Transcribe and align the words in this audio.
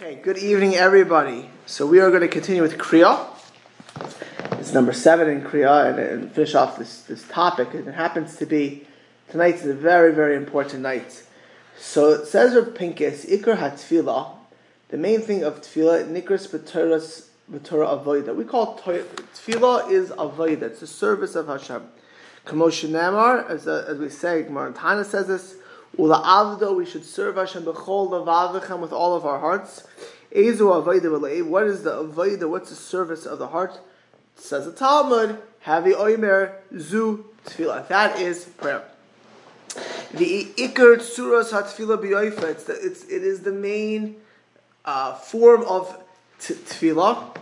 Okay, 0.00 0.14
good 0.14 0.38
evening, 0.38 0.76
everybody. 0.76 1.50
So 1.66 1.84
we 1.84 1.98
are 1.98 2.08
going 2.10 2.22
to 2.22 2.28
continue 2.28 2.62
with 2.62 2.78
Kriya. 2.78 3.26
It's 4.52 4.72
number 4.72 4.92
seven 4.92 5.28
in 5.28 5.42
Kriya, 5.42 5.88
and, 5.88 5.98
and 5.98 6.32
finish 6.32 6.54
off 6.54 6.78
this, 6.78 7.02
this 7.02 7.26
topic. 7.26 7.74
And 7.74 7.88
it 7.88 7.94
happens 7.94 8.36
to 8.36 8.46
be 8.46 8.86
tonight's 9.28 9.64
a 9.64 9.74
very, 9.74 10.14
very 10.14 10.36
important 10.36 10.84
night. 10.84 11.24
So 11.76 12.12
it 12.12 12.28
says 12.28 12.54
of 12.54 12.76
Pincus, 12.76 13.26
Ikar 13.26 13.58
HaTfilah, 13.58 14.36
the 14.90 14.98
main 14.98 15.20
thing 15.20 15.42
of 15.42 15.62
Tfilah, 15.62 16.06
Nikras 16.06 16.46
B'Torah 16.46 18.04
Avodah. 18.04 18.36
We 18.36 18.44
call 18.44 18.78
Tfilah 18.78 19.90
is 19.90 20.10
Avodah. 20.10 20.62
It's 20.62 20.78
the 20.78 20.86
service 20.86 21.34
of 21.34 21.48
Hashem. 21.48 21.82
Kamoshin 22.46 22.90
Namar, 22.90 23.48
as, 23.48 23.66
uh, 23.66 23.86
as 23.88 23.98
we 23.98 24.10
say, 24.10 24.44
Gemara 24.44 25.04
says 25.04 25.26
this, 25.26 25.56
Ula 25.96 26.22
avdo, 26.22 26.76
we 26.76 26.84
should 26.84 27.04
serve 27.04 27.36
Hashem 27.36 27.64
b'chol 27.64 28.10
levavichem 28.10 28.80
with 28.80 28.92
all 28.92 29.14
of 29.14 29.24
our 29.24 29.40
hearts. 29.40 29.84
V'leiv. 30.32 31.46
What 31.46 31.66
is 31.66 31.82
the 31.82 32.04
avodah? 32.04 32.48
What's 32.48 32.70
the 32.70 32.76
service 32.76 33.26
of 33.26 33.38
the 33.38 33.48
heart? 33.48 33.80
Says 34.36 34.66
the 34.66 34.72
Talmud, 34.72 35.40
Havi 35.64 35.94
oimer 35.94 36.52
zu 36.78 37.24
tefillah. 37.46 37.88
That 37.88 38.20
is 38.20 38.44
prayer. 38.44 38.84
The 40.14 40.44
ikar 40.56 40.98
tsuras 40.98 41.50
hatfila 41.52 41.98
b'yoifa. 41.98 42.44
It's 42.44 42.68
it's 42.68 43.04
it 43.04 43.22
is 43.22 43.40
the 43.40 43.52
main 43.52 44.16
uh, 44.84 45.14
form 45.14 45.62
of 45.62 46.02
t- 46.40 46.54
tefillah. 46.54 47.36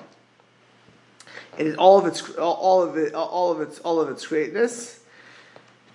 All 1.78 1.98
of 1.98 2.06
its 2.06 2.30
all 2.36 2.82
of 2.82 2.96
it 2.96 3.14
all 3.14 3.52
of 3.52 3.60
its 3.60 3.78
all 3.80 4.00
of 4.00 4.08
its 4.10 4.26
greatness. 4.26 5.00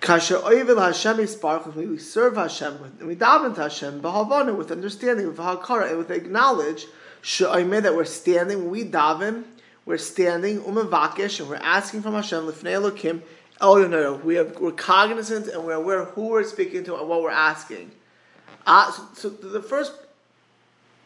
Kasher 0.02 0.42
oivil 0.42 0.84
Hashem 0.84 1.18
isparch, 1.18 1.76
we 1.76 1.96
serve 1.96 2.34
Hashem, 2.34 2.76
and 2.98 3.06
we 3.06 3.14
daven 3.14 3.54
to 3.54 3.62
Hashem, 3.62 4.02
b'havana, 4.02 4.52
with 4.52 4.72
understanding, 4.72 5.28
with 5.28 5.36
hakara, 5.36 5.90
and 5.90 5.98
with 5.98 6.10
acknowledge, 6.10 6.86
she'oimeh, 7.20 7.82
that 7.82 7.94
we're 7.94 8.04
standing, 8.04 8.62
when 8.62 8.70
we 8.70 8.84
daven, 8.84 9.44
we're 9.86 9.98
standing, 9.98 10.58
umavakish, 10.62 11.38
and 11.38 11.48
we're 11.48 11.54
asking 11.54 12.02
from 12.02 12.14
Hashem, 12.14 12.46
lifnei 12.46 12.82
elokim, 12.82 13.22
el 13.60 14.18
we 14.18 14.34
have, 14.34 14.58
we're 14.58 14.72
cognizant, 14.72 15.46
and 15.46 15.64
we're 15.64 15.74
aware 15.74 16.04
who 16.04 16.30
we're 16.30 16.42
speaking 16.42 16.82
to 16.82 16.96
and 16.96 17.08
what 17.08 17.22
we're 17.22 17.30
asking. 17.30 17.92
Uh, 18.66 18.90
so, 18.90 19.06
so 19.14 19.28
the 19.30 19.62
first 19.62 19.92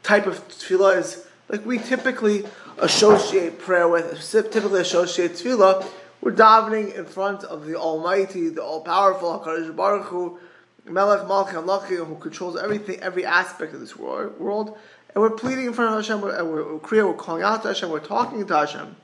type 0.04 0.26
of 0.26 0.48
tefillah 0.48 0.96
is, 0.96 1.26
like 1.50 1.66
we 1.66 1.76
typically 1.76 2.46
associate 2.78 3.58
prayer 3.58 3.88
with, 3.88 4.18
typically 4.30 4.80
associate 4.80 5.32
tefillah 5.32 5.86
we're 6.26 6.32
davening 6.32 6.92
in 6.96 7.04
front 7.04 7.44
of 7.44 7.66
the 7.66 7.76
Almighty, 7.76 8.48
the 8.48 8.60
All-Powerful 8.60 9.38
Hakadosh 9.38 9.76
Baruch 9.76 10.06
Hu, 10.06 10.40
Melech 10.84 11.20
Malch 11.20 11.86
who 11.86 12.16
controls 12.16 12.56
everything, 12.56 12.98
every 12.98 13.24
aspect 13.24 13.72
of 13.74 13.78
this 13.78 13.96
world, 13.96 14.76
and 15.14 15.22
we're 15.22 15.30
pleading 15.30 15.66
in 15.66 15.72
front 15.72 15.94
of 15.94 16.04
Hashem. 16.04 16.20
We're, 16.20 16.44
we're, 16.44 16.78
we're, 16.78 17.06
we're 17.06 17.14
calling 17.14 17.44
out 17.44 17.62
to 17.62 17.68
Hashem. 17.68 17.90
We're 17.90 18.00
talking 18.00 18.44
to 18.44 18.56
Hashem. 18.56 18.96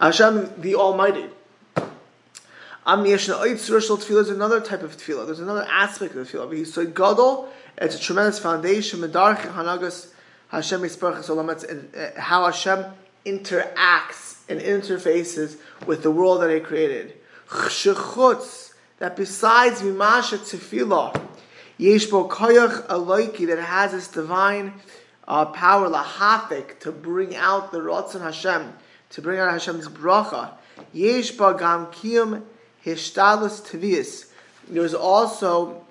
Hashem, 0.00 0.62
the 0.62 0.76
Almighty. 0.76 1.26
Am 1.76 3.04
Yeshna 3.04 3.38
Oit 3.38 3.56
Surashal 3.56 3.98
Tefillah 3.98 4.22
is 4.22 4.30
another 4.30 4.62
type 4.62 4.82
of 4.82 4.96
tefillah. 4.96 5.26
There's 5.26 5.40
another 5.40 5.66
aspect 5.70 6.14
of 6.14 6.26
the 6.26 6.38
tefillah. 6.38 6.56
He's 6.56 6.72
so 6.72 6.86
gadol. 6.86 7.52
It's 7.76 7.96
a 7.96 8.00
tremendous 8.00 8.38
foundation. 8.38 9.00
Medarch 9.00 9.40
Hanagas 9.40 10.08
Hashem 10.48 10.80
Yisparach 10.80 11.68
and 11.68 11.94
uh, 11.94 12.18
how 12.18 12.46
Hashem 12.46 12.86
interacts 13.26 14.25
and 14.48 14.60
interfaces 14.60 15.58
with 15.86 16.02
the 16.02 16.10
world 16.10 16.42
that 16.42 16.50
I 16.50 16.60
created. 16.60 17.14
That 18.98 19.14
besides 19.14 19.82
Mimasha 19.82 20.38
Tefillah, 20.38 21.20
Yeshbo 21.78 22.28
Koyach 22.30 22.86
Aloiki, 22.86 23.46
that 23.48 23.58
has 23.58 23.92
this 23.92 24.08
divine 24.08 24.72
uh, 25.28 25.46
power, 25.46 25.88
Lahafik, 25.88 26.80
to 26.80 26.92
bring 26.92 27.36
out 27.36 27.72
the 27.72 27.80
Ratzon 27.80 28.22
Hashem, 28.22 28.72
to 29.10 29.22
bring 29.22 29.38
out 29.38 29.50
Hashem's 29.52 29.88
bracha. 29.88 30.52
Yeshba 30.94 31.58
Gam 31.58 31.86
Kiyum 31.86 32.42
Hishtalus 32.84 33.60
Tevius. 33.66 34.30
There's 34.68 34.94
also 34.94 35.84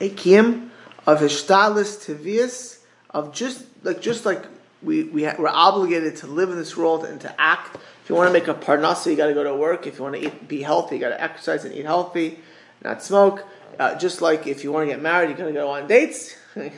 a 0.00 0.10
Kiyum 0.10 0.68
of 1.06 1.20
Hishtalus 1.20 2.04
Tevius, 2.04 2.78
of 3.10 3.32
just 3.32 3.64
like 3.82 4.00
just 4.00 4.24
like 4.24 4.44
we, 4.82 5.04
we 5.04 5.24
ha- 5.24 5.36
we're 5.38 5.48
obligated 5.48 6.16
to 6.16 6.26
live 6.26 6.50
in 6.50 6.56
this 6.56 6.76
world 6.76 7.04
and 7.04 7.20
to 7.20 7.40
act. 7.40 7.76
If 7.76 8.10
you 8.10 8.16
want 8.16 8.28
to 8.28 8.32
make 8.32 8.48
a 8.48 8.54
parnasa, 8.54 9.10
you 9.10 9.16
got 9.16 9.26
to 9.26 9.34
go 9.34 9.44
to 9.44 9.54
work. 9.54 9.86
If 9.86 9.98
you 9.98 10.02
want 10.02 10.16
to 10.16 10.26
eat, 10.26 10.48
be 10.48 10.62
healthy, 10.62 10.96
you 10.96 11.00
got 11.00 11.10
to 11.10 11.22
exercise 11.22 11.64
and 11.64 11.74
eat 11.74 11.84
healthy, 11.84 12.38
not 12.82 13.02
smoke. 13.02 13.46
Uh, 13.78 13.94
just 13.94 14.20
like 14.20 14.46
if 14.46 14.64
you 14.64 14.72
want 14.72 14.88
to 14.88 14.92
get 14.92 15.00
married, 15.00 15.30
you 15.30 15.36
got 15.36 15.46
to 15.46 15.52
go 15.52 15.70
on 15.70 15.86
dates. 15.86 16.36
you 16.56 16.72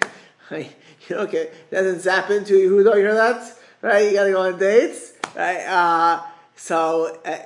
know, 1.10 1.18
okay, 1.20 1.50
doesn't 1.70 2.00
zap 2.00 2.30
into 2.30 2.54
you. 2.56 2.68
Who 2.68 2.84
don't 2.84 2.96
hear 2.96 3.14
that? 3.14 3.56
Right? 3.80 4.06
You 4.06 4.12
got 4.12 4.24
to 4.24 4.32
go 4.32 4.42
on 4.42 4.58
dates. 4.58 5.12
Right? 5.34 5.64
Uh, 5.64 6.22
so. 6.56 7.18
Uh, 7.24 7.38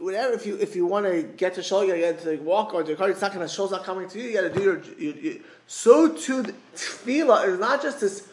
whatever, 0.00 0.32
if 0.32 0.46
you 0.46 0.56
if 0.56 0.74
you 0.74 0.86
want 0.86 1.06
to 1.06 1.22
get 1.22 1.54
to 1.54 1.62
shul, 1.62 1.84
you 1.84 1.90
gotta 1.90 2.00
get 2.00 2.22
to 2.22 2.36
walk 2.38 2.74
or 2.74 2.82
the 2.82 2.94
car. 2.96 3.10
It's 3.10 3.20
not 3.20 3.32
gonna 3.32 3.48
shul's 3.48 3.70
not 3.70 3.84
coming 3.84 4.08
to 4.08 4.18
you. 4.18 4.28
You 4.28 4.34
gotta 4.34 4.50
do 4.50 4.62
your. 4.62 4.82
You, 4.98 5.12
you, 5.12 5.44
so 5.66 6.12
too, 6.12 6.42
tefillah 6.74 7.48
is 7.48 7.58
not 7.58 7.82
just 7.82 8.00
this 8.00 8.28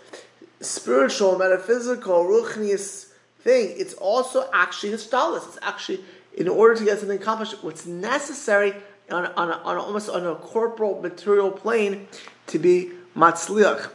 spiritual, 0.64 1.38
metaphysical, 1.38 2.26
ruchnius 2.26 3.10
thing, 3.40 3.74
it's 3.78 3.94
also 3.96 4.50
actually 4.54 4.92
historical. 4.92 5.48
It's 5.48 5.58
actually, 5.62 6.04
in 6.36 6.48
order 6.48 6.76
to 6.76 6.86
get 6.86 7.00
something 7.00 7.20
accomplished, 7.20 7.64
what's 7.64 7.86
necessary 7.86 8.74
on, 9.12 9.26
on, 9.26 9.50
a, 9.50 9.54
on 9.54 9.78
a, 9.78 9.82
almost 9.82 10.10
on 10.10 10.26
a 10.26 10.36
corporal, 10.36 11.02
material 11.02 11.52
plane 11.52 12.08
to 12.48 12.60
be 12.60 12.92
matzliach. 13.16 13.90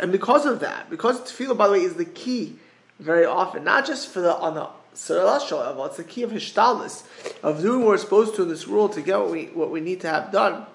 And 0.00 0.12
because 0.12 0.46
of 0.46 0.60
that, 0.60 0.88
because 0.90 1.20
tefillah, 1.20 1.56
by 1.56 1.66
the 1.66 1.72
way, 1.74 1.80
is 1.80 1.94
the 1.94 2.04
key 2.04 2.56
very 3.00 3.24
often, 3.24 3.64
not 3.64 3.86
just 3.86 4.08
for 4.08 4.20
the 4.20 4.36
on 4.36 4.54
the 4.54 4.68
celestial 4.94 5.58
level, 5.58 5.84
it's 5.86 5.96
the 5.96 6.04
key 6.04 6.22
of 6.22 6.30
hishtalis, 6.30 7.02
of 7.42 7.60
doing 7.60 7.80
what 7.80 7.88
we're 7.88 7.98
supposed 7.98 8.36
to 8.36 8.42
in 8.42 8.48
this 8.48 8.68
world 8.68 8.92
to 8.92 9.02
get 9.02 9.18
what 9.18 9.30
we 9.30 9.46
what 9.46 9.70
we 9.70 9.80
need 9.80 10.00
to 10.02 10.08
have 10.08 10.30
done. 10.30 10.66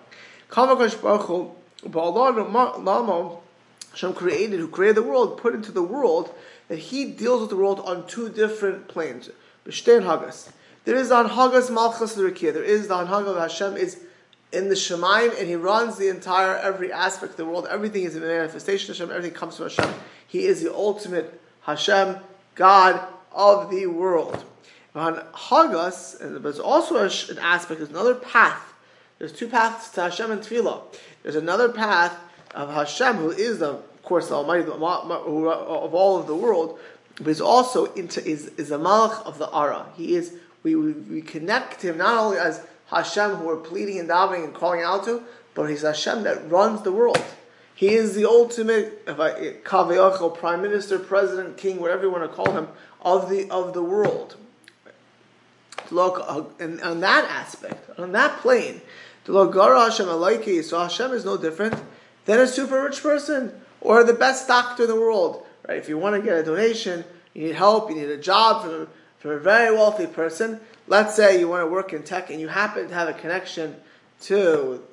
Hashem 3.91 4.13
created, 4.13 4.59
who 4.59 4.67
created 4.67 4.97
the 4.97 5.03
world, 5.03 5.37
put 5.37 5.55
into 5.55 5.71
the 5.71 5.83
world, 5.83 6.33
that 6.67 6.79
He 6.79 7.05
deals 7.05 7.41
with 7.41 7.49
the 7.49 7.55
world 7.55 7.79
on 7.81 8.07
two 8.07 8.29
different 8.29 8.87
planes. 8.87 9.29
B'shtein 9.65 10.03
Hagas. 10.03 10.51
There 10.85 10.95
is 10.95 11.09
the 11.09 11.23
Hagas 11.23 11.71
Malchus 11.71 12.15
Rikia. 12.15 12.53
There 12.53 12.63
is 12.63 12.87
the 12.87 12.95
Hanhaga 12.95 13.27
of 13.27 13.37
Hashem 13.37 13.77
is 13.77 14.03
in 14.51 14.69
the 14.69 14.75
Shemaim, 14.75 15.37
and 15.37 15.47
He 15.47 15.55
runs 15.55 15.97
the 15.97 16.09
entire, 16.09 16.55
every 16.55 16.91
aspect 16.91 17.31
of 17.31 17.37
the 17.37 17.45
world. 17.45 17.67
Everything 17.69 18.03
is 18.03 18.15
in 18.15 18.21
the 18.21 18.27
manifestation 18.27 18.91
of 18.91 18.97
Hashem. 18.97 19.11
Everything 19.11 19.37
comes 19.37 19.57
from 19.57 19.69
Hashem. 19.69 19.93
He 20.27 20.45
is 20.45 20.61
the 20.61 20.73
ultimate 20.73 21.41
Hashem, 21.61 22.17
God 22.55 23.07
of 23.31 23.69
the 23.69 23.87
world. 23.87 24.43
On 24.95 25.15
Hagas, 25.15 26.19
and 26.19 26.43
there's 26.43 26.59
also 26.59 26.97
an 26.97 27.37
aspect, 27.39 27.79
there's 27.79 27.91
another 27.91 28.15
path. 28.15 28.73
There's 29.17 29.31
two 29.31 29.47
paths 29.47 29.89
to 29.91 30.01
Hashem 30.01 30.31
and 30.31 30.41
Tefillah. 30.41 30.81
There's 31.23 31.35
another 31.35 31.69
path 31.69 32.17
of 32.55 32.73
Hashem, 32.73 33.17
who 33.17 33.31
is 33.31 33.59
the, 33.59 33.69
of 33.69 34.03
course 34.03 34.29
the 34.29 34.35
Almighty 34.35 34.63
of 34.69 34.81
all 34.81 36.19
of 36.19 36.27
the 36.27 36.35
world, 36.35 36.79
but 37.15 37.27
is 37.27 37.41
also 37.41 37.93
into 37.93 38.25
is 38.25 38.47
is 38.57 38.71
a 38.71 38.77
Malach 38.77 39.25
of 39.25 39.37
the 39.37 39.49
Ara. 39.53 39.85
He 39.95 40.15
is 40.15 40.33
we, 40.63 40.75
we, 40.75 40.91
we 40.93 41.21
connect 41.21 41.81
him 41.81 41.97
not 41.97 42.17
only 42.17 42.37
as 42.37 42.65
Hashem 42.87 43.31
who 43.35 43.45
we're 43.45 43.57
pleading 43.57 43.99
and 43.99 44.09
davening 44.09 44.45
and 44.45 44.53
calling 44.53 44.81
out 44.81 45.05
to, 45.05 45.23
but 45.53 45.65
he's 45.65 45.81
Hashem 45.81 46.23
that 46.23 46.49
runs 46.49 46.81
the 46.81 46.91
world. 46.91 47.23
He 47.75 47.93
is 47.93 48.13
the 48.13 48.25
ultimate 48.25 49.05
Kaveachel, 49.05 50.37
prime 50.37 50.61
minister, 50.61 50.99
president, 50.99 51.57
king, 51.57 51.79
whatever 51.79 52.03
you 52.03 52.11
want 52.11 52.29
to 52.29 52.35
call 52.35 52.51
him, 52.51 52.67
of 53.01 53.29
the 53.29 53.49
of 53.49 53.73
the 53.73 53.83
world. 53.83 54.35
Look, 55.91 56.21
uh, 56.25 56.43
and 56.59 56.81
on 56.81 56.99
that 57.01 57.25
aspect, 57.29 57.97
on 57.97 58.11
that 58.11 58.39
plane, 58.41 58.81
the 59.25 59.33
Logara 59.33 59.89
Hashem 59.89 60.07
Alaiki, 60.07 60.63
so 60.63 60.79
Hashem 60.79 61.11
is 61.13 61.25
no 61.25 61.37
different 61.37 61.75
than 62.29 62.41
a 62.41 62.47
super 62.47 62.83
rich 62.83 63.01
person 63.01 63.51
or 63.81 64.03
the 64.03 64.13
best 64.13 64.47
doctor 64.47 64.83
in 64.83 64.89
the 64.89 64.95
world. 64.95 65.43
Right? 65.67 65.77
If 65.77 65.89
you 65.89 65.97
want 65.97 66.15
to 66.15 66.21
get 66.21 66.37
a 66.37 66.43
donation, 66.43 67.03
you 67.33 67.47
need 67.47 67.55
help, 67.55 67.89
you 67.89 67.95
need 67.95 68.09
a 68.09 68.17
job 68.17 68.63
from, 68.63 68.87
from 69.17 69.31
a 69.31 69.39
very 69.39 69.75
wealthy 69.75 70.05
person. 70.05 70.59
Let's 70.85 71.15
say 71.15 71.39
you 71.39 71.47
want 71.47 71.63
to 71.63 71.71
work 71.71 71.91
in 71.91 72.03
tech 72.03 72.29
and 72.29 72.39
you 72.39 72.47
happen 72.47 72.87
to 72.87 72.93
have 72.93 73.09
a 73.09 73.13
connection 73.13 73.77
to 74.21 74.83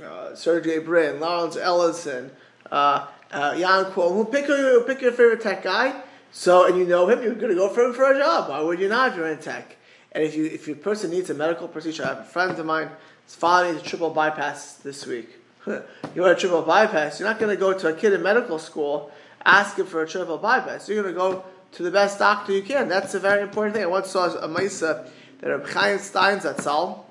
uh, 0.00 0.36
Sergey 0.36 0.78
Brin, 0.78 1.18
Lawrence 1.18 1.56
Ellison, 1.56 2.30
uh, 2.70 3.08
uh, 3.32 3.58
Jan 3.58 3.86
Koum, 3.86 4.12
who 4.12 4.24
pick 4.24 4.46
your, 4.46 4.84
pick 4.84 5.00
your 5.00 5.10
favorite 5.10 5.40
tech 5.40 5.64
guy. 5.64 6.00
So, 6.30 6.66
and 6.66 6.78
you 6.78 6.84
know 6.84 7.08
him, 7.08 7.20
you're 7.20 7.34
going 7.34 7.50
to 7.50 7.56
go 7.56 7.68
for 7.68 7.82
him 7.82 7.94
for 7.94 8.12
a 8.12 8.16
job. 8.16 8.48
Why 8.48 8.60
would 8.60 8.78
you 8.78 8.88
not 8.88 9.10
if 9.10 9.16
you're 9.16 9.26
in 9.26 9.38
tech? 9.38 9.76
And 10.12 10.22
if 10.22 10.36
you 10.36 10.44
if 10.46 10.68
your 10.68 10.76
person 10.76 11.10
needs 11.10 11.30
a 11.30 11.34
medical 11.34 11.66
procedure, 11.66 12.04
I 12.04 12.08
have 12.08 12.18
a 12.18 12.24
friend 12.24 12.56
of 12.56 12.64
mine, 12.64 12.90
his 13.26 13.34
father 13.34 13.72
needs 13.72 13.84
a 13.84 13.88
triple 13.88 14.10
bypass 14.10 14.74
this 14.74 15.04
week. 15.04 15.39
you 16.14 16.22
want 16.22 16.32
a 16.32 16.40
triple 16.40 16.62
bypass, 16.62 17.20
you're 17.20 17.28
not 17.28 17.38
going 17.38 17.54
to 17.54 17.60
go 17.60 17.72
to 17.72 17.88
a 17.88 17.92
kid 17.92 18.12
in 18.12 18.22
medical 18.22 18.58
school 18.58 19.10
asking 19.44 19.86
for 19.86 20.02
a 20.02 20.08
triple 20.08 20.38
bypass. 20.38 20.88
You're 20.88 21.02
going 21.02 21.14
to 21.14 21.18
go 21.18 21.44
to 21.72 21.82
the 21.82 21.90
best 21.90 22.18
doctor 22.18 22.52
you 22.52 22.62
can. 22.62 22.88
That's 22.88 23.14
a 23.14 23.20
very 23.20 23.42
important 23.42 23.74
thing. 23.74 23.84
I 23.84 23.86
once 23.86 24.08
saw 24.08 24.26
a 24.26 24.48
Maisa 24.48 25.08
that 25.40 25.48
Reb 25.48 25.66
Chaim 25.68 25.98
Steins 25.98 26.44
at 26.44 26.60
Sal, 26.60 27.06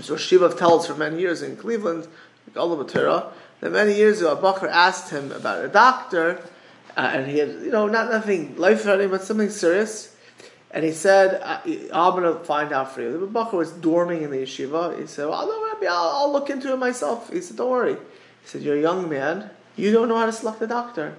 so 0.00 0.16
Shiva 0.16 0.50
Telz 0.50 0.86
for 0.86 0.94
many 0.94 1.20
years 1.20 1.42
in 1.42 1.56
Cleveland, 1.56 2.06
that 2.54 3.72
many 3.72 3.94
years 3.94 4.20
ago 4.20 4.32
a 4.32 4.36
Bakr 4.36 4.68
asked 4.68 5.10
him 5.10 5.32
about 5.32 5.64
a 5.64 5.68
doctor, 5.68 6.42
uh, 6.96 7.10
and 7.14 7.30
he 7.30 7.38
had, 7.38 7.48
you 7.48 7.70
know, 7.70 7.86
not 7.86 8.10
nothing 8.10 8.56
life 8.56 8.82
threatening, 8.82 9.10
but 9.10 9.22
something 9.22 9.50
serious. 9.50 10.09
And 10.72 10.84
he 10.84 10.92
said, 10.92 11.42
I'm 11.42 12.12
going 12.12 12.22
to 12.22 12.44
find 12.44 12.72
out 12.72 12.94
for 12.94 13.02
you. 13.02 13.18
The 13.18 13.26
Bakr 13.26 13.54
was 13.54 13.72
dorming 13.72 14.22
in 14.22 14.30
the 14.30 14.38
yeshiva. 14.38 14.98
He 15.00 15.06
said, 15.06 15.28
well, 15.28 15.46
no, 15.46 15.66
Rabbi, 15.72 15.86
I'll, 15.86 16.10
I'll 16.10 16.32
look 16.32 16.48
into 16.48 16.72
it 16.72 16.76
myself. 16.76 17.32
He 17.32 17.40
said, 17.40 17.56
don't 17.56 17.70
worry. 17.70 17.94
He 17.94 17.98
said, 18.44 18.62
you're 18.62 18.76
a 18.76 18.80
young 18.80 19.08
man. 19.08 19.50
You 19.76 19.90
don't 19.90 20.08
know 20.08 20.16
how 20.16 20.26
to 20.26 20.32
select 20.32 20.62
a 20.62 20.68
doctor. 20.68 21.16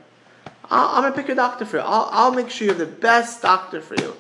i 0.70 0.98
am 0.98 1.02
going 1.02 1.14
to 1.14 1.20
pick 1.20 1.30
a 1.30 1.36
doctor 1.36 1.66
for 1.66 1.78
you. 1.78 1.84
I'll, 1.84 2.10
I'll 2.12 2.34
make 2.34 2.50
sure 2.50 2.68
you're 2.68 2.76
the 2.76 2.86
best 2.86 3.42
doctor 3.42 3.82
for 3.82 3.96
you. 3.96 4.16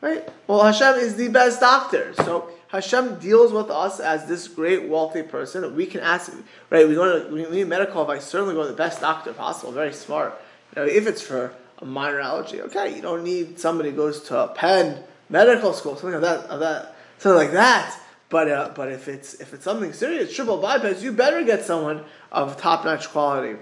Right? 0.00 0.28
Well, 0.48 0.64
Hashem 0.64 0.96
is 0.96 1.14
the 1.16 1.28
best 1.28 1.60
doctor. 1.60 2.12
So 2.14 2.50
Hashem 2.68 3.20
deals 3.20 3.52
with 3.52 3.70
us 3.70 4.00
as 4.00 4.26
this 4.26 4.48
great 4.48 4.88
wealthy 4.88 5.22
person. 5.22 5.76
We 5.76 5.86
can 5.86 6.00
ask, 6.00 6.32
right? 6.68 6.86
We 6.86 6.94
go 6.94 7.26
to 7.26 7.32
we 7.32 7.48
need 7.48 7.68
medical 7.68 8.02
advice. 8.02 8.24
Certainly 8.24 8.54
go 8.54 8.62
to 8.62 8.68
the 8.68 8.76
best 8.76 9.00
doctor 9.00 9.32
possible. 9.32 9.72
Very 9.72 9.92
smart. 9.92 10.38
You 10.74 10.82
know, 10.82 10.88
if 10.88 11.06
it's 11.06 11.22
for 11.22 11.54
a 11.78 11.84
minor 11.84 12.20
allergy, 12.20 12.60
okay, 12.62 12.94
you 12.94 13.02
don't 13.02 13.24
need 13.24 13.58
somebody 13.58 13.90
who 13.90 13.96
goes 13.96 14.22
to 14.24 14.38
a 14.38 14.48
Penn 14.48 15.02
medical 15.28 15.72
school, 15.72 15.96
something 15.96 16.20
like 16.20 16.22
that, 16.22 16.50
of 16.50 16.60
that, 16.60 16.96
something 17.18 17.36
like 17.36 17.52
that. 17.52 17.98
But 18.28 18.50
uh, 18.50 18.72
but 18.74 18.90
if 18.90 19.06
it's 19.06 19.34
if 19.34 19.52
it's 19.54 19.64
something 19.64 19.92
serious, 19.92 20.34
triple 20.34 20.58
bypass, 20.58 21.02
you 21.02 21.12
better 21.12 21.44
get 21.44 21.64
someone 21.64 22.02
of 22.32 22.60
top 22.60 22.84
notch 22.84 23.08
quality. 23.10 23.58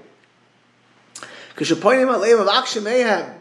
Because 1.51 1.69
you're 1.69 1.79
pointing 1.79 2.09
out 2.09 2.23
of 2.23 2.49
action 2.49 2.85
mayhem. 2.85 3.35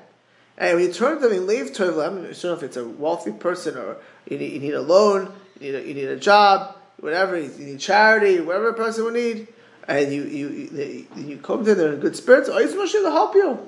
And 0.58 0.78
when 0.78 0.88
you 0.88 0.94
turn 0.94 1.22
to 1.22 1.30
them 1.30 1.48
leave 1.48 1.74
to 1.74 1.92
them, 1.92 2.20
I 2.20 2.34
don't 2.34 2.44
know 2.44 2.54
if 2.54 2.64
it's 2.64 2.78
a 2.78 2.86
wealthy 2.86 3.32
person 3.32 3.78
or 3.78 3.98
you 4.30 4.38
need, 4.38 4.54
you 4.54 4.60
need 4.60 4.74
a 4.74 4.82
loan, 4.82 5.32
you 5.60 5.72
need 5.72 5.76
a, 5.76 5.88
you 5.88 5.94
need 5.94 6.08
a 6.08 6.18
job, 6.18 6.76
whatever, 7.00 7.40
you 7.40 7.50
need 7.58 7.80
charity, 7.80 8.40
whatever 8.40 8.70
a 8.70 8.74
person 8.74 9.06
would 9.06 9.14
need, 9.14 9.48
and 9.88 10.14
you 10.14 10.24
you 10.24 10.50
you, 10.50 11.08
you 11.16 11.38
come 11.38 11.66
to 11.66 11.74
them 11.74 11.94
in 11.94 12.00
good 12.00 12.16
spirits, 12.16 12.50
oh, 12.50 12.60
he's 12.60 12.74
to 12.74 13.12
help 13.12 13.36
you. 13.36 13.60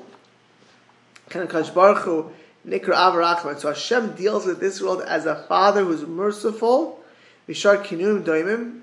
Of 1.31 1.73
Baruch 1.75 2.03
Hu, 2.03 2.31
Nikra 2.67 2.95
Avarachman. 2.95 3.59
So 3.59 3.69
Hashem 3.69 4.15
deals 4.15 4.45
with 4.45 4.59
this 4.59 4.81
world 4.81 5.01
as 5.01 5.25
a 5.25 5.35
father 5.47 5.83
who's 5.83 6.05
merciful, 6.05 6.99
Vishar 7.47 7.83
Kinum 7.83 8.23
Doimim, 8.23 8.81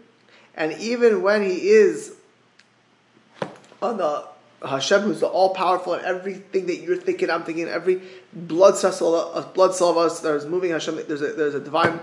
and 0.55 0.73
even 0.81 1.23
when 1.23 1.43
he 1.43 1.69
is 1.69 2.15
on 3.81 3.97
the 3.97 4.27
Hashem, 4.65 5.03
who's 5.03 5.21
the 5.21 5.27
all 5.27 5.55
powerful, 5.55 5.95
and 5.95 6.05
everything 6.05 6.67
that 6.67 6.81
you're 6.81 6.97
thinking, 6.97 7.31
I'm 7.31 7.45
thinking, 7.45 7.67
every 7.67 8.03
blood 8.33 8.77
cell, 8.77 9.15
a 9.15 9.31
uh, 9.31 9.53
blood 9.53 9.75
cell 9.75 9.89
of 9.89 9.97
us 9.97 10.21
that 10.21 10.35
is 10.35 10.45
moving, 10.45 10.71
Hashem, 10.73 10.97
there's 11.09 11.23
a, 11.23 11.33
there's 11.33 11.55
a 11.55 11.61
divine 11.61 12.01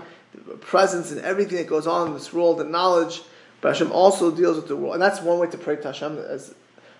presence 0.60 1.12
in 1.12 1.24
everything 1.24 1.58
that 1.58 1.68
goes 1.68 1.86
on 1.86 2.08
in 2.08 2.14
this 2.14 2.32
world 2.32 2.60
and 2.60 2.72
knowledge. 2.72 3.22
But 3.60 3.68
Hashem 3.68 3.92
also 3.92 4.30
deals 4.30 4.56
with 4.56 4.68
the 4.68 4.76
world, 4.76 4.94
and 4.94 5.02
that's 5.02 5.20
one 5.20 5.38
way 5.38 5.48
to 5.48 5.58
pray 5.58 5.76
to 5.76 5.82
Hashem. 5.84 6.18
As 6.18 6.54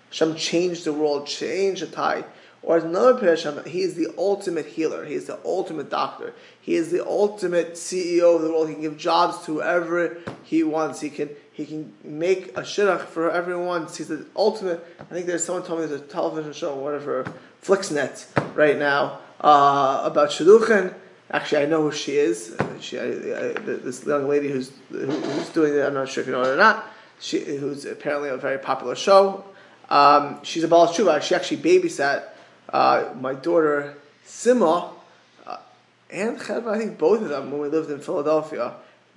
Hashem 0.09 0.35
changed 0.35 0.85
the 0.85 0.93
world, 0.93 1.27
changed 1.27 1.81
the 1.81 1.87
tide. 1.87 2.25
Or 2.61 2.77
as 2.77 2.83
another 2.83 3.15
prayer, 3.15 3.35
Hashem, 3.35 3.63
He 3.65 3.81
is 3.81 3.95
the 3.95 4.13
ultimate 4.17 4.65
healer. 4.65 5.05
He 5.05 5.13
is 5.13 5.25
the 5.25 5.39
ultimate 5.45 5.89
doctor. 5.89 6.33
He 6.59 6.75
is 6.75 6.91
the 6.91 7.05
ultimate 7.05 7.73
CEO 7.73 8.35
of 8.35 8.41
the 8.41 8.49
world. 8.49 8.67
He 8.67 8.73
can 8.73 8.81
give 8.81 8.97
jobs 8.97 9.45
to 9.45 9.55
whoever 9.55 10.17
He 10.43 10.63
wants. 10.63 11.01
He 11.01 11.09
can 11.09 11.29
He 11.51 11.65
can 11.65 11.93
make 12.03 12.49
a 12.57 12.61
shidduch 12.61 13.05
for 13.05 13.31
everyone. 13.31 13.83
He's 13.83 14.07
the 14.07 14.25
ultimate. 14.35 14.85
I 14.99 15.03
think 15.05 15.25
there's 15.25 15.43
someone 15.43 15.63
told 15.63 15.81
me 15.81 15.87
there's 15.87 16.01
a 16.01 16.05
television 16.05 16.53
show, 16.53 16.75
whatever, 16.75 17.31
Flixnet, 17.63 18.25
right 18.55 18.77
now 18.77 19.19
uh, 19.41 20.01
about 20.03 20.29
shidduchin 20.29 20.93
Actually, 21.31 21.63
I 21.63 21.65
know 21.67 21.83
who 21.83 21.91
she 21.91 22.17
is. 22.17 22.55
She, 22.79 22.97
I, 22.97 23.03
I, 23.03 23.07
this 23.53 24.03
young 24.03 24.27
lady 24.27 24.49
who's 24.49 24.71
who, 24.89 25.05
who's 25.05 25.49
doing 25.49 25.75
it. 25.75 25.81
I'm 25.81 25.93
not 25.93 26.09
sure 26.09 26.21
if 26.21 26.27
you 26.27 26.33
know 26.33 26.41
it 26.41 26.47
or 26.47 26.57
not. 26.57 26.87
She, 27.19 27.57
who's 27.57 27.85
apparently 27.85 28.29
a 28.29 28.37
very 28.37 28.57
popular 28.57 28.95
show. 28.95 29.45
Um, 29.89 30.43
she's 30.43 30.63
a 30.63 30.67
Baal 30.67 30.87
Tshuva. 30.87 31.21
She 31.21 31.35
actually 31.35 31.57
babysat 31.57 32.28
uh, 32.71 33.13
my 33.19 33.33
daughter 33.33 33.95
Sima 34.25 34.91
uh, 35.45 35.57
and 36.09 36.39
Cheva. 36.39 36.75
I 36.75 36.77
think 36.77 36.97
both 36.97 37.21
of 37.21 37.29
them 37.29 37.51
when 37.51 37.61
we 37.61 37.67
lived 37.67 37.91
in 37.91 37.99
Philadelphia. 37.99 38.73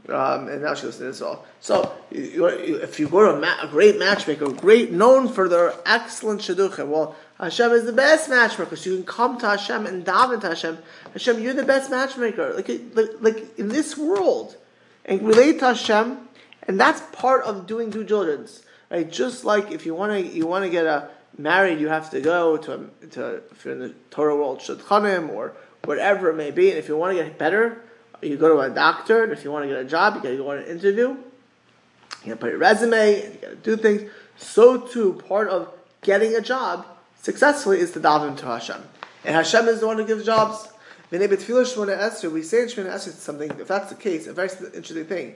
Um, 0.09 0.49
and 0.49 0.63
now 0.63 0.75
she 0.75 0.87
lives 0.87 1.01
in 1.01 1.07
Israel. 1.07 1.47
So, 1.61 1.93
if 2.11 2.99
you 2.99 3.09
go 3.09 3.21
to 3.31 3.37
a, 3.37 3.41
ma- 3.41 3.63
a, 3.63 3.69
great 3.69 4.01
matchmaker, 4.01 4.51
great 4.51 4.91
known 4.91 5.29
for 5.29 5.49
their 5.49 5.75
excellent 5.87 6.41
shidduchim, 6.41 6.89
well, 6.89 7.15
Hashem 7.39 7.71
is 7.71 7.85
the 7.85 7.93
best 7.93 8.29
matchmaker. 8.29 8.71
because 8.71 8.85
you 8.85 8.97
can 8.97 9.05
come 9.05 9.39
to 9.39 9.47
Hashem 9.47 9.87
and 9.87 10.05
daven 10.05 10.41
to 10.41 10.49
Hashem. 10.49 10.79
Hashem, 11.13 11.41
you're 11.41 11.55
the 11.55 11.63
best 11.63 11.89
matchmaker. 11.89 12.53
Like, 12.55 12.69
like, 12.95 13.11
like 13.21 13.59
in 13.59 13.69
this 13.69 13.97
world, 13.97 14.57
and 15.05 15.23
relate 15.23 15.61
to 15.61 15.67
Hashem, 15.67 16.19
and 16.67 16.81
that's 16.81 17.01
part 17.13 17.45
of 17.45 17.67
doing 17.67 17.91
due 17.91 18.05
diligence, 18.05 18.63
right? 18.91 19.11
Just 19.11 19.45
like 19.45 19.71
if 19.71 19.87
you 19.87 19.95
want 19.95 20.13
to, 20.13 20.21
you 20.21 20.47
want 20.47 20.65
to 20.65 20.71
get 20.71 20.87
a 20.87 21.11
married, 21.39 21.81
you 21.81 21.89
have 21.89 22.11
to 22.11 22.21
go 22.21 22.57
to, 22.57 22.91
to 23.11 23.43
if 23.51 23.65
you're 23.65 23.75
in 23.75 23.81
the 23.81 23.95
Torah 24.11 24.37
world, 24.37 24.61
shadchanim 24.61 25.31
or 25.31 25.55
whatever 25.85 26.31
it 26.31 26.37
may 26.37 26.51
be, 26.51 26.71
and 26.71 26.79
if 26.79 26.89
you 26.89 26.97
want 26.97 27.17
to 27.17 27.23
get 27.23 27.39
better, 27.39 27.83
you 28.21 28.37
go 28.37 28.49
to 28.49 28.61
a 28.61 28.71
doctor, 28.71 29.25
and 29.25 29.33
if 29.33 29.43
you 29.45 29.51
want 29.51 29.65
to 29.65 29.69
get 29.69 29.79
a 29.79 29.85
job, 29.85 30.15
you 30.15 30.23
got 30.23 30.29
to 30.31 30.37
go 30.37 30.51
on 30.51 30.59
an 30.59 30.67
interview. 30.67 31.09
You 31.09 32.29
got 32.29 32.31
to 32.31 32.37
put 32.37 32.51
your 32.51 32.59
resume, 32.59 33.25
and 33.25 33.35
you 33.35 33.41
got 33.41 33.51
to 33.51 33.57
do 33.57 33.77
things. 33.77 34.11
So 34.37 34.79
too, 34.79 35.15
part 35.29 35.49
of 35.49 35.73
getting 36.03 36.35
a 36.37 36.41
job 36.41 36.87
successfully 37.21 37.81
is 37.81 37.91
to 37.93 38.01
daven 38.01 38.37
to 38.39 38.47
Hashem. 38.47 38.83
And 39.25 39.35
Hashem 39.35 39.67
is 39.69 39.81
the 39.81 39.87
one 39.87 39.99
who 39.99 40.07
gives 40.07 40.25
jobs. 40.25 40.69
We 41.11 41.19
say 41.19 41.27
in 41.27 41.37
Shemona 41.37 41.99
Esrei 41.99 43.13
something, 43.13 43.51
if 43.61 43.69
that's 43.69 43.91
the 43.91 43.97
case, 43.97 44.27
a 44.27 44.33
very 44.33 44.49
interesting 44.75 45.05
thing. 45.05 45.35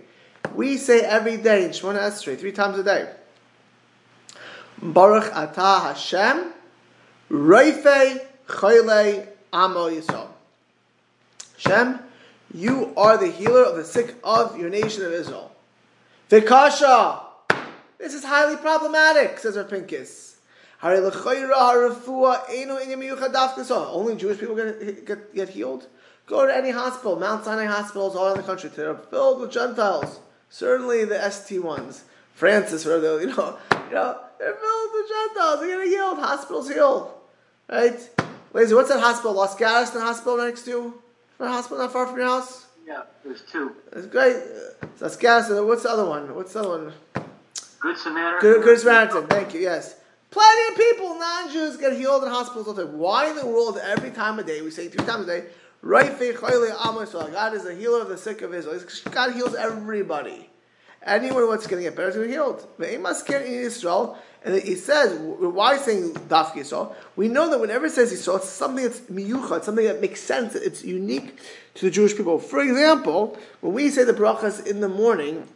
We 0.54 0.76
say 0.78 1.00
every 1.00 1.36
day 1.36 1.64
in 1.64 1.70
Shemona 1.70 1.98
Esrei, 1.98 2.38
three 2.38 2.52
times 2.52 2.78
a 2.78 2.82
day, 2.82 3.12
Baruch 4.80 5.32
Atah 5.32 5.82
Hashem, 5.82 6.52
Reifei 7.30 8.24
Chayle 8.46 9.26
Amo 9.52 9.90
Yisrael. 9.90 10.28
Hashem, 11.62 12.00
you 12.52 12.92
are 12.96 13.16
the 13.16 13.30
healer 13.30 13.62
of 13.62 13.76
the 13.76 13.84
sick 13.84 14.16
of 14.22 14.58
your 14.58 14.70
nation 14.70 15.04
of 15.04 15.12
Israel. 15.12 15.52
Vikasha, 16.30 17.20
this 17.98 18.14
is 18.14 18.24
highly 18.24 18.56
problematic, 18.56 19.38
says 19.38 19.56
our 19.56 19.64
Pincus. 19.64 20.36
Only 20.82 21.10
Jewish 24.16 24.38
people 24.38 24.56
get, 24.56 25.06
get, 25.06 25.34
get 25.34 25.48
healed? 25.48 25.86
Go 26.26 26.46
to 26.46 26.54
any 26.54 26.70
hospital, 26.70 27.16
Mount 27.16 27.44
Sinai 27.44 27.64
hospitals 27.64 28.14
all 28.14 28.26
around 28.26 28.36
the 28.36 28.42
country. 28.42 28.68
They're 28.74 28.94
filled 28.94 29.40
with 29.40 29.52
Gentiles. 29.52 30.20
Certainly 30.50 31.06
the 31.06 31.30
ST 31.30 31.62
ones. 31.62 32.04
Francis, 32.34 32.84
whatever, 32.84 33.20
you 33.20 33.28
know, 33.28 33.56
you 33.88 33.94
know, 33.94 34.18
they're 34.38 34.54
filled 34.54 34.90
with 34.92 35.08
Gentiles. 35.08 35.60
They're 35.60 35.76
getting 35.76 35.92
healed. 35.92 36.18
Hospitals 36.18 36.68
healed. 36.68 37.10
Right? 37.68 38.10
Lazy, 38.52 38.74
what's 38.74 38.88
that 38.88 39.00
hospital? 39.00 39.34
Los 39.34 39.56
Garrison 39.56 40.00
Hospital 40.00 40.38
next 40.38 40.62
to 40.62 40.70
you? 40.70 41.02
A 41.38 41.48
hospital 41.48 41.78
not 41.78 41.92
far 41.92 42.06
from 42.06 42.16
your 42.16 42.26
house? 42.26 42.66
Yeah, 42.86 43.02
there's 43.24 43.42
two. 43.42 43.74
That's 43.92 44.06
great. 44.06 44.36
Los 45.00 45.16
Garrison. 45.16 45.66
What's 45.66 45.82
the 45.82 45.90
other 45.90 46.06
one? 46.06 46.34
What's 46.34 46.52
the 46.52 46.60
other 46.60 46.68
one? 46.68 46.92
Good 47.80 47.98
Samaritan. 47.98 48.40
Good, 48.40 48.64
Good 48.64 48.78
Samaritan. 48.80 49.26
Thank 49.26 49.54
you. 49.54 49.60
Yes. 49.60 49.96
Plenty 50.30 50.72
of 50.72 50.78
people, 50.78 51.18
non-Jews, 51.18 51.76
get 51.76 51.94
healed 51.94 52.22
in 52.24 52.28
hospitals 52.28 52.68
all 52.68 52.74
the 52.74 52.84
time. 52.84 52.98
Why 52.98 53.30
in 53.30 53.36
the 53.36 53.46
world 53.46 53.78
every 53.82 54.10
time 54.10 54.38
of 54.38 54.46
day, 54.46 54.60
we 54.60 54.70
say 54.70 54.88
three 54.88 55.04
times 55.06 55.24
a 55.28 55.40
day, 55.40 55.46
right 55.82 56.18
God 56.18 57.54
is 57.54 57.64
the 57.64 57.74
healer 57.74 58.02
of 58.02 58.08
the 58.08 58.18
sick 58.18 58.42
of 58.42 58.52
Israel. 58.52 58.80
God 59.10 59.32
heals 59.32 59.54
everybody. 59.54 60.50
Anyone 61.06 61.46
wants 61.46 61.66
to 61.68 61.80
get 61.80 61.94
better 61.94 62.10
going 62.10 62.22
to 62.22 62.26
be 62.26 62.32
healed. 62.32 62.66
In 62.80 63.52
Israel. 63.52 64.18
And 64.44 64.60
he 64.60 64.74
says, 64.74 65.18
why 65.18 65.76
saying 65.76 66.14
Daf 66.14 66.52
Yisrael? 66.52 66.94
We 67.14 67.28
know 67.28 67.48
that 67.50 67.60
whenever 67.60 67.86
it 67.86 67.92
says 67.92 68.12
Yisrael, 68.12 68.36
it's 68.36 68.48
something 68.48 68.84
that's 68.84 69.00
miyucha, 69.00 69.58
it's 69.58 69.66
something 69.66 69.84
that 69.84 70.00
makes 70.00 70.20
sense, 70.20 70.54
it's 70.54 70.84
unique 70.84 71.38
to 71.74 71.86
the 71.86 71.90
Jewish 71.90 72.16
people. 72.16 72.38
For 72.38 72.60
example, 72.60 73.36
when 73.60 73.72
we 73.72 73.90
say 73.90 74.04
the 74.04 74.12
brachas 74.12 74.66
in 74.66 74.80
the 74.80 74.88
morning, 74.88 75.48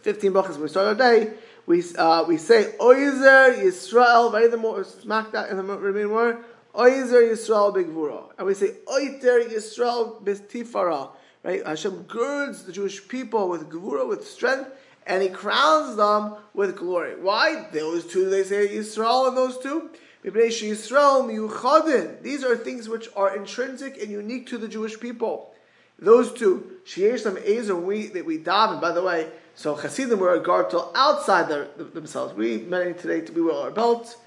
15 0.00 0.32
brachas 0.32 0.52
when 0.52 0.62
we 0.62 0.68
start 0.68 0.88
our 0.88 0.94
day, 0.94 1.32
we 1.66 1.82
uh, 1.96 2.24
we 2.24 2.36
say 2.36 2.74
Oizer 2.80 3.62
Yisrael. 3.62 4.32
Right 4.32 4.50
the 4.50 4.56
more 4.56 4.82
smack 4.82 5.32
that 5.32 5.50
in 5.50 5.56
the 5.56 5.62
remaining 5.62 6.10
word. 6.10 6.38
Oizer 6.74 7.30
Yisrael 7.30 7.74
Bigvura, 7.74 8.24
and 8.38 8.46
we 8.46 8.54
say 8.54 8.74
Oiter 8.86 9.48
Yisrael 9.48 10.22
Bistifara. 10.22 11.10
Right, 11.42 11.62
uh, 11.62 11.70
Hashem 11.70 12.02
girds 12.02 12.64
the 12.64 12.72
Jewish 12.72 13.08
people 13.08 13.48
with 13.48 13.70
gvura, 13.70 14.06
with 14.06 14.26
strength, 14.26 14.70
and 15.06 15.22
He 15.22 15.30
crowns 15.30 15.96
them 15.96 16.34
with 16.52 16.76
glory. 16.76 17.18
Why? 17.20 17.66
Those 17.72 18.06
two 18.06 18.28
they 18.28 18.44
say 18.44 18.68
Yisrael, 18.68 19.28
and 19.28 19.36
those 19.36 19.58
two. 19.58 19.90
These 20.22 22.44
are 22.44 22.56
things 22.56 22.88
which 22.90 23.08
are 23.16 23.34
intrinsic 23.34 24.02
and 24.02 24.10
unique 24.10 24.48
to 24.48 24.58
the 24.58 24.68
Jewish 24.68 25.00
people. 25.00 25.54
Those 25.98 26.30
two, 26.32 26.72
Sheyesh 26.84 27.24
Ezer, 27.46 27.74
we 27.74 28.08
that 28.08 28.26
we 28.26 28.38
daven. 28.38 28.82
By 28.82 28.92
the 28.92 29.02
way, 29.02 29.30
so 29.54 29.74
Hasidim 29.74 30.20
wear 30.20 30.34
a 30.34 30.40
gartel 30.40 30.92
outside 30.94 31.48
their, 31.48 31.68
themselves. 31.76 32.34
We 32.34 32.58
many 32.58 32.92
today 32.92 33.30
we 33.32 33.40
wear 33.40 33.54
our 33.54 33.70
belt, 33.70 34.18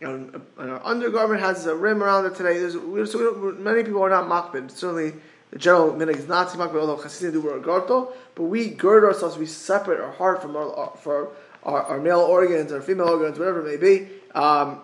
and, 0.00 0.34
and, 0.58 0.70
our 0.70 0.84
undergarment 0.84 1.40
has 1.40 1.66
a 1.66 1.76
rim 1.76 2.02
around 2.02 2.26
it 2.26 2.34
today. 2.34 2.58
There's, 2.58 3.12
so 3.12 3.54
many 3.58 3.84
people 3.84 4.02
are 4.02 4.10
not 4.10 4.28
makbid. 4.28 4.72
Certainly, 4.72 5.14
the 5.50 5.58
general 5.58 5.92
minig 5.92 6.16
is 6.16 6.28
not 6.28 6.48
makbid, 6.48 6.80
although 6.80 6.96
Hasidim 6.96 7.40
do 7.40 7.60
gartel. 7.60 8.12
But 8.34 8.44
we 8.44 8.68
gird 8.70 9.04
ourselves. 9.04 9.38
We 9.38 9.46
separate 9.46 10.00
our 10.00 10.12
heart 10.12 10.42
from 10.42 10.56
our, 10.56 10.74
our 10.74 10.96
for 10.96 11.28
our, 11.62 11.82
our 11.82 12.00
male 12.00 12.20
organs, 12.20 12.72
our 12.72 12.80
female 12.80 13.08
organs, 13.08 13.38
whatever 13.38 13.66
it 13.66 13.70
may 13.70 13.76
be. 13.76 14.08
Um, 14.34 14.80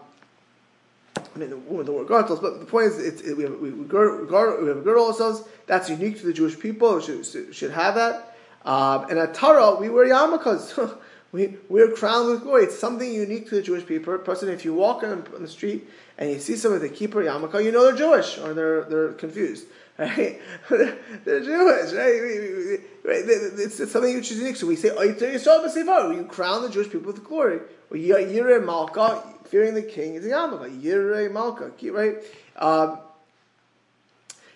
I 1.17 1.39
mean, 1.39 1.51
the 1.51 1.57
woman 1.57 1.87
the 1.87 1.93
word 1.93 2.09
girdles, 2.09 2.41
but 2.41 2.61
the 2.61 2.67
point 2.67 2.87
is, 2.87 2.99
it's, 2.99 3.23
it, 3.23 3.37
we, 3.37 3.45
have, 3.45 3.59
we, 3.59 3.71
we, 3.71 3.85
girdle, 3.87 4.63
we 4.63 4.69
have 4.69 4.79
a 4.79 4.81
girdle 4.81 5.07
ourselves. 5.07 5.45
That's 5.67 5.89
unique 5.89 6.19
to 6.21 6.27
the 6.27 6.33
Jewish 6.33 6.59
people. 6.59 7.01
Should, 7.01 7.55
should 7.55 7.71
have 7.71 7.95
that. 7.95 8.37
Um, 8.65 9.09
and 9.11 9.19
at 9.19 9.35
Torah, 9.35 9.77
we 9.77 9.89
wear 9.89 10.07
yarmulkes. 10.07 10.97
we, 11.33 11.57
we're 11.69 11.93
crowned 11.93 12.31
with 12.31 12.43
glory. 12.43 12.65
It's 12.65 12.79
something 12.79 13.13
unique 13.13 13.49
to 13.49 13.57
the 13.57 13.63
Jewish 13.63 13.87
people. 13.87 14.17
Person, 14.19 14.49
if 14.49 14.65
you 14.65 14.75
walk 14.75 15.03
on, 15.03 15.27
on 15.35 15.43
the 15.43 15.49
street 15.49 15.89
and 16.19 16.31
you 16.31 16.39
see 16.39 16.57
someone 16.57 16.81
with 16.81 16.91
a 16.91 16.95
kippur 16.95 17.23
yarmulke, 17.23 17.65
you 17.65 17.73
know 17.73 17.85
they're 17.85 17.97
Jewish 17.97 18.39
or 18.39 18.55
they're, 18.55 18.85
they're 18.85 19.13
confused. 19.13 19.67
Right? 19.99 20.41
they're 20.71 21.41
Jewish, 21.41 21.93
right? 21.93 22.81
right? 23.05 23.25
It's, 23.27 23.77
something 23.77 24.15
which 24.15 24.31
is 24.31 24.39
unique. 24.39 24.57
So 24.57 24.67
we 24.67 24.77
say, 24.77 24.89
you 24.89 26.25
crown 26.29 26.63
the 26.63 26.71
Jewish 26.71 26.91
people 26.91 27.13
with 27.13 27.23
glory. 27.23 27.61
Yireh 27.93 28.65
Malka, 28.65 29.23
fearing 29.45 29.75
the 29.75 29.83
king, 29.83 30.15
is 30.15 30.25
a 30.25 30.31
yarmulke. 30.31 30.81
Yireh 30.81 31.31
Malka, 31.31 31.71
right? 31.93 32.17
Um. 32.57 32.99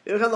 And 0.09 0.23
it 0.23 0.31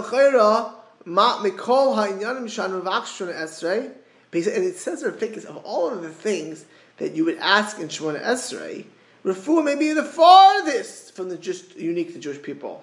says 4.77 5.03
in 5.03 5.13
Fikis 5.13 5.45
of 5.45 5.57
all 5.59 5.91
of 5.91 6.03
the 6.03 6.11
things 6.11 6.65
that 6.99 7.15
you 7.15 7.25
would 7.25 7.39
ask 7.39 7.79
in 7.79 7.89
Shemona 7.89 8.21
Esrei, 8.23 8.85
refuah 9.25 9.65
may 9.65 9.77
be 9.77 9.93
the 9.93 10.05
farthest 10.05 11.15
from 11.15 11.29
the 11.29 11.37
just 11.37 11.77
unique 11.77 12.13
to 12.15 12.19
Jewish 12.19 12.43
people. 12.43 12.83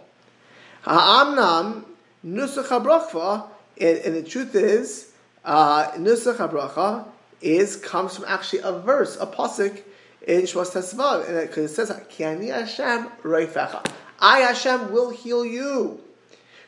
Ha'amnam 0.84 1.84
nusach 2.26 2.66
habracha, 2.66 3.48
and 3.80 4.16
the 4.16 4.24
truth 4.24 4.56
is, 4.56 5.12
uh, 5.46 5.92
nusach 5.92 6.36
habracha 6.36 7.06
is 7.42 7.76
comes 7.76 8.16
from 8.16 8.26
actually 8.28 8.60
a 8.60 8.72
verse, 8.80 9.18
a 9.20 9.28
pasuk 9.28 9.82
in 10.26 10.42
Shmos 10.42 10.72
Tesvav, 10.72 11.42
because 11.48 11.72
it 11.72 11.74
says, 11.74 11.92
"Ki 12.10 12.24
ani 12.24 12.48
Hashem 12.48 13.10
reifecha." 13.24 13.86
I 14.20 14.40
Hashem 14.40 14.92
will 14.92 15.12
heal 15.12 15.46
you. 15.46 16.02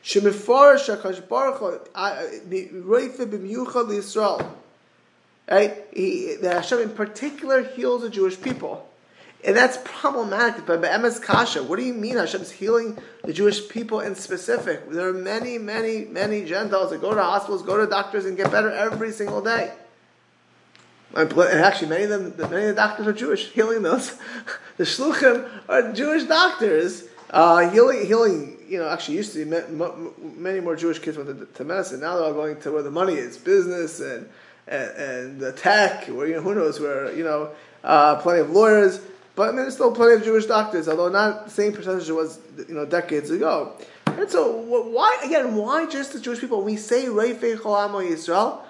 Shemifarish 0.02 0.96
HaKadosh 0.96 1.28
Baruch 1.28 1.92
Reife 1.94 3.18
b'miyuchad 3.18 3.88
Yisrael. 3.88 4.46
Right? 5.50 5.84
He, 5.92 6.36
the 6.36 6.54
Hashem 6.54 6.78
in 6.80 6.90
particular 6.90 7.62
heals 7.62 8.02
the 8.02 8.10
Jewish 8.10 8.40
people. 8.40 8.88
And 9.44 9.56
that's 9.56 9.78
problematic. 9.84 10.66
But 10.66 10.82
Be'emes 10.82 11.22
Kasha, 11.22 11.62
what 11.62 11.78
do 11.78 11.84
you 11.84 11.94
mean 11.94 12.16
Hashem's 12.16 12.50
healing 12.50 12.98
the 13.24 13.32
Jewish 13.32 13.68
people 13.68 14.00
in 14.00 14.14
specific? 14.14 14.90
There 14.90 15.08
are 15.08 15.14
many, 15.14 15.58
many, 15.58 16.04
many 16.04 16.44
Gentiles 16.44 16.90
that 16.90 17.00
go 17.00 17.14
to 17.14 17.22
hospitals, 17.22 17.62
go 17.62 17.78
to 17.78 17.86
doctors, 17.86 18.26
and 18.26 18.36
get 18.36 18.50
better 18.50 18.70
every 18.70 19.12
single 19.12 19.40
day. 19.40 19.72
And 21.14 21.32
actually, 21.38 21.88
many 21.88 22.04
of 22.04 22.10
them, 22.10 22.50
many 22.50 22.68
of 22.68 22.68
the 22.68 22.74
doctors 22.74 23.06
are 23.06 23.12
Jewish, 23.12 23.48
healing 23.48 23.82
those. 23.82 24.16
the 24.76 24.84
shluchim 24.84 25.48
are 25.68 25.92
Jewish 25.92 26.24
doctors, 26.24 27.04
uh, 27.30 27.70
healing, 27.70 28.06
healing 28.06 28.60
you 28.70 28.78
know, 28.78 28.88
actually 28.88 29.16
used 29.16 29.32
to 29.32 29.44
be 29.44 30.36
many 30.38 30.60
more 30.60 30.76
Jewish 30.76 31.00
kids 31.00 31.18
went 31.18 31.54
to, 31.56 31.64
medicine. 31.64 32.00
Now 32.00 32.14
they're 32.14 32.24
all 32.26 32.32
going 32.32 32.60
to 32.60 32.70
where 32.70 32.84
the 32.84 32.90
money 32.90 33.14
is, 33.14 33.36
business 33.36 34.00
and 34.00 34.28
and, 34.68 34.90
and 34.90 35.40
the 35.40 35.52
tech, 35.52 36.06
where 36.06 36.28
you 36.28 36.34
know 36.34 36.42
who 36.42 36.54
knows 36.54 36.78
where 36.78 37.12
you 37.12 37.24
know 37.24 37.50
uh, 37.82 38.16
plenty 38.16 38.40
of 38.40 38.50
lawyers. 38.50 39.00
But 39.40 39.48
I 39.48 39.52
mean, 39.52 39.62
there's 39.62 39.72
still 39.72 39.90
plenty 39.90 40.16
of 40.16 40.22
Jewish 40.22 40.44
doctors, 40.44 40.86
although 40.86 41.08
not 41.08 41.46
the 41.46 41.50
same 41.50 41.72
percentage 41.72 42.10
it 42.10 42.12
was 42.12 42.38
you 42.68 42.74
know 42.74 42.84
decades 42.84 43.30
ago. 43.30 43.72
And 44.04 44.28
so, 44.28 44.54
why 44.54 45.18
again? 45.24 45.56
Why 45.56 45.86
just 45.86 46.12
the 46.12 46.20
Jewish 46.20 46.40
people? 46.40 46.60
We 46.60 46.76
say 46.76 47.06
Reifei 47.06 47.56
Chol 47.56 47.74
Amo 47.74 48.02
Yisrael. 48.02 48.60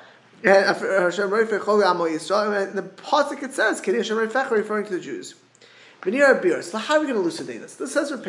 And 0.44 0.66
uh, 0.66 0.74
Hashem 0.74 1.28
Reifei 1.28 1.58
Chol 1.58 1.84
Amo 1.84 2.04
Yisrael. 2.04 2.68
And 2.68 2.78
the 2.78 2.84
pasuk 2.84 3.42
it 3.42 3.52
says 3.52 3.80
Kiddush 3.80 4.10
Hashem 4.10 4.28
Reifei 4.28 4.48
referring 4.52 4.86
to 4.86 4.92
the 4.92 5.00
Jews. 5.00 5.34
V'nir 6.02 6.40
Abir. 6.40 6.62
So 6.62 6.78
how 6.78 6.94
are 6.94 7.00
we 7.00 7.06
going 7.06 7.16
to 7.16 7.20
elucidate 7.20 7.60
this? 7.60 7.74
This 7.74 7.92
says 7.92 8.12
for. 8.12 8.22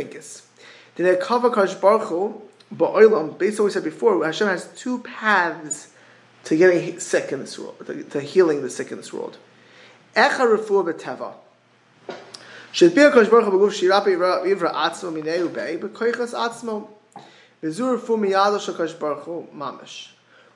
Did 0.95 1.05
it 1.05 1.21
cover 1.21 1.51
Kadosh 1.51 1.79
Baruch 1.79 2.07
Hu, 2.07 2.41
Ba'olam, 2.75 3.37
based 3.37 3.59
on 3.59 3.65
what 3.65 3.69
we 3.69 3.73
said 3.73 3.83
before, 3.83 4.25
Hashem 4.25 4.47
has 4.47 4.67
two 4.75 4.97
paths 5.03 5.93
to 6.45 6.57
getting 6.57 6.99
sick 6.99 7.31
in 7.31 7.41
this 7.41 7.59
world, 7.59 7.75
to, 7.85 8.03
to 8.03 8.19
healing 8.19 8.63
the 8.63 8.69
sick 8.71 8.89
in 8.89 8.97
this 8.97 9.13
world. 9.13 9.37
Echa 10.15 10.57
refuah 10.57 10.91
b'teva. 10.91 11.35
Shirapi 12.73 14.15
ivra 14.15 14.73
mamish. 19.53 20.09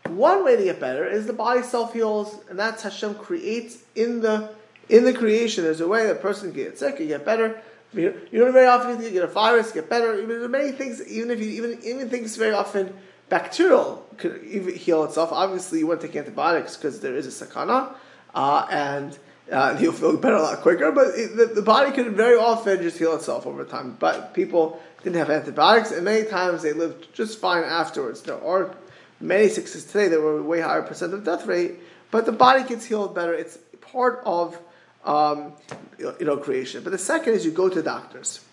One 0.07 0.45
way 0.45 0.55
to 0.55 0.63
get 0.63 0.79
better 0.79 1.05
is 1.07 1.25
the 1.25 1.33
body 1.33 1.61
self 1.63 1.93
heals, 1.93 2.37
and 2.49 2.57
that's 2.59 2.83
Hashem 2.83 3.15
creates 3.15 3.79
in 3.95 4.21
the 4.21 4.51
in 4.87 5.03
the 5.03 5.13
creation. 5.13 5.63
There's 5.63 5.81
a 5.81 5.87
way 5.87 6.05
that 6.07 6.21
person 6.21 6.53
can 6.53 6.63
get 6.63 6.79
sick, 6.79 6.99
you 6.99 7.07
get 7.07 7.25
better. 7.25 7.61
You 7.93 8.13
don't 8.33 8.51
very 8.51 8.67
often 8.67 9.01
you 9.01 9.09
get 9.09 9.23
a 9.23 9.27
virus, 9.27 9.71
get 9.71 9.89
better. 9.89 10.19
Even 10.19 10.39
there 10.41 10.49
many 10.49 10.71
things, 10.71 11.05
even 11.07 11.31
if 11.31 11.39
you 11.39 11.49
even 11.49 11.79
even 11.83 12.09
things 12.09 12.35
very 12.35 12.53
often 12.53 12.93
bacterial 13.29 14.05
could 14.17 14.43
heal 14.43 15.03
itself. 15.05 15.31
Obviously, 15.31 15.79
you 15.79 15.87
want 15.87 16.01
to 16.01 16.07
take 16.07 16.15
antibiotics 16.17 16.77
because 16.77 16.99
there 16.99 17.15
is 17.15 17.41
a 17.41 17.45
sakana, 17.45 17.95
uh, 18.33 18.67
and 18.69 19.17
uh, 19.51 19.77
you'll 19.79 19.93
feel 19.93 20.17
better 20.17 20.35
a 20.35 20.41
lot 20.41 20.61
quicker. 20.61 20.91
But 20.91 21.07
it, 21.15 21.35
the, 21.35 21.45
the, 21.45 21.61
body 21.61 21.91
can 21.91 22.15
very 22.15 22.37
often 22.37 22.81
just 22.81 22.97
heal 22.97 23.15
itself 23.15 23.45
over 23.45 23.63
time. 23.63 23.95
But 23.99 24.33
people 24.33 24.81
didn't 25.03 25.17
have 25.17 25.29
antibiotics, 25.29 25.91
and 25.91 26.03
many 26.03 26.27
times 26.27 26.63
they 26.63 26.73
lived 26.73 27.13
just 27.13 27.39
fine 27.39 27.63
afterwards. 27.63 28.21
There 28.21 28.43
are 28.43 28.75
many 29.19 29.49
sicknesses 29.49 29.85
today 29.85 30.07
that 30.07 30.19
were 30.19 30.41
way 30.41 30.61
higher 30.61 30.81
percent 30.81 31.13
of 31.13 31.23
death 31.23 31.45
rate, 31.45 31.75
but 32.11 32.25
the 32.25 32.31
body 32.31 32.63
gets 32.63 32.85
healed 32.85 33.13
better. 33.13 33.33
It's 33.33 33.57
part 33.81 34.21
of 34.25 34.59
um, 35.05 35.53
you 35.99 36.25
know, 36.25 36.37
creation. 36.37 36.83
But 36.83 36.91
the 36.91 36.97
second 36.97 37.33
is 37.33 37.45
you 37.45 37.51
go 37.51 37.69
to 37.69 37.81
doctors. 37.81 38.43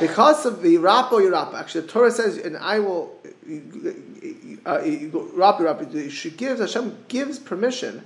Because 0.00 0.46
of 0.46 0.62
the 0.62 0.76
rapo 0.76 1.20
yirapa, 1.20 1.54
actually 1.54 1.82
the 1.82 1.88
Torah 1.88 2.10
says, 2.10 2.38
and 2.38 2.56
I 2.56 2.80
will, 2.80 3.14
uh, 4.64 4.78
rapo 4.80 6.10
she 6.10 6.30
gives, 6.30 6.60
Hashem 6.60 7.04
gives 7.06 7.38
permission 7.38 8.04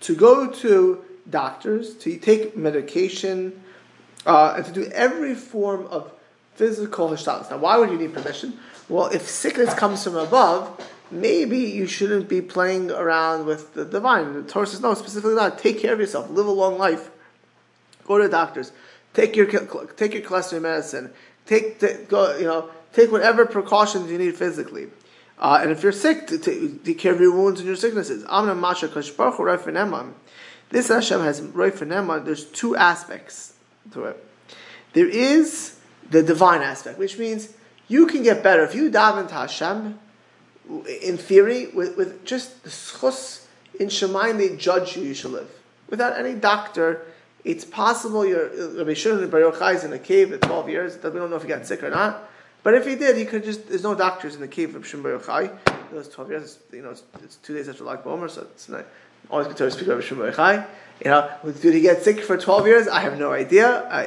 to 0.00 0.16
go 0.16 0.50
to 0.50 1.04
doctors, 1.30 1.94
to 1.96 2.18
take 2.18 2.56
medication, 2.56 3.62
uh, 4.26 4.54
and 4.56 4.64
to 4.66 4.72
do 4.72 4.84
every 4.92 5.34
form 5.34 5.86
of 5.86 6.12
physical 6.54 7.08
hashtalas. 7.08 7.50
Now, 7.50 7.58
why 7.58 7.78
would 7.78 7.90
you 7.90 7.98
need 7.98 8.12
permission? 8.12 8.58
Well, 8.88 9.06
if 9.06 9.28
sickness 9.28 9.72
comes 9.74 10.04
from 10.04 10.16
above, 10.16 10.86
maybe 11.10 11.58
you 11.58 11.86
shouldn't 11.86 12.28
be 12.28 12.42
playing 12.42 12.90
around 12.90 13.46
with 13.46 13.74
the 13.74 13.84
divine. 13.84 14.34
The 14.34 14.42
Torah 14.42 14.66
says, 14.66 14.80
no, 14.80 14.94
specifically 14.94 15.34
not. 15.34 15.58
Take 15.58 15.80
care 15.80 15.92
of 15.92 16.00
yourself. 16.00 16.28
Live 16.30 16.46
a 16.46 16.50
long 16.50 16.76
life. 16.76 17.10
Go 18.04 18.18
to 18.18 18.28
doctors. 18.28 18.72
Take 19.14 19.36
your 19.36 19.46
take 19.46 20.14
your 20.14 20.22
cholesterol 20.22 20.62
medicine. 20.62 21.12
Take, 21.46 21.80
go, 22.08 22.36
you 22.36 22.44
know, 22.44 22.70
take 22.92 23.10
whatever 23.10 23.46
precautions 23.46 24.10
you 24.10 24.18
need 24.18 24.36
physically. 24.36 24.88
Uh, 25.38 25.60
and 25.62 25.70
if 25.70 25.82
you're 25.82 25.92
sick, 25.92 26.28
take 26.28 26.98
care 26.98 27.12
of 27.14 27.20
your 27.20 27.34
wounds 27.34 27.60
and 27.60 27.66
your 27.66 27.76
sicknesses. 27.76 28.24
This 30.70 30.88
Hashem 30.88 31.20
has 31.20 31.40
Roifanema. 31.40 32.24
There's 32.24 32.44
two 32.44 32.76
aspects 32.76 33.54
to 33.92 34.04
it. 34.04 34.24
There 34.92 35.08
is 35.08 35.78
the 36.10 36.22
divine 36.22 36.62
aspect, 36.62 36.98
which 36.98 37.18
means 37.18 37.52
you 37.88 38.06
can 38.06 38.22
get 38.22 38.42
better 38.42 38.64
if 38.64 38.74
you 38.74 38.90
daven 38.90 39.28
to 39.28 39.34
Hashem 39.34 39.98
in 41.02 41.16
theory, 41.16 41.66
with, 41.68 41.96
with 41.96 42.24
just 42.24 42.62
the 42.62 42.70
schus 42.70 43.46
in 43.78 43.88
Shemaim, 43.88 44.38
they 44.38 44.56
judge 44.56 44.96
you, 44.96 45.02
you 45.02 45.14
should 45.14 45.32
live. 45.32 45.50
Without 45.88 46.18
any 46.18 46.34
doctor, 46.34 47.06
it's 47.44 47.64
possible 47.64 48.24
you're, 48.24 48.76
Rabbi 48.76 48.94
Shimon 48.94 49.28
Bar 49.30 49.40
Yochai 49.40 49.74
is 49.74 49.84
in 49.84 49.92
a 49.92 49.98
cave 49.98 50.32
at 50.32 50.42
12 50.42 50.68
years, 50.68 50.96
we 50.96 51.02
don't 51.02 51.30
know 51.30 51.36
if 51.36 51.42
he 51.42 51.48
got 51.48 51.66
sick 51.66 51.82
or 51.82 51.90
not. 51.90 52.28
But 52.62 52.74
if 52.74 52.86
he 52.86 52.94
did, 52.94 53.16
he 53.16 53.24
could 53.24 53.42
just, 53.42 53.68
there's 53.68 53.82
no 53.82 53.94
doctors 53.94 54.34
in 54.34 54.40
the 54.40 54.48
cave 54.48 54.74
of 54.74 54.86
Shimon 54.86 55.18
Bar 55.18 55.20
Yochai. 55.20 55.58
Those 55.90 56.08
12 56.08 56.30
years, 56.30 56.58
you 56.72 56.82
know, 56.82 56.90
it's, 56.90 57.02
it's 57.24 57.36
two 57.36 57.54
days 57.54 57.68
after 57.68 57.84
Lag 57.84 58.04
Bomer, 58.04 58.30
so 58.30 58.42
it's 58.42 58.68
not, 58.68 58.86
always 59.30 59.46
good 59.46 59.56
to 59.58 59.70
speak 59.70 59.86
Shimon 59.86 60.32
Bar 60.32 60.32
Yochai. 60.32 60.66
You 61.04 61.10
know, 61.10 61.30
did 61.62 61.72
he 61.72 61.80
get 61.80 62.02
sick 62.02 62.20
for 62.20 62.36
12 62.36 62.66
years? 62.66 62.88
I 62.88 63.00
have 63.00 63.18
no 63.18 63.32
idea. 63.32 63.68
Uh, 63.68 64.04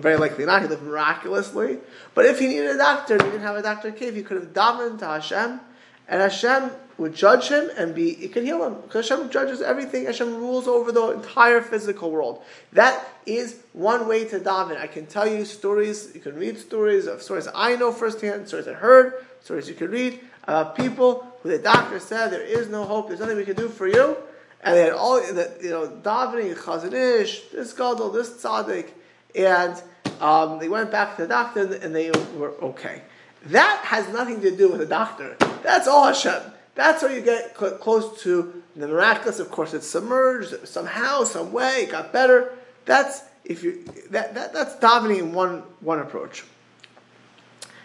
very 0.00 0.16
likely 0.16 0.44
not. 0.44 0.62
He 0.62 0.68
lived 0.68 0.82
miraculously. 0.82 1.78
But 2.14 2.26
if 2.26 2.40
he 2.40 2.48
needed 2.48 2.66
a 2.66 2.78
doctor, 2.78 3.14
he 3.14 3.30
didn't 3.30 3.42
have 3.42 3.56
a 3.56 3.62
doctor 3.62 3.92
cave, 3.92 4.16
he 4.16 4.22
could 4.22 4.38
have 4.38 4.52
davened 4.52 4.98
to 5.00 5.06
Hashem 5.06 5.60
and 6.08 6.20
Hashem 6.20 6.70
would 6.98 7.14
judge 7.14 7.48
him 7.48 7.70
and 7.76 7.94
be, 7.94 8.10
it 8.22 8.32
could 8.32 8.42
heal 8.42 8.64
him. 8.64 8.80
Because 8.82 9.08
Hashem 9.08 9.30
judges 9.30 9.62
everything. 9.62 10.04
Hashem 10.04 10.36
rules 10.36 10.68
over 10.68 10.92
the 10.92 11.10
entire 11.12 11.62
physical 11.62 12.10
world. 12.10 12.42
That 12.72 13.02
is 13.24 13.60
one 13.72 14.06
way 14.06 14.26
to 14.26 14.38
daven. 14.38 14.78
I 14.78 14.88
can 14.88 15.06
tell 15.06 15.26
you 15.26 15.44
stories, 15.44 16.12
you 16.14 16.20
can 16.20 16.36
read 16.36 16.58
stories 16.58 17.06
of 17.06 17.22
stories 17.22 17.48
I 17.54 17.76
know 17.76 17.92
firsthand, 17.92 18.46
stories 18.48 18.68
I 18.68 18.74
heard, 18.74 19.24
stories 19.40 19.68
you 19.68 19.74
can 19.74 19.90
read 19.90 20.20
about 20.44 20.76
people 20.76 21.26
who 21.42 21.48
the 21.48 21.58
doctor 21.58 21.98
said 21.98 22.28
there 22.28 22.42
is 22.42 22.68
no 22.68 22.84
hope, 22.84 23.08
there's 23.08 23.20
nothing 23.20 23.36
we 23.36 23.44
can 23.44 23.56
do 23.56 23.68
for 23.68 23.86
you. 23.86 24.16
And 24.62 24.76
they 24.76 24.84
had 24.84 24.92
all, 24.92 25.20
the, 25.20 25.56
you 25.60 25.70
know, 25.70 25.88
davening, 25.88 26.54
Chazon 26.54 26.92
Ish, 26.92 27.48
this 27.48 27.72
gadol, 27.72 28.10
this 28.10 28.30
tzaddik, 28.30 28.90
and 29.34 29.82
um, 30.20 30.58
they 30.58 30.68
went 30.68 30.90
back 30.90 31.16
to 31.16 31.22
the 31.22 31.28
doctor 31.28 31.74
and 31.74 31.94
they 31.94 32.10
were 32.36 32.52
okay. 32.62 33.02
That 33.46 33.80
has 33.84 34.08
nothing 34.12 34.40
to 34.42 34.56
do 34.56 34.68
with 34.70 34.78
the 34.78 34.86
doctor. 34.86 35.36
That's 35.62 35.88
all 35.88 36.06
Hashem. 36.06 36.42
That's 36.74 37.02
where 37.02 37.12
you 37.12 37.20
get 37.20 37.58
cl- 37.58 37.76
close 37.78 38.22
to 38.22 38.62
the 38.76 38.86
miraculous. 38.86 39.40
Of 39.40 39.50
course, 39.50 39.74
it's 39.74 39.86
submerged 39.86 40.66
somehow, 40.66 41.24
some 41.24 41.52
way, 41.52 41.82
it 41.82 41.90
got 41.90 42.12
better. 42.12 42.56
That's 42.84 43.22
if 43.44 43.62
you 43.64 43.84
that, 44.10 44.34
that 44.34 44.52
that's 44.52 44.76
davening 44.76 45.18
in 45.18 45.32
one 45.32 45.62
one 45.80 45.98
approach. 45.98 46.44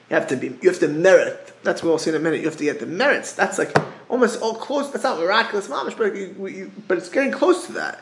You 0.09 0.15
have 0.15 0.27
to 0.27 0.37
be 0.37 0.57
you 0.61 0.69
have 0.69 0.79
to 0.79 0.87
merit. 0.87 1.53
That's 1.63 1.83
what 1.83 1.89
we'll 1.89 1.97
see 1.97 2.11
in 2.11 2.15
a 2.15 2.19
minute. 2.19 2.39
You 2.39 2.45
have 2.45 2.57
to 2.57 2.63
get 2.63 2.79
the 2.79 2.85
merits. 2.85 3.33
That's 3.33 3.57
like 3.57 3.75
almost 4.09 4.41
all 4.41 4.55
close. 4.55 4.91
That's 4.91 5.03
not 5.03 5.19
miraculous, 5.19 5.67
mamish, 5.67 5.97
but 5.97 6.87
but 6.87 6.97
it's 6.97 7.09
getting 7.09 7.31
close 7.31 7.65
to 7.67 7.73
that, 7.73 8.01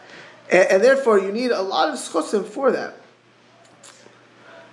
and, 0.52 0.68
and 0.70 0.84
therefore 0.84 1.20
you 1.20 1.32
need 1.32 1.52
a 1.52 1.62
lot 1.62 1.90
of 1.90 1.96
schusim 1.96 2.46
for 2.46 2.72
that. 2.72 2.96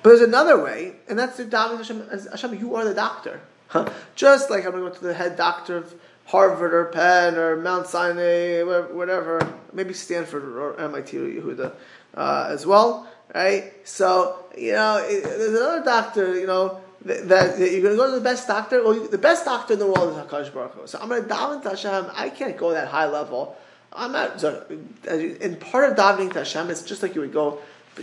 But 0.02 0.10
there's 0.10 0.20
another 0.22 0.62
way, 0.62 0.94
and 1.08 1.18
that's 1.18 1.36
the 1.36 1.44
davening 1.44 1.78
Hashem. 1.78 2.08
Hashem, 2.30 2.58
you 2.58 2.74
are 2.74 2.84
the 2.84 2.94
doctor. 2.94 3.40
Huh? 3.68 3.88
Just 4.16 4.50
like 4.50 4.66
I'm 4.66 4.72
going 4.72 4.84
to 4.84 4.90
go 4.90 4.94
to 4.96 5.04
the 5.04 5.14
head 5.14 5.36
doctor 5.36 5.78
of 5.78 5.94
Harvard 6.26 6.74
or 6.74 6.86
Penn 6.86 7.36
or 7.36 7.56
Mount 7.56 7.86
Sinai, 7.86 8.62
whatever, 8.62 9.40
maybe 9.72 9.94
Stanford 9.94 10.44
or 10.44 10.78
MIT 10.78 11.16
or 11.16 11.28
Yehuda 11.28 11.72
uh, 12.14 12.46
as 12.50 12.66
well, 12.66 13.08
right? 13.34 13.72
So 13.84 14.44
you 14.56 14.72
know, 14.72 14.98
it, 14.98 15.24
there's 15.24 15.58
another 15.58 15.84
doctor, 15.84 16.38
you 16.38 16.46
know. 16.46 16.81
That, 17.04 17.58
you're 17.58 17.80
going 17.80 17.94
to 17.94 17.96
go 17.96 18.06
to 18.06 18.16
the 18.16 18.20
best 18.20 18.46
doctor. 18.46 18.82
Well, 18.82 18.94
you, 18.94 19.08
the 19.08 19.18
best 19.18 19.44
doctor 19.44 19.72
in 19.74 19.78
the 19.78 19.86
world 19.86 20.12
is 20.12 20.24
Hakadosh 20.24 20.52
Baruch 20.54 20.74
Hu. 20.74 20.86
So 20.86 20.98
I'm 21.00 21.08
going 21.08 21.22
to 21.22 21.28
daven 21.28 21.62
to 21.62 21.70
Hashem. 21.70 22.10
I 22.14 22.28
can't 22.28 22.56
go 22.56 22.70
that 22.70 22.88
high 22.88 23.06
level. 23.06 23.56
I'm 23.92 24.12
not. 24.12 24.40
So, 24.40 24.64
part 25.60 25.90
of 25.90 25.96
davening 25.96 26.32
to 26.32 26.38
Hashem 26.40 26.70
is 26.70 26.82
just 26.82 27.02
like 27.02 27.14
you 27.14 27.20
would 27.20 27.32
go 27.32 27.60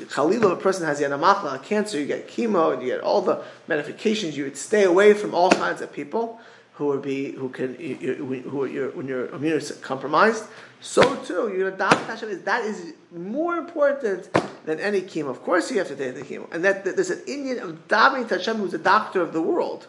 Khalil, 0.09 0.51
if 0.51 0.51
a 0.51 0.55
person 0.55 0.85
has 0.85 1.01
yanamachla, 1.01 1.63
cancer, 1.63 1.99
you 1.99 2.05
get 2.05 2.27
chemo 2.27 2.73
and 2.73 2.81
you 2.81 2.89
get 2.89 3.01
all 3.01 3.21
the 3.21 3.41
medications. 3.67 4.33
You 4.33 4.43
would 4.43 4.57
stay 4.57 4.83
away 4.83 5.13
from 5.13 5.33
all 5.33 5.49
kinds 5.49 5.81
of 5.81 5.91
people 5.91 6.39
who 6.79 6.85
would 6.85 7.01
be 7.01 7.33
who 7.33 7.49
can 7.49 7.75
who 7.75 8.63
are 8.63 8.67
your, 8.67 8.89
when 8.91 9.05
you're 9.05 9.27
immune 9.35 9.61
compromised. 9.81 10.45
So 10.79 11.17
too, 11.25 11.53
you're 11.55 11.73
daven 11.73 12.05
Hashem 12.05 12.29
is 12.29 12.41
that 12.43 12.63
is 12.63 12.93
more 13.11 13.57
important 13.57 14.29
than 14.65 14.79
any 14.79 15.01
chemo. 15.01 15.29
Of 15.29 15.41
course, 15.41 15.69
you 15.69 15.77
have 15.79 15.89
to 15.89 15.95
take 15.97 16.15
the 16.15 16.21
chemo, 16.21 16.49
and 16.53 16.63
that, 16.63 16.85
that 16.85 16.95
there's 16.95 17.09
an 17.09 17.21
Indian 17.27 17.59
of 17.59 17.89
davening 17.89 18.29
Hashem 18.29 18.55
who's 18.55 18.73
a 18.73 18.77
doctor 18.77 19.21
of 19.21 19.33
the 19.33 19.41
world. 19.41 19.87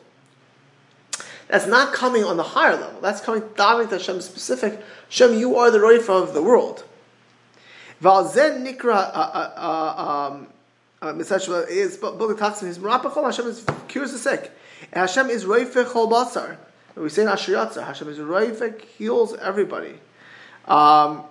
That's 1.46 1.68
not 1.68 1.94
coming 1.94 2.24
on 2.24 2.36
the 2.36 2.42
higher 2.42 2.74
level. 2.74 3.00
That's 3.00 3.20
coming 3.20 3.42
davening 3.42 3.92
Hashem 3.92 4.20
specific. 4.20 4.82
Hashem, 5.10 5.38
you 5.38 5.56
are 5.58 5.70
the 5.70 5.78
Roifa 5.78 6.20
of 6.20 6.34
the 6.34 6.42
world. 6.42 6.82
Valzen 8.02 8.66
nikra 8.66 9.12
uh, 9.14 9.52
uh, 9.56 10.32
um, 10.32 10.48
uh, 11.00 11.14
is 11.16 11.28
talks 11.28 12.62
is. 12.62 12.78
Hashem 12.82 13.46
is 13.46 13.66
cures 13.86 14.10
the 14.10 14.18
sick. 14.18 14.50
And 14.92 15.02
Hashem 15.02 15.30
is 15.30 15.44
Roifek 15.44 15.84
Chol 15.84 16.10
Basar. 16.10 16.56
We 17.00 17.08
say 17.08 17.22
in 17.22 17.28
Hashem 17.28 18.08
is 18.08 18.18
Roifek 18.18 18.82
heals 18.82 19.34
everybody. 19.34 19.94
Um, 20.66 21.24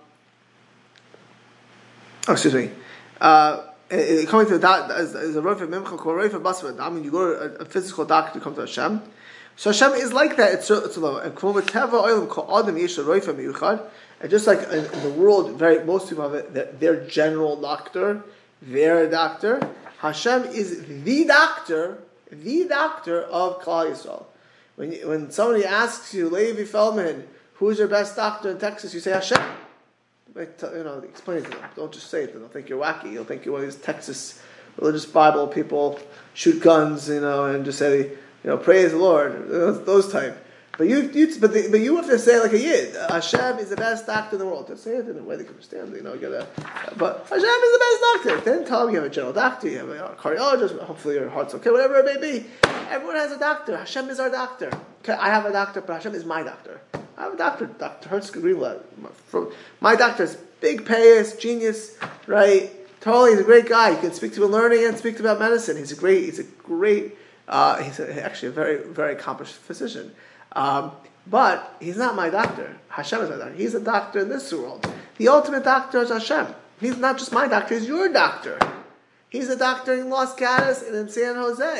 oh, 2.28 2.32
excuse 2.34 2.56
me. 2.56 2.72
Uh, 3.22 3.66
coming 4.28 4.48
to 4.48 4.58
that 4.58 4.90
as 4.90 5.14
a 5.14 5.42
Roifek 5.42 5.68
Memcha 5.68 5.96
Kol 5.98 6.14
Roifek 6.14 6.42
Basar. 6.42 6.80
I 6.80 6.90
mean, 6.90 7.04
you 7.04 7.12
go 7.12 7.34
to 7.34 7.40
a, 7.40 7.48
a 7.62 7.66
physical 7.66 8.04
doctor 8.06 8.40
to 8.40 8.44
come 8.44 8.56
to 8.56 8.62
Hashem. 8.62 9.02
So 9.58 9.72
Hashem 9.72 9.94
is 9.94 10.12
like 10.12 10.38
that. 10.38 10.54
It's 10.54 10.72
it's 10.72 10.98
low. 10.98 11.18
And. 11.18 11.38
And 14.22 14.30
just 14.30 14.48
like 14.48 14.60
in, 14.64 14.86
in 14.86 15.04
the 15.04 15.14
world, 15.16 15.52
very 15.52 15.84
most 15.84 16.10
people 16.10 16.30
have 16.30 16.34
it, 16.34 16.80
their 16.80 17.06
general 17.08 17.62
doctor, 17.62 18.24
their 18.62 19.10
doctor. 19.10 19.62
Hashem 20.00 20.46
is 20.46 21.04
the 21.04 21.26
doctor, 21.26 22.00
the 22.32 22.66
doctor 22.68 23.22
of 23.22 23.62
Klal 23.62 23.92
Yisrael. 23.92 24.26
When, 24.80 24.94
you, 24.94 25.10
when 25.10 25.30
somebody 25.30 25.66
asks 25.66 26.14
you, 26.14 26.30
Levi 26.30 26.64
Feldman, 26.64 27.28
who's 27.56 27.80
your 27.80 27.90
best 27.90 28.16
doctor 28.16 28.50
in 28.50 28.60
Texas, 28.60 28.94
you 28.94 29.02
say 29.02 29.12
Hashem. 29.12 29.42
You 30.34 30.48
know, 30.86 31.04
explain 31.04 31.40
it 31.40 31.44
to 31.44 31.50
them. 31.50 31.70
Don't 31.76 31.92
just 31.92 32.10
say 32.10 32.24
it. 32.24 32.34
They'll 32.34 32.48
think 32.48 32.70
you're 32.70 32.82
wacky. 32.82 33.12
You'll 33.12 33.26
think 33.26 33.44
you're 33.44 33.56
one 33.56 33.66
of 33.66 33.68
these 33.68 33.82
Texas 33.82 34.42
religious 34.78 35.06
Bible 35.06 35.48
people, 35.48 36.00
shoot 36.34 36.62
guns, 36.62 37.10
you 37.10 37.20
know, 37.20 37.44
and 37.44 37.66
just 37.66 37.78
say, 37.78 37.98
you 37.98 38.18
know, 38.46 38.56
praise 38.56 38.92
the 38.92 38.98
Lord. 39.00 39.50
Those 39.50 40.10
type. 40.10 40.46
But 40.80 40.88
you, 40.88 41.12
you 41.14 41.38
but, 41.42 41.52
the, 41.52 41.68
but 41.70 41.82
you 41.82 41.98
have 41.98 42.08
to 42.08 42.18
say 42.18 42.40
like 42.40 42.54
a 42.54 42.58
yid. 42.58 42.96
Hashem 42.96 43.60
is 43.60 43.70
the 43.70 43.76
best 43.76 44.08
doctor 44.08 44.38
in 44.38 44.40
the 44.40 44.46
world. 44.46 44.68
To 44.68 44.78
say 44.78 44.96
it 44.96 45.10
in 45.10 45.20
a 45.20 45.22
way 45.22 45.36
they 45.36 45.44
can 45.44 45.52
understand. 45.52 45.94
You 45.94 46.02
know, 46.02 46.14
you 46.14 46.22
gotta. 46.22 46.48
But 46.96 47.28
Hashem 47.28 47.44
is 47.44 47.74
the 47.74 47.82
best 47.84 48.02
doctor. 48.14 48.50
Then 48.50 48.66
tell 48.66 48.86
them 48.86 48.96
you 48.96 49.02
have 49.02 49.12
a 49.12 49.14
general 49.14 49.34
doctor, 49.34 49.68
you 49.68 49.80
have 49.80 49.90
a 49.90 50.16
cardiologist. 50.18 50.80
Hopefully 50.80 51.16
your 51.16 51.30
heart's 51.30 51.54
okay. 51.56 51.70
Whatever 51.70 51.96
it 51.96 52.06
may 52.06 52.32
be. 52.32 52.46
Everyone 52.90 53.18
has 53.18 53.34
a 53.34 53.38
doctor. 53.38 53.76
Hashem 53.76 54.10
is 54.10 54.22
our 54.22 54.30
doctor. 54.30 54.72
Okay, 55.04 55.12
I 55.12 55.28
have 55.28 55.46
a 55.46 55.52
doctor, 55.52 55.82
but 55.82 55.96
Hashem 55.96 56.16
is 56.16 56.24
my 56.24 56.44
doctor. 56.44 56.80
I 57.18 57.24
have 57.24 57.34
a 57.34 57.38
doctor, 57.38 57.66
Dr. 57.66 58.08
Hertz 58.08 58.32
Greenblatt. 58.32 58.80
My 59.82 59.98
doctor 59.98 60.24
is 60.24 60.38
big 60.62 60.86
payas, 60.86 61.38
genius, 61.38 61.98
right? 62.26 62.72
Totally, 63.02 63.32
he's 63.32 63.42
a 63.42 63.44
great 63.44 63.68
guy. 63.68 63.96
He 63.96 64.00
can 64.00 64.14
speak 64.14 64.34
to 64.36 64.46
learning 64.46 64.86
and 64.86 64.98
speak 64.98 65.20
about 65.20 65.40
medicine. 65.40 65.76
He's 65.76 65.92
a 65.92 65.98
great, 65.98 66.24
he's 66.24 66.40
a 66.40 66.44
great, 66.44 67.18
uh, 67.50 67.84
he's 67.84 68.00
a, 68.00 68.24
actually 68.24 68.48
a 68.48 68.52
very, 68.52 68.88
very 68.88 69.12
accomplished 69.16 69.56
physician. 69.56 70.16
Um, 70.54 70.92
but 71.28 71.76
he's 71.80 71.98
not 71.98 72.16
my 72.16 72.30
doctor. 72.30 72.76
Hashem 72.90 73.22
is 73.22 73.30
my 73.30 73.38
doctor. 73.38 73.54
He's 73.54 73.76
a 73.76 73.80
doctor 73.80 74.20
in 74.20 74.30
this 74.30 74.52
world. 74.52 74.92
The 75.18 75.28
ultimate 75.28 75.64
doctor 75.64 76.02
is 76.02 76.10
Hashem. 76.10 76.48
He's 76.80 76.98
not 76.98 77.18
just 77.18 77.32
my 77.32 77.48
doctor, 77.48 77.78
he's 77.78 77.88
your 77.88 78.12
doctor. 78.12 78.58
He's 79.30 79.50
a 79.50 79.58
doctor 79.58 79.94
in 79.94 80.10
Los 80.10 80.36
Gatos 80.36 80.82
and 80.82 80.96
in 80.96 81.10
San 81.10 81.36
Jose. 81.36 81.80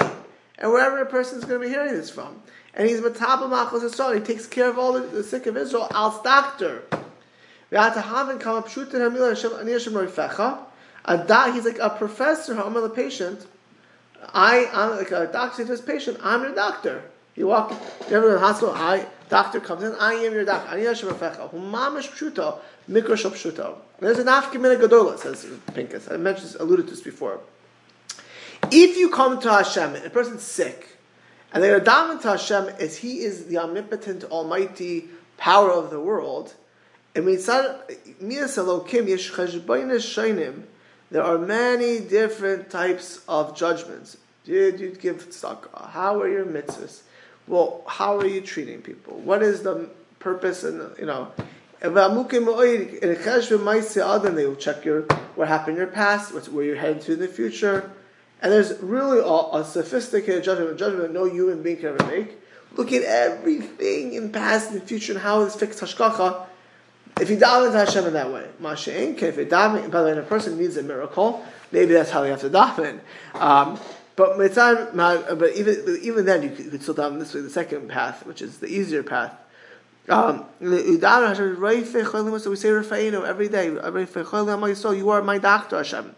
And 0.60 0.72
wherever 0.72 1.02
a 1.02 1.06
person 1.06 1.40
is 1.40 1.46
going 1.46 1.62
to 1.62 1.68
be 1.68 1.74
hearing 1.74 1.94
this 1.94 2.10
from. 2.10 2.42
And 2.76 2.88
he's 2.88 3.02
Mataba 3.02 3.50
Machos 3.50 3.84
Israel. 3.84 4.12
He 4.12 4.20
takes 4.20 4.46
care 4.46 4.70
of 4.70 4.78
all 4.78 4.94
the, 4.94 5.00
the 5.00 5.24
sick 5.24 5.48
of 5.48 5.58
Israel 5.58 5.88
as 5.90 6.22
doctor. 6.22 6.84
He's 7.72 7.80
like 11.66 11.80
a 11.80 11.96
professor, 11.98 12.60
I'm 12.60 12.76
a 12.76 12.90
patient. 12.90 13.48
I, 14.34 14.70
I'm 14.74 14.98
like 14.98 15.12
a 15.12 15.28
doctor 15.28 15.64
to 15.64 15.72
his 15.72 15.82
patient. 15.82 16.18
I'm 16.22 16.44
a 16.44 16.54
doctor. 16.54 17.04
You 17.36 17.48
walk, 17.48 17.72
you 18.10 18.18
in 18.18 18.34
the 18.34 18.40
hospital, 18.40 18.74
I, 18.76 19.06
doctor 19.30 19.60
comes 19.60 19.84
in, 19.84 19.94
I 20.00 20.14
am 20.14 20.34
your 20.34 20.46
doctor. 20.46 20.76
Ani 20.76 20.86
Hashem 20.86 21.10
Rafecha. 21.10 21.52
Humamish 21.54 22.10
pshuto, 22.10 22.60
mikro 22.90 23.18
shop 23.18 23.34
pshuto. 23.34 23.78
There's 24.00 24.20
an 24.20 24.28
afkimina 24.28 24.80
gadola, 24.80 25.18
says 25.18 25.46
Pincus. 25.74 26.10
I 26.12 26.18
mentioned, 26.18 26.56
alluded 26.60 26.86
to 26.88 26.92
this 26.92 27.02
before. 27.02 27.40
If 28.72 28.98
you 28.98 29.10
come 29.10 29.40
to 29.42 29.52
Hashem, 29.52 29.96
and 29.96 30.06
a 30.06 30.10
person's 30.10 30.44
sick, 30.44 30.98
and 31.54 31.64
they 31.64 31.72
are 31.72 31.80
davening 31.80 32.22
to 32.22 32.30
Hashem 32.30 32.70
as 32.80 32.98
He 32.98 33.20
is 33.22 33.46
the 33.46 33.58
omnipotent, 33.58 34.26
almighty 34.26 35.06
power 35.38 35.72
of 35.72 35.90
the 35.90 36.00
world, 36.00 36.54
and 37.16 37.28
there 41.12 41.24
are 41.24 41.38
many 41.40 42.00
different 42.00 42.70
types 42.70 43.22
of 43.28 43.58
judgments. 43.58 44.18
Did 44.46 44.80
you 44.80 44.92
give 44.92 45.28
tzedakah? 45.30 45.90
How 45.90 46.22
are 46.22 46.30
your 46.30 46.46
mitzvahs? 46.46 47.02
Well, 47.50 47.84
how 47.88 48.18
are 48.18 48.28
you 48.28 48.42
treating 48.42 48.82
people? 48.82 49.20
What 49.20 49.42
is 49.42 49.64
the 49.64 49.90
purpose? 50.20 50.64
And 50.64 50.96
you 50.98 51.08
know, 51.08 51.32
they 51.82 51.90
will 54.46 54.56
check 54.56 54.86
your 54.86 55.02
what 55.36 55.48
happened 55.48 55.78
in 55.78 55.84
your 55.84 55.88
past, 55.88 56.34
where 56.50 56.64
you're 56.64 56.76
heading 56.76 57.02
to 57.04 57.14
in 57.14 57.20
the 57.20 57.28
future, 57.28 57.92
and 58.42 58.52
there's 58.52 58.78
really 58.82 59.20
a, 59.20 59.58
a 59.58 59.66
sophisticated 59.66 60.44
judgment, 60.44 60.78
judgment 60.78 61.12
no 61.12 61.26
human 61.26 61.64
being 61.64 61.78
can 61.78 61.88
ever 61.88 62.06
make. 62.06 62.38
Look 62.76 62.94
at 62.94 63.02
everything 63.04 64.14
in 64.14 64.32
past 64.32 64.72
and 64.72 64.84
future 64.84 65.14
and 65.14 65.22
how 65.22 65.42
it's 65.42 65.56
fixed 65.56 65.80
hashkacha. 65.80 66.46
If 67.20 67.30
you 67.30 67.38
daven 67.38 67.72
to 67.72 67.78
Hashem 67.78 68.06
in 68.06 68.14
that 68.14 68.32
way, 68.32 68.48
Masha'in, 68.62 69.22
if 69.22 69.38
you 69.38 69.46
daven, 69.46 69.90
by 69.92 70.04
the 70.04 70.12
way, 70.14 70.18
a 70.18 70.22
person 70.22 70.58
needs 70.58 70.78
a 70.78 70.84
miracle, 70.84 71.44
maybe 71.72 71.94
that's 71.94 72.12
how 72.12 72.24
you 72.24 72.30
have 72.30 72.42
to 72.42 72.50
daven. 72.50 73.00
Um, 73.34 73.80
but 74.20 74.38
but 75.40 75.56
even 75.56 76.00
even 76.02 76.26
then, 76.26 76.44
you 76.44 76.50
could, 76.50 76.82
still 76.82 76.94
daven 76.94 77.20
this 77.20 77.34
way, 77.34 77.40
the 77.40 77.50
second 77.50 77.88
path, 77.88 78.26
which 78.26 78.42
is 78.42 78.58
the 78.60 78.68
easier 78.68 79.02
path. 79.02 79.34
Um, 80.10 80.46
so 80.60 82.50
we 82.50 82.56
say 82.58 82.70
every 82.70 83.48
day. 83.48 83.68
You 83.68 85.10
are 85.10 85.22
my 85.22 85.38
doctor, 85.38 85.78
Hashem. 85.78 86.16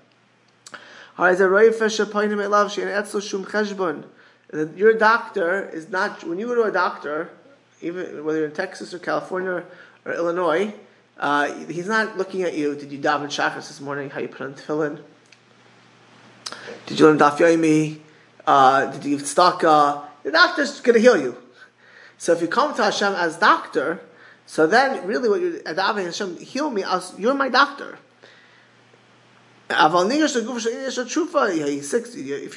Your 4.76 4.94
doctor 4.94 5.70
is 5.70 5.90
not 5.90 6.24
when 6.24 6.40
you 6.40 6.48
go 6.48 6.56
to 6.56 6.64
a 6.64 6.72
doctor, 6.72 7.30
even 7.82 8.26
whether 8.26 8.40
you're 8.40 8.48
in 8.48 8.54
Texas 8.56 8.96
or 8.96 9.00
California 9.00 9.64
or 10.06 10.14
Illinois. 10.14 10.74
Uh, 11.20 11.54
he's 11.66 11.88
not 11.88 12.18
looking 12.18 12.42
at 12.42 12.56
you. 12.58 12.74
Did 12.74 12.92
you 12.92 12.98
daven 12.98 13.28
shachris 13.28 13.68
this 13.68 13.80
morning? 13.80 14.10
How 14.10 14.22
you 14.22 14.28
put 14.28 14.42
on 14.42 14.56
tefillin? 14.56 15.02
Did 16.86 17.00
you 17.00 17.06
learn 17.08 17.18
Daf 17.18 17.38
Yomi? 17.38 18.00
Uh, 18.46 18.92
did 18.92 19.06
you 19.06 19.18
give 19.18 19.26
tzedakah? 19.26 20.04
The 20.24 20.32
doctor's 20.32 20.80
going 20.82 20.96
to 20.96 21.00
heal 21.02 21.20
you. 21.20 21.38
So 22.18 22.34
if 22.34 22.42
you 22.42 22.48
come 22.48 22.76
to 22.76 22.84
Hashem 22.84 23.14
as 23.14 23.38
doctor, 23.38 24.02
so 24.46 24.68
then 24.68 25.08
really 25.08 25.30
what 25.30 25.42
you're 25.42 25.60
davening 25.60 26.06
Hashem, 26.06 26.38
heal 26.38 26.70
me, 26.70 26.84
as, 26.84 27.14
you're 27.18 27.34
my 27.34 27.50
doctor. 27.50 27.98
If 29.70 29.78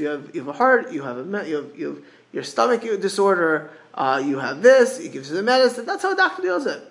you 0.01 0.09
have 0.09 0.35
you 0.35 0.41
have 0.41 0.49
a 0.49 0.53
heart, 0.53 0.91
you 0.93 1.03
have 1.03 1.19
a 1.19 1.47
you 1.49 1.57
have, 1.57 1.79
you 1.79 1.87
have 1.87 2.03
your 2.33 2.43
stomach 2.43 2.83
disorder. 3.01 3.71
Uh, 3.95 4.21
you 4.25 4.41
have 4.41 4.61
this. 4.61 4.99
He 4.99 5.09
gives 5.09 5.31
you 5.31 5.37
the 5.37 5.43
medicine. 5.45 5.87
That's 5.87 6.03
how 6.03 6.13
a 6.13 6.17
doctor 6.17 6.43
deals 6.43 6.67
it. 6.67 6.83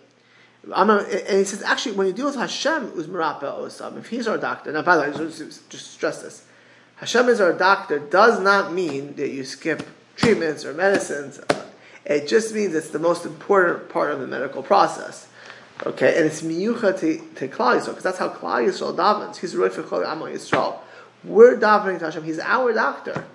I'm 0.74 0.90
a, 0.90 1.00
and 1.00 1.40
he 1.40 1.44
says 1.44 1.62
actually 1.62 1.98
when 1.98 2.08
you 2.08 2.14
deal 2.14 2.28
with 2.28 2.36
Hashem, 2.36 2.88
it 2.88 2.96
was 2.96 3.08
mirapa 3.08 3.44
osam. 3.44 3.98
If 3.98 4.08
he's 4.08 4.28
our 4.30 4.38
doctor. 4.38 4.72
Now, 4.72 4.82
by 4.82 4.96
the 4.96 5.02
way, 5.02 5.30
just, 5.30 5.70
just 5.70 5.92
stress 5.92 6.22
this. 6.22 6.46
Hashem 7.04 7.28
is 7.28 7.42
our 7.42 7.52
doctor 7.52 8.00
does 8.00 8.40
not 8.40 8.72
mean 8.72 9.16
that 9.16 9.28
you 9.28 9.44
skip 9.44 9.86
treatments 10.16 10.64
or 10.64 10.74
medicines. 10.74 11.38
It 12.06 12.30
just 12.30 12.56
means 12.56 12.74
it's 12.74 12.92
the 12.92 12.98
most 13.00 13.26
important 13.26 13.90
part 13.90 14.14
of 14.14 14.22
the 14.22 14.28
medical 14.28 14.64
process. 14.64 15.28
Okay, 15.86 16.16
and 16.16 16.26
it's 16.26 16.42
miyucha 16.44 16.98
to, 17.02 17.18
to 17.36 17.50
Klal 17.50 17.78
Yisrael, 17.78 17.88
because 17.88 18.04
that's 18.04 18.20
how 18.20 18.30
Klal 18.30 18.66
Yisrael 18.66 18.96
davens. 18.96 19.36
He's 19.36 19.54
right 19.54 19.74
for 19.74 19.84
Klal 19.84 20.08
Amo 20.08 20.28
Yisrael. 20.28 20.78
We're 21.26 21.58
davening 21.58 22.00
to 22.00 22.06
Hashem. 22.06 22.24
He's 22.24 22.40
our 22.40 22.72
doctor. 22.72 23.26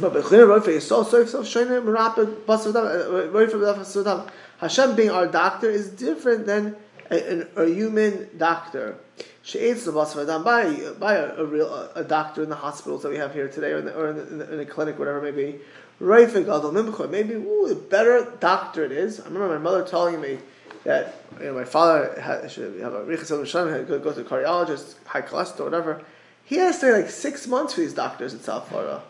But 0.00 0.14
bechliner 0.14 0.46
roifer 0.46 0.68
Yisrael. 0.68 1.04
So 1.04 1.20
if 1.20 1.28
so, 1.28 1.42
shenim 1.42 1.84
rapik 1.84 2.46
roifer 2.46 4.02
daven. 4.02 4.30
Hashem 4.60 4.96
being 4.96 5.10
our 5.10 5.26
doctor 5.26 5.68
is 5.68 5.90
different 5.90 6.46
than 6.46 6.74
a, 7.10 7.40
a, 7.56 7.64
a 7.64 7.68
human 7.68 8.28
doctor. 8.36 8.96
By, 9.44 10.92
by 10.98 11.14
a, 11.14 11.36
a, 11.36 11.44
real 11.44 11.90
a, 11.94 12.04
doctor 12.04 12.42
in 12.42 12.50
the 12.50 12.56
hospitals 12.56 13.02
that 13.02 13.08
we 13.10 13.16
have 13.16 13.32
here 13.32 13.48
today, 13.48 13.72
or 13.72 13.78
in, 13.78 13.84
the, 13.86 13.94
or 13.94 14.10
in, 14.10 14.38
the, 14.38 14.52
in, 14.52 14.58
the, 14.58 14.66
clinic, 14.66 14.98
whatever 14.98 15.26
it 15.26 15.34
may 15.34 15.52
be. 15.52 15.58
Maybe 16.00 17.34
ooh, 17.34 17.66
a 17.66 17.74
better 17.74 18.32
doctor 18.40 18.84
it 18.84 18.92
is. 18.92 19.20
I 19.20 19.24
remember 19.24 19.48
my 19.48 19.58
mother 19.58 19.84
telling 19.84 20.20
me 20.20 20.38
that 20.84 21.22
you 21.40 21.46
know, 21.46 21.54
my 21.54 21.64
father 21.64 22.20
had, 22.20 22.50
should 22.50 22.80
have 22.80 22.94
a 22.94 23.04
richas 23.04 23.28
had 23.70 23.88
to 23.88 23.98
go 23.98 24.12
to 24.12 24.20
a 24.20 24.24
cardiologist, 24.24 24.94
high 25.06 25.22
cholesterol, 25.22 25.64
whatever. 25.64 26.02
He 26.44 26.56
has 26.56 26.76
to 26.76 26.78
stay 26.78 26.92
like 26.92 27.10
six 27.10 27.46
months 27.46 27.74
for 27.74 27.80
these 27.80 27.94
doctors 27.94 28.32
in 28.32 28.40
South 28.40 28.68
Florida. 28.68 29.02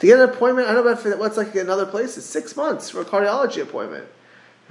To 0.00 0.06
get 0.06 0.18
an 0.18 0.28
appointment, 0.28 0.68
I 0.68 0.72
don't 0.72 0.84
know 0.84 0.92
if 0.92 1.18
what's 1.18 1.36
like 1.36 1.54
in 1.54 1.68
other 1.68 1.86
places, 1.86 2.24
six 2.24 2.56
months 2.56 2.90
for 2.90 3.00
a 3.00 3.04
cardiology 3.04 3.62
appointment. 3.62 4.06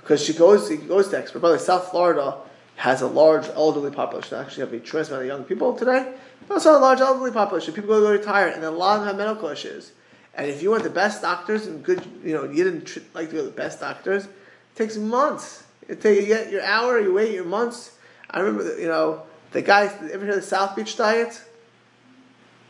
Because 0.04 0.24
she 0.24 0.34
goes, 0.34 0.70
he 0.70 0.76
goes 0.76 1.08
to 1.10 1.18
expert. 1.18 1.39
By 1.39 1.48
the 1.50 1.54
way, 1.56 1.60
South 1.60 1.89
Florida 1.89 2.38
has 2.76 3.02
a 3.02 3.08
large 3.08 3.48
elderly 3.48 3.89
population. 3.89 4.38
They 4.38 4.44
actually 4.44 4.66
have 4.66 4.74
a 4.74 4.80
tremendous 4.80 5.10
amount 5.10 5.24
of 5.24 5.28
young 5.28 5.44
people 5.46 5.74
today, 5.74 6.13
but 6.48 6.56
also 6.56 6.78
a 6.78 6.80
large 6.80 7.00
elderly 7.00 7.32
population. 7.32 7.74
People 7.74 7.89
go 7.89 8.02
to 8.02 8.20
retire, 8.20 8.48
and 8.48 8.63
a 8.63 8.70
lot 8.70 9.00
of 9.00 9.06
them 9.06 9.08
have 9.08 9.28
medical 9.28 9.48
issues. 9.48 9.94
And 10.36 10.48
if 10.50 10.62
you 10.62 10.72
want 10.72 10.84
the 10.84 10.89
best 10.89 11.22
doctors 11.22 11.68
and 11.68 11.84
good, 11.84 12.06
you 12.24 12.34
know, 12.34 12.44
you 12.44 12.63
didn't 12.63 12.86
tr- 12.86 13.00
like 13.13 13.30
to 13.30 13.36
go 13.36 13.42
to 13.44 13.48
the 13.48 13.56
best 13.56 13.80
doctors, 13.80 14.26
it 14.26 14.32
takes 14.76 14.98
months. 14.98 15.63
It 15.88 16.02
takes 16.02 16.22
you 16.22 16.28
get 16.28 16.52
your 16.52 16.63
hour, 16.63 17.00
you 17.00 17.13
wait 17.13 17.32
your 17.32 17.46
months. 17.46 17.98
I 18.30 18.39
remember, 18.39 18.63
the, 18.63 18.82
you 18.82 18.88
know, 18.88 19.24
the 19.52 19.62
guy. 19.62 19.84
Ever 19.86 20.26
heard 20.26 20.30
of 20.30 20.36
the 20.36 20.42
South 20.42 20.76
Beach 20.76 20.98
diet? 20.98 21.42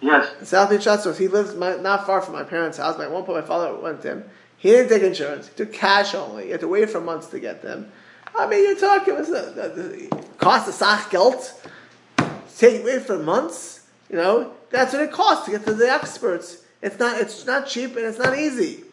Yes. 0.02 0.30
The 0.40 0.46
South 0.46 0.70
Beach 0.70 0.84
diet. 0.84 1.02
So 1.02 1.14
he 1.14 1.28
lives 1.28 1.56
my, 1.56 1.78
not 1.78 2.06
far 2.06 2.22
from 2.22 2.34
my 2.34 2.44
parents' 2.44 2.78
house. 2.78 3.00
At 3.00 3.10
one 3.10 3.24
point, 3.24 3.40
my 3.40 3.48
father 3.48 3.74
went 3.76 4.02
to 4.02 4.10
him. 4.10 4.24
He 4.64 4.72
didn't 4.72 4.88
take 4.88 5.04
insurance. 5.04 5.50
He 5.50 5.56
took 5.56 5.74
cash 5.74 6.16
only. 6.16 6.46
He 6.46 6.52
had 6.52 6.62
to 6.62 6.70
wait 6.70 6.90
for 6.90 7.02
months 7.02 7.28
to 7.28 7.40
get 7.42 7.62
them. 7.62 7.92
I 8.34 8.48
mean, 8.48 8.64
you're 8.64 8.80
talking, 8.80 9.16
it 9.16 9.26
the, 9.26 10.08
the, 10.10 10.26
cost 10.38 10.70
of 10.70 10.74
sach 10.74 11.12
geld. 11.12 11.52
Take 12.58 12.86
wait 12.86 13.02
for 13.02 13.20
months. 13.20 13.86
You 14.10 14.16
know, 14.16 14.54
that's 14.70 14.94
what 14.94 15.02
it 15.02 15.12
costs 15.12 15.44
to 15.46 15.52
get 15.52 15.66
to 15.66 15.74
the 15.74 15.92
experts. 15.92 16.64
It's 16.82 16.98
not, 16.98 17.20
it's 17.20 17.46
not 17.46 17.68
cheap 17.68 17.98
and 17.98 18.06
it's 18.06 18.18
not 18.18 18.40
easy. 18.40 18.86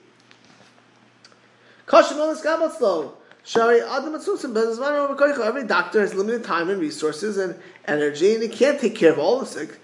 Every 5.40 5.64
doctor 5.64 6.00
has 6.00 6.14
limited 6.14 6.42
time 6.42 6.68
and 6.68 6.80
resources 6.80 7.38
and 7.38 7.54
energy, 7.84 8.34
and 8.34 8.42
he 8.42 8.48
can't 8.48 8.80
take 8.80 8.96
care 8.96 9.12
of 9.12 9.20
all 9.20 9.38
the 9.38 9.46
sick. 9.46 9.78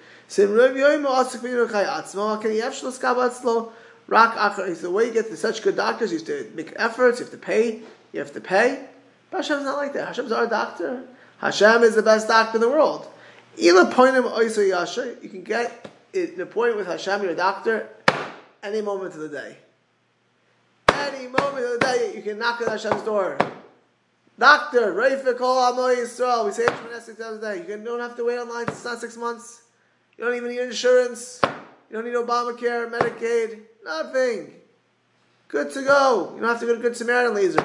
It's 4.09 4.81
the 4.81 4.91
way 4.91 5.07
you 5.07 5.13
get 5.13 5.29
to 5.29 5.37
such 5.37 5.63
good 5.63 5.77
doctors. 5.77 6.13
You 6.13 6.19
have 6.19 6.27
to 6.27 6.51
make 6.55 6.73
efforts. 6.77 7.19
You 7.19 7.25
have 7.25 7.33
to 7.33 7.39
pay. 7.39 7.81
You 8.13 8.21
have 8.21 8.33
to 8.33 8.41
pay. 8.41 8.87
But 9.31 9.39
Hashem's 9.39 9.65
not 9.65 9.77
like 9.77 9.93
that. 9.95 10.09
Hashem's 10.09 10.33
our 10.33 10.47
doctor. 10.47 11.05
Hashem 11.39 11.83
is 11.83 11.95
the 11.95 12.03
best 12.03 12.29
doctor 12.29 12.57
in 12.57 12.61
the 12.61 12.69
world. 12.69 13.09
You 13.57 13.75
can 13.75 15.43
get 15.43 15.91
an 16.15 16.41
appointment 16.41 16.77
with 16.77 16.87
Hashem, 16.87 17.23
your 17.23 17.35
doctor, 17.35 17.89
any 18.63 18.81
moment 18.81 19.15
of 19.15 19.21
the 19.21 19.29
day. 19.29 19.57
Any 20.89 21.27
moment 21.27 21.65
of 21.65 21.73
the 21.73 21.79
day, 21.81 22.13
you 22.15 22.23
can 22.23 22.39
knock 22.39 22.61
on 22.61 22.69
Hashem's 22.69 23.03
door. 23.03 23.39
Doctor, 24.39 24.93
ready 24.93 25.17
for 25.17 25.33
call 25.35 25.73
Yisrael. 25.75 26.45
We 26.45 26.53
say 26.53 26.65
it 26.65 27.03
six 27.03 27.19
times 27.19 27.39
a 27.39 27.41
day. 27.41 27.65
You, 27.67 27.79
don't 27.79 28.01
have 28.01 28.17
to 28.17 28.25
wait 28.25 28.39
online. 28.39 28.69
It's 28.69 28.85
not 28.85 29.01
six 29.01 29.17
months. 29.17 29.63
You 30.17 30.25
don't 30.25 30.37
even 30.37 30.51
need 30.51 30.61
insurance. 30.61 31.41
You 31.43 31.97
don't 31.97 32.05
need 32.05 32.15
Obamacare, 32.15 32.91
Medicaid, 32.91 33.61
nothing. 33.87 34.53
Good 35.49 35.73
to 35.73 35.83
go. 35.83 36.33
You 36.35 36.41
don't 36.41 36.51
have 36.51 36.61
to 36.61 36.67
go 36.67 36.75
to 36.75 36.83
Good 36.83 36.97
Samaritan 36.97 37.35
laser. 37.35 37.65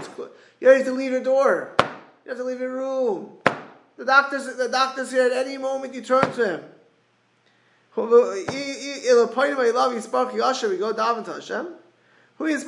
You 0.60 0.68
don't 0.68 0.78
have 0.78 0.86
to 0.86 0.94
leave 0.94 1.12
your 1.12 1.24
door. 1.24 1.72
You 1.80 2.30
have 2.30 2.38
to 2.38 2.44
leave 2.44 2.60
your 2.60 2.72
room. 2.72 3.32
The 3.98 4.06
doctor's 4.06 4.56
the 4.56 4.70
doctor's 4.70 5.12
here 5.12 5.24
at 5.24 5.34
any 5.34 5.58
moment 5.58 5.94
you 5.94 6.02
turn 6.02 6.32
to 6.34 6.46
him. 6.46 6.64
We 7.96 8.04
go 8.04 8.14
daven 10.94 11.26
to 11.26 11.34
Hashem. 11.34 11.68
Who 12.38 12.46
is 12.48 12.64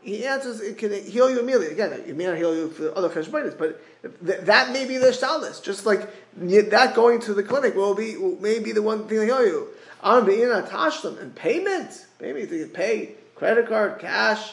He 0.00 0.24
answers, 0.24 0.60
it 0.62 0.78
can 0.78 0.92
heal 1.04 1.28
you 1.28 1.40
immediately. 1.40 1.72
Again, 1.72 1.92
it 1.92 2.16
may 2.16 2.26
not 2.26 2.36
heal 2.36 2.54
you 2.54 2.70
for 2.70 2.96
other 2.96 3.10
cheshbonis, 3.10 3.58
but 3.58 3.82
th- 4.24 4.40
that 4.42 4.72
may 4.72 4.86
be 4.86 4.96
the 4.96 5.08
shalis. 5.08 5.62
Just 5.62 5.84
like 5.84 6.08
that 6.36 6.94
going 6.94 7.20
to 7.22 7.34
the 7.34 7.42
clinic 7.42 7.74
will 7.74 7.94
be 7.94 8.16
may 8.40 8.60
be 8.60 8.72
the 8.72 8.80
one 8.80 9.08
thing 9.08 9.18
to 9.18 9.24
heal 9.26 9.44
you. 9.44 9.68
I'm 10.02 10.24
being 10.24 10.50
a 10.50 10.62
tashlim 10.62 11.20
and 11.20 11.34
payment. 11.34 12.06
Maybe 12.20 12.46
to 12.46 12.66
pay 12.66 13.14
credit 13.34 13.68
card, 13.68 13.98
cash, 13.98 14.52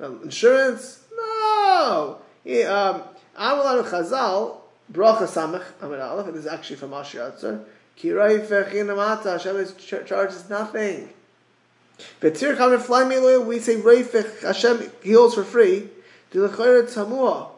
insurance. 0.00 1.04
No. 1.16 2.18
Um, 2.46 3.02
Amal 3.36 3.84
Chazal 3.84 4.56
bracha 4.92 5.26
samach 5.26 5.64
amid 5.80 6.00
aleph. 6.00 6.28
It 6.28 6.36
is 6.36 6.46
actually 6.46 6.76
from 6.76 6.92
Asher 6.92 7.18
Yatzer. 7.18 7.64
Kirai 7.98 8.44
fechinamata. 8.46 9.32
Hashem 9.32 10.06
charges 10.06 10.48
nothing. 10.50 11.10
Betir 12.20 12.56
kamen 12.56 12.80
fly 12.80 13.04
me 13.04 13.38
We 13.38 13.58
say 13.58 13.76
reifech 13.76 14.42
Hashem 14.42 14.90
heals 15.02 15.34
for 15.34 15.44
free. 15.44 15.88
Chayre 16.32 16.82
tamua. 16.82 17.50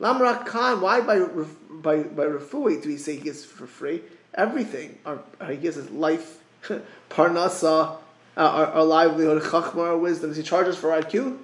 Lamrak 0.00 0.46
Khan. 0.46 0.80
Why 0.80 1.00
by 1.00 1.20
by 1.20 2.02
by 2.02 2.24
refui 2.24 2.82
do 2.82 2.88
we 2.88 2.96
say 2.96 3.16
he 3.16 3.22
gives 3.22 3.44
for 3.44 3.66
free? 3.66 4.02
Everything. 4.34 4.98
Our, 5.04 5.20
he 5.48 5.56
gives 5.56 5.76
his 5.76 5.90
life, 5.90 6.42
parnasa, 7.10 7.96
uh, 8.36 8.40
our, 8.40 8.66
our 8.66 8.84
livelihood, 8.84 9.42
chachma, 9.42 9.78
our 9.78 9.96
wisdom. 9.96 10.30
Does 10.30 10.36
he 10.38 10.42
charge 10.42 10.66
us 10.68 10.76
for 10.76 10.88
IQ? 10.88 11.38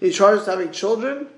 He 0.00 0.10
charges 0.10 0.46
having 0.46 0.70
children. 0.72 1.28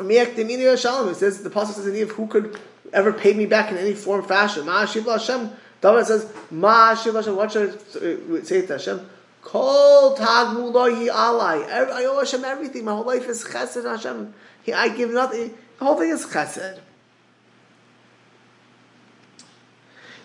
It 0.00 1.16
says 1.16 1.42
the 1.42 1.50
pasuk 1.50 1.74
says 1.74 1.86
in 1.86 1.96
Eve, 1.96 2.10
who 2.12 2.26
could 2.26 2.58
ever 2.92 3.12
pay 3.12 3.34
me 3.34 3.46
back 3.46 3.70
in 3.70 3.78
any 3.78 3.94
form, 3.94 4.24
fashion? 4.24 4.66
Ma 4.66 4.86
Hashem. 4.86 5.50
David 5.80 6.06
says, 6.06 6.32
Ma 6.50 6.94
Hashem. 6.94 7.14
What 7.36 7.52
should 7.52 7.70
I 7.70 8.42
say 8.42 8.66
to 8.66 8.72
Hashem? 8.74 9.08
Kol 9.42 10.16
tagmulohi 10.16 11.08
alai. 11.08 11.68
I 11.68 12.04
owe 12.04 12.18
Hashem 12.18 12.44
everything. 12.44 12.84
My 12.84 12.92
whole 12.92 13.04
life 13.04 13.28
is 13.28 13.44
chesed 13.44 13.84
Hashem. 13.84 14.34
I 14.74 14.88
give 14.90 15.10
nothing. 15.10 15.54
The 15.78 15.84
whole 15.84 15.96
thing 15.96 16.10
is 16.10 16.26
chesed. 16.26 16.80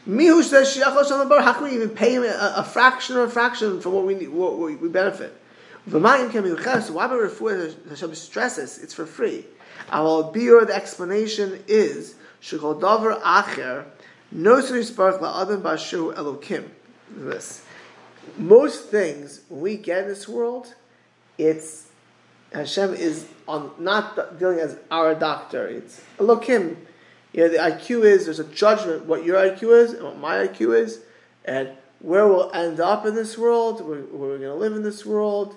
Mihu 0.08 0.44
says 0.44 0.76
shiachos 0.76 1.12
on 1.12 1.20
the 1.20 1.26
bar. 1.26 1.42
How 1.42 1.54
can 1.54 1.64
we 1.66 1.76
even 1.76 1.90
pay 1.90 2.16
him 2.16 2.24
a, 2.24 2.54
a 2.58 2.64
fraction 2.64 3.16
or 3.16 3.24
a 3.24 3.30
fraction 3.30 3.80
for 3.80 3.90
what 3.90 4.06
we 4.06 4.28
what 4.28 4.58
we 4.58 4.90
benefit? 4.90 5.40
Why 5.86 6.28
by 6.28 6.28
refuah 6.28 7.90
Hashem 7.90 8.16
stresses 8.16 8.80
it's 8.80 8.94
for 8.94 9.06
free? 9.06 9.46
Our 9.90 10.32
beer 10.32 10.66
the 10.66 10.74
explanation 10.74 11.64
is 11.68 12.16
shekol 12.42 12.82
davar 12.82 13.22
acher 13.22 13.86
no 14.32 14.60
spark 14.62 15.22
la'adam 15.22 15.62
bashu 15.62 16.14
elokim. 16.16 16.70
This 17.10 17.64
most 18.38 18.90
things 18.90 19.42
when 19.50 19.62
we 19.62 19.78
get 19.78 20.04
in 20.04 20.08
this 20.10 20.28
world, 20.28 20.74
it's 21.38 21.88
Hashem 22.54 22.94
is 22.94 23.28
on 23.48 23.72
not 23.80 24.40
dealing 24.40 24.60
as 24.60 24.78
our 24.92 25.16
doctor. 25.16 25.68
It's 25.68 26.02
elokim. 26.18 26.78
You 27.34 27.42
know, 27.42 27.50
the 27.50 27.58
IQ 27.58 28.06
is 28.06 28.26
there's 28.26 28.40
a 28.40 28.44
judgment 28.46 29.06
what 29.06 29.26
your 29.26 29.38
IQ 29.38 29.84
is 29.84 29.94
and 29.94 30.04
what 30.04 30.18
my 30.18 30.48
IQ 30.48 30.78
is, 30.78 31.00
and 31.44 31.70
where 32.00 32.28
we'll 32.28 32.52
end 32.54 32.80
up 32.80 33.06
in 33.06 33.16
this 33.16 33.38
world, 33.38 33.82
where, 33.82 34.00
where 34.00 34.30
we're 34.30 34.38
going 34.38 34.42
to 34.42 34.56
live 34.56 34.74
in 34.74 34.84
this 34.84 35.06
world, 35.06 35.56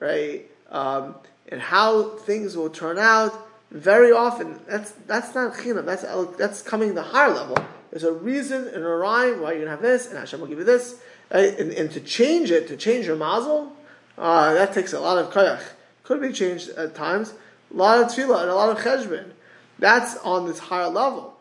right? 0.00 0.50
Um, 0.70 1.16
and 1.48 1.60
how 1.60 2.16
things 2.16 2.56
will 2.56 2.70
turn 2.70 2.98
out. 2.98 3.46
Very 3.70 4.12
often, 4.12 4.58
that's 4.66 4.92
that's 5.06 5.34
not 5.34 5.52
chinam. 5.52 5.84
That's 5.84 6.04
that's 6.38 6.62
coming 6.62 6.94
the 6.94 7.02
higher 7.02 7.30
level. 7.30 7.58
There's 7.90 8.04
a 8.04 8.12
reason 8.12 8.66
and 8.68 8.82
a 8.82 8.88
rhyme 8.88 9.42
why 9.42 9.52
you're 9.52 9.60
gonna 9.60 9.72
have 9.72 9.82
this, 9.82 10.08
and 10.08 10.16
Hashem 10.16 10.40
will 10.40 10.46
give 10.46 10.58
you 10.58 10.64
this. 10.64 10.98
Right? 11.32 11.58
And, 11.58 11.72
and 11.72 11.90
to 11.92 12.00
change 12.00 12.50
it, 12.50 12.68
to 12.68 12.76
change 12.78 13.04
your 13.04 13.16
mazel, 13.16 13.72
uh, 14.16 14.54
that 14.54 14.72
takes 14.72 14.94
a 14.94 15.00
lot 15.00 15.18
of 15.18 15.30
koyach. 15.30 15.62
Could 16.04 16.22
be 16.22 16.32
changed 16.32 16.70
at 16.70 16.94
times. 16.94 17.34
A 17.72 17.76
lot 17.76 18.00
of 18.00 18.06
tefillah 18.06 18.40
and 18.42 18.50
a 18.50 18.54
lot 18.54 18.70
of 18.70 18.82
cheshbon. 18.82 19.32
That's 19.78 20.16
on 20.18 20.46
this 20.46 20.58
higher 20.58 20.88
level. 20.88 21.36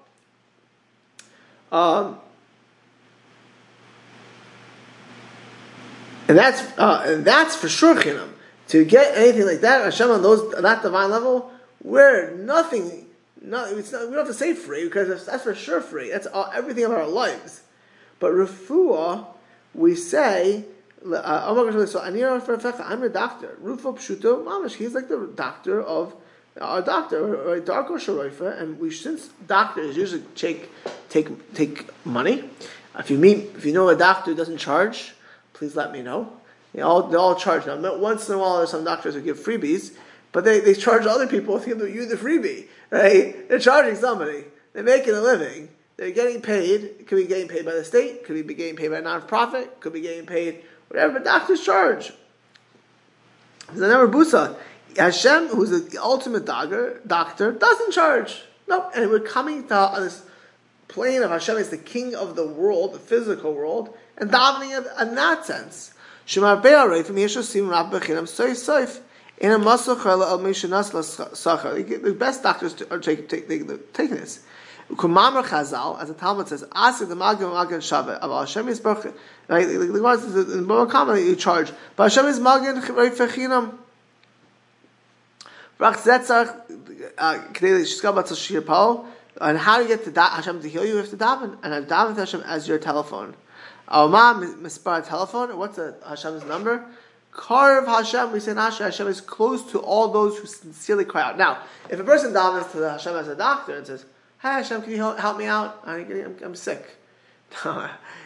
Um, 1.71 2.19
and 6.27 6.37
that's 6.37 6.61
uh, 6.77 7.03
and 7.05 7.25
that's 7.25 7.55
for 7.55 7.69
sure 7.69 7.95
chinam. 7.95 8.29
To 8.69 8.83
get 8.83 9.17
anything 9.17 9.45
like 9.45 9.61
that, 9.61 9.83
Hashem 9.83 10.09
on 10.09 10.21
those 10.21 10.53
on 10.53 10.63
that 10.63 10.81
divine 10.81 11.09
level, 11.09 11.51
we're 11.83 12.31
nothing. 12.35 13.05
No, 13.41 13.63
not, 13.63 13.75
we 13.75 13.81
don't 13.83 14.13
have 14.13 14.27
to 14.27 14.33
say 14.33 14.53
free 14.53 14.85
because 14.85 15.25
that's, 15.25 15.43
for 15.43 15.55
sure 15.55 15.79
free. 15.79 16.09
That's 16.09 16.27
all, 16.27 16.49
everything 16.53 16.83
of 16.83 16.91
our 16.91 17.07
lives. 17.07 17.61
But 18.19 18.33
refuah, 18.33 19.27
we 19.73 19.95
say, 19.95 20.65
uh, 21.05 21.43
oh 21.45 21.67
I'm 22.79 23.03
a 23.03 23.09
doctor. 23.09 23.57
Rufa 23.61 23.93
pshuto. 23.93 24.75
He's 24.75 24.95
like 24.95 25.07
the 25.07 25.31
doctor 25.33 25.81
of 25.81 26.15
our 26.59 26.81
doctor, 26.81 27.35
or 27.35 27.59
Darko 27.59 27.91
Sharoifa, 27.91 28.61
and 28.61 28.79
we 28.79 28.91
since 28.91 29.29
doctors 29.47 29.95
usually 29.95 30.23
take 30.35 30.69
take 31.09 31.53
take 31.53 32.05
money. 32.05 32.43
If 32.97 33.11
you 33.11 33.17
meet, 33.17 33.51
if 33.55 33.65
you 33.65 33.73
know 33.73 33.89
a 33.89 33.95
doctor 33.95 34.31
who 34.31 34.37
doesn't 34.37 34.57
charge, 34.57 35.13
please 35.53 35.75
let 35.75 35.91
me 35.91 36.01
know. 36.01 36.33
They 36.73 36.81
all 36.81 37.03
they 37.03 37.17
all 37.17 37.35
charge. 37.35 37.65
Now, 37.65 37.97
once 37.97 38.27
in 38.27 38.35
a 38.35 38.37
while, 38.37 38.57
there's 38.57 38.71
some 38.71 38.83
doctors 38.83 39.15
who 39.15 39.21
give 39.21 39.39
freebies, 39.39 39.95
but 40.31 40.43
they, 40.43 40.59
they 40.59 40.73
charge 40.73 41.05
other 41.05 41.27
people 41.27 41.59
to 41.59 41.65
give 41.65 41.79
you 41.89 42.05
the 42.05 42.15
freebie. 42.15 42.67
Right? 42.89 43.47
They're 43.49 43.59
charging 43.59 43.95
somebody. 43.95 44.45
They're 44.73 44.83
making 44.83 45.13
a 45.13 45.21
living. 45.21 45.69
They're 45.97 46.11
getting 46.11 46.41
paid. 46.41 47.07
Could 47.07 47.17
be 47.17 47.25
getting 47.25 47.47
paid 47.47 47.65
by 47.65 47.73
the 47.73 47.83
state. 47.83 48.23
Could 48.23 48.47
be 48.47 48.53
getting 48.53 48.75
paid 48.75 48.89
by 48.89 48.99
a 48.99 49.01
non-profit. 49.01 49.79
Could 49.79 49.93
be 49.93 50.01
getting 50.01 50.25
paid 50.25 50.63
whatever 50.87 51.19
doctors 51.19 51.63
charge. 51.63 52.13
There's 53.67 53.81
another 53.81 54.07
busa. 54.07 54.55
Hashem, 54.97 55.47
who's 55.47 55.89
the 55.89 56.01
ultimate 56.01 56.45
doctor, 56.45 57.01
doctor 57.05 57.51
doesn't 57.51 57.91
charge. 57.91 58.43
No, 58.67 58.89
and 58.95 59.09
we're 59.09 59.19
coming 59.19 59.67
to 59.67 59.91
this 59.99 60.23
plane 60.87 61.21
of 61.21 61.31
Hashem 61.31 61.57
is 61.57 61.69
the 61.69 61.77
king 61.77 62.15
of 62.15 62.35
the 62.35 62.47
world, 62.47 62.93
the 62.93 62.99
physical 62.99 63.53
world, 63.53 63.95
and 64.17 64.31
davening 64.31 64.77
in, 64.77 65.07
in 65.07 65.15
that 65.15 65.45
sense. 65.45 65.93
Shemar 66.25 66.61
Be'arei 66.61 67.05
from 67.05 67.15
Yeshosim 67.15 67.69
Rab 67.69 67.91
Bechinam 67.91 68.27
Soy 68.27 68.51
Soif 68.51 68.99
in 69.37 69.51
a 69.51 69.59
Masachar 69.59 70.05
al 70.05 70.39
Mishanas 70.39 70.91
Sachar. 71.31 72.03
The 72.03 72.13
best 72.13 72.43
doctors 72.43 72.81
are 72.89 72.99
taking 72.99 73.27
take, 73.27 73.47
take, 73.47 73.93
taking 73.93 74.15
this. 74.15 74.43
Kumamar 74.91 75.43
Chazal, 75.43 76.01
as 76.01 76.07
the 76.07 76.13
Talmud 76.13 76.47
says, 76.47 76.65
ask 76.73 76.99
the 76.99 77.15
Magam 77.15 77.53
Magan 77.53 77.81
Shaveh 77.81 78.19
of 78.19 78.31
Hashem 78.31 78.67
is 78.69 78.79
Baruch. 78.79 79.13
Right, 79.47 79.67
the 79.67 79.87
Gemara 79.87 80.17
says 80.17 80.35
in 80.35 80.65
Bava 80.65 80.89
Kama 80.89 81.19
you 81.19 81.35
charge, 81.35 81.71
but 81.95 82.03
Hashem 82.03 82.25
is 82.25 82.39
Magan 82.39 82.81
Fechinam. 82.81 83.77
Rach 85.79 85.97
Zetzach, 85.97 86.63
and 89.39 89.57
how 89.57 89.77
to 89.77 89.87
get 89.87 90.03
to 90.03 90.11
da- 90.11 90.29
Hashem 90.29 90.61
to 90.61 90.69
heal 90.69 90.85
you, 90.85 90.93
you 90.93 90.97
have 90.97 91.09
to 91.09 91.17
daven, 91.17 91.57
and 91.61 91.73
have 91.73 91.87
daven 91.87 92.15
to 92.15 92.21
Hashem 92.21 92.41
as 92.41 92.67
your 92.67 92.79
telephone. 92.79 93.35
Our 93.87 94.09
mom, 94.09 94.63
Mispar 94.63 95.07
telephone, 95.07 95.57
what's 95.57 95.77
the 95.77 95.95
Hashem's 96.05 96.43
number? 96.45 96.85
Karv 97.31 97.85
Hashem, 97.85 98.31
we 98.31 98.39
say 98.39 98.55
Hashem, 98.55 98.85
Hashem 98.85 99.07
is 99.07 99.21
close 99.21 99.71
to 99.71 99.79
all 99.79 100.11
those 100.11 100.39
who 100.39 100.47
sincerely 100.47 101.05
cry 101.05 101.21
out. 101.21 101.37
Now, 101.37 101.59
if 101.89 101.99
a 101.99 102.03
person 102.03 102.33
davens 102.33 102.71
to 102.71 102.77
the 102.77 102.91
Hashem 102.91 103.15
as 103.15 103.27
a 103.27 103.35
doctor 103.35 103.77
and 103.77 103.85
says, 103.85 104.05
Hey 104.41 104.49
Hashem, 104.49 104.81
can 104.81 104.91
you 104.91 104.97
help 104.97 105.37
me 105.37 105.45
out? 105.45 105.81
I'm, 105.85 106.35
I'm 106.43 106.55
sick. 106.55 106.97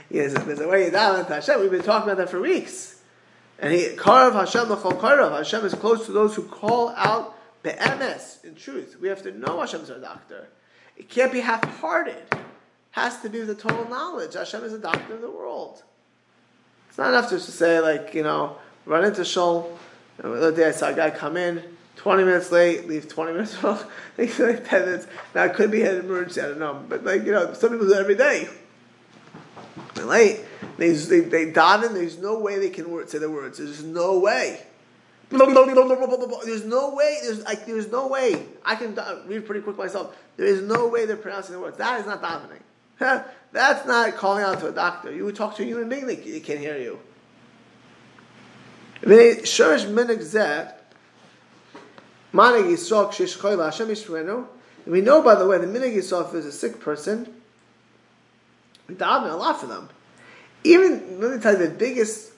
yes, 0.10 0.34
there's 0.34 0.60
a 0.62 0.68
way 0.68 0.86
you 0.86 0.92
daven 0.92 1.28
to 1.28 1.34
Hashem. 1.36 1.60
We've 1.60 1.72
been 1.72 1.84
talking 1.84 2.10
about 2.10 2.18
that 2.18 2.30
for 2.30 2.40
weeks. 2.40 3.02
And 3.60 3.74
he, 3.74 3.90
Karv 3.96 4.34
Hashem, 4.34 4.68
Hashem 4.68 5.66
is 5.66 5.74
close 5.76 6.06
to 6.06 6.12
those 6.12 6.36
who 6.36 6.44
call 6.44 6.90
out 6.96 7.38
be'emes, 7.63 8.39
in 8.43 8.56
truth. 8.56 8.97
We 9.00 9.08
have 9.08 9.24
to 9.24 9.32
know 9.32 9.60
Hashem's 9.60 9.89
our 9.89 10.00
doctor. 10.00 10.47
It 10.97 11.10
can't 11.10 11.32
be 11.32 11.39
half-hearted. 11.39 12.24
It 12.32 12.38
has 12.91 13.21
to 13.21 13.30
be 13.30 13.39
with 13.39 13.47
the 13.47 13.56
total 13.56 13.88
knowledge. 13.89 14.34
Hashem 14.34 14.63
is 14.63 14.71
the 14.71 14.80
doctor 14.80 15.15
of 15.15 15.21
the 15.21 15.30
world. 15.30 15.84
It's 16.89 16.97
not 16.97 17.10
enough 17.10 17.30
just 17.30 17.45
to 17.45 17.52
say, 17.52 17.80
like, 17.80 18.13
you 18.13 18.24
know, 18.24 18.58
run 18.86 19.06
into 19.06 19.24
shul. 19.24 19.78
The 20.17 20.32
other 20.32 20.56
day 20.56 20.67
I 20.67 20.71
saw 20.71 20.89
a 20.89 20.93
guy 20.93 21.10
come 21.10 21.38
in, 21.38 21.63
20 21.95 22.24
minutes 22.24 22.52
late, 22.52 22.88
leave 22.88 23.08
20 23.08 23.32
minutes 23.32 23.58
early, 23.63 23.84
like 24.17 24.67
10 24.67 24.86
minutes. 24.86 25.08
Now, 25.34 25.45
it 25.45 25.54
could 25.54 25.71
be 25.71 25.84
an 25.84 25.97
emergency, 25.97 26.41
I 26.41 26.50
don't 26.50 26.60
know. 26.60 26.84
But, 26.88 27.06
like, 27.06 27.26
you 27.26 27.32
know, 27.32 27.54
some 27.54 27.69
people 27.69 27.88
do 27.88 27.93
it 27.93 28.00
every 28.00 28.15
day. 28.15 28.50
They're 29.95 30.06
late. 30.06 30.41
They, 30.78 30.91
they, 30.91 31.19
they 31.21 31.52
daven, 31.52 31.93
there's 31.93 32.17
no 32.17 32.39
way 32.39 32.60
they 32.60 32.69
can 32.69 33.08
say 33.08 33.19
the 33.19 33.30
words. 33.30 33.58
There's 33.58 33.84
no 33.84 34.19
way. 34.19 34.62
There's 35.32 36.65
no 36.65 36.94
way. 36.94 37.20
There's 37.24 37.44
like 37.44 37.65
there's 37.65 37.89
no 37.89 38.08
way. 38.08 38.46
I 38.65 38.76
can 38.76 38.98
read 39.28 39.46
pretty 39.46 39.62
quick 39.62 39.78
myself. 39.78 40.15
There 40.36 40.46
is 40.46 40.62
no 40.62 40.88
way 40.88 41.06
they're 41.06 41.15
pronouncing 41.15 41.54
the 41.56 41.62
words. 41.62 41.78
That 41.78 42.02
is 42.02 42.06
not 42.06 42.22
davening. 42.22 42.62
That's 43.52 43.86
not 43.88 44.15
calling 44.15 44.44
out 44.44 44.60
to 44.60 44.67
a 44.67 44.72
doctor. 44.72 45.12
You 45.12 45.26
would 45.26 45.36
talk 45.36 45.56
to 45.56 45.63
a 45.63 45.65
human 45.65 45.89
being; 45.89 46.06
they, 46.06 46.17
can't 46.39 46.60
hear 46.60 46.78
you. 46.78 47.00
We 54.86 55.02
know, 55.02 55.22
by 55.22 55.36
the 55.36 55.48
way, 55.48 55.58
the 55.58 55.67
minig 55.67 55.96
yisok 55.96 56.34
is 56.36 56.46
a 56.46 56.52
sick 56.52 56.80
person. 56.80 57.34
We 58.88 58.96
daven 58.96 59.32
a 59.32 59.36
lot 59.36 59.60
for 59.60 59.67
them. 59.67 59.89
Even 60.63 61.20
let 61.20 61.32
me 61.32 61.41
tell 61.41 61.54
you, 61.54 61.67
the 61.67 61.74
biggest 61.74 62.32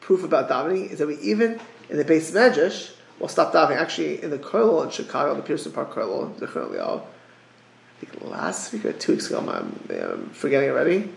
proof 0.00 0.24
about 0.24 0.48
davening 0.48 0.90
is 0.90 0.98
that 0.98 1.06
we 1.06 1.18
even 1.18 1.60
in 1.90 1.96
the 1.96 2.04
base 2.04 2.30
medrash, 2.30 2.92
we'll 3.18 3.28
stop 3.28 3.52
davening. 3.52 3.76
Actually, 3.76 4.22
in 4.22 4.30
the 4.30 4.38
Kollel 4.38 4.84
in 4.84 4.90
Chicago, 4.90 5.34
the 5.34 5.42
Peterson 5.42 5.72
Park 5.72 5.92
Kollel, 5.92 6.36
the 6.38 6.46
Kollel, 6.46 7.02
I 7.02 8.04
think 8.04 8.30
last 8.30 8.72
week 8.72 8.84
or 8.84 8.92
two 8.92 9.12
weeks 9.12 9.28
ago, 9.28 9.40
I'm, 9.40 9.48
I'm 9.90 10.30
forgetting 10.30 10.70
already. 10.70 11.10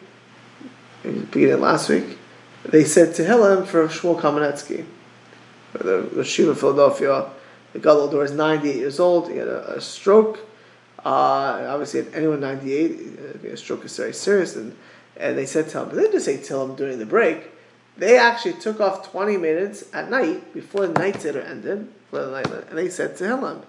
Beginning 1.04 1.60
last 1.60 1.90
week, 1.90 2.18
they 2.66 2.84
said 2.86 3.16
to 3.16 3.24
Hillel 3.24 3.66
for 3.66 3.88
Shmuel 3.88 4.20
Kamenetsky, 4.20 4.86
the 5.74 6.04
Rosh 6.14 6.40
of 6.40 6.60
Philadelphia. 6.60 7.30
The 7.74 7.80
Gadol 7.80 8.20
is 8.22 8.32
98 8.32 8.76
years 8.76 9.00
old. 9.00 9.30
He 9.30 9.38
had 9.38 9.48
a, 9.48 9.78
a 9.78 9.82
stroke. 9.82 10.40
Uh, 11.04 11.66
obviously, 11.70 12.06
anyone 12.14 12.42
98, 12.42 13.46
a 13.46 13.58
stroke 13.58 13.86
is 13.86 13.96
very 13.98 14.14
serious. 14.14 14.56
And, 14.56 14.76
and 15.18 15.38
they 15.38 15.46
said 15.46 15.70
to 15.70 15.82
him, 15.82 15.86
but 15.88 15.96
they 15.96 16.02
didn't 16.02 16.14
just 16.14 16.26
say 16.26 16.38
to 16.38 16.60
him 16.60 16.76
during 16.76 17.00
the 17.00 17.06
break. 17.06 17.51
They 17.98 18.18
actually 18.18 18.54
took 18.54 18.80
off 18.80 19.12
20 19.12 19.38
minutes 19.38 19.86
at 19.94 20.10
night 20.10 20.54
before 20.54 20.88
the 20.88 20.94
night 20.94 21.22
sitter 21.22 21.42
ended, 21.42 21.88
for 22.10 22.26
the 22.26 22.32
night, 22.32 22.48
and 22.70 22.78
they 22.78 22.90
said 22.90 23.18
to 23.18 23.26
him, 23.26 23.64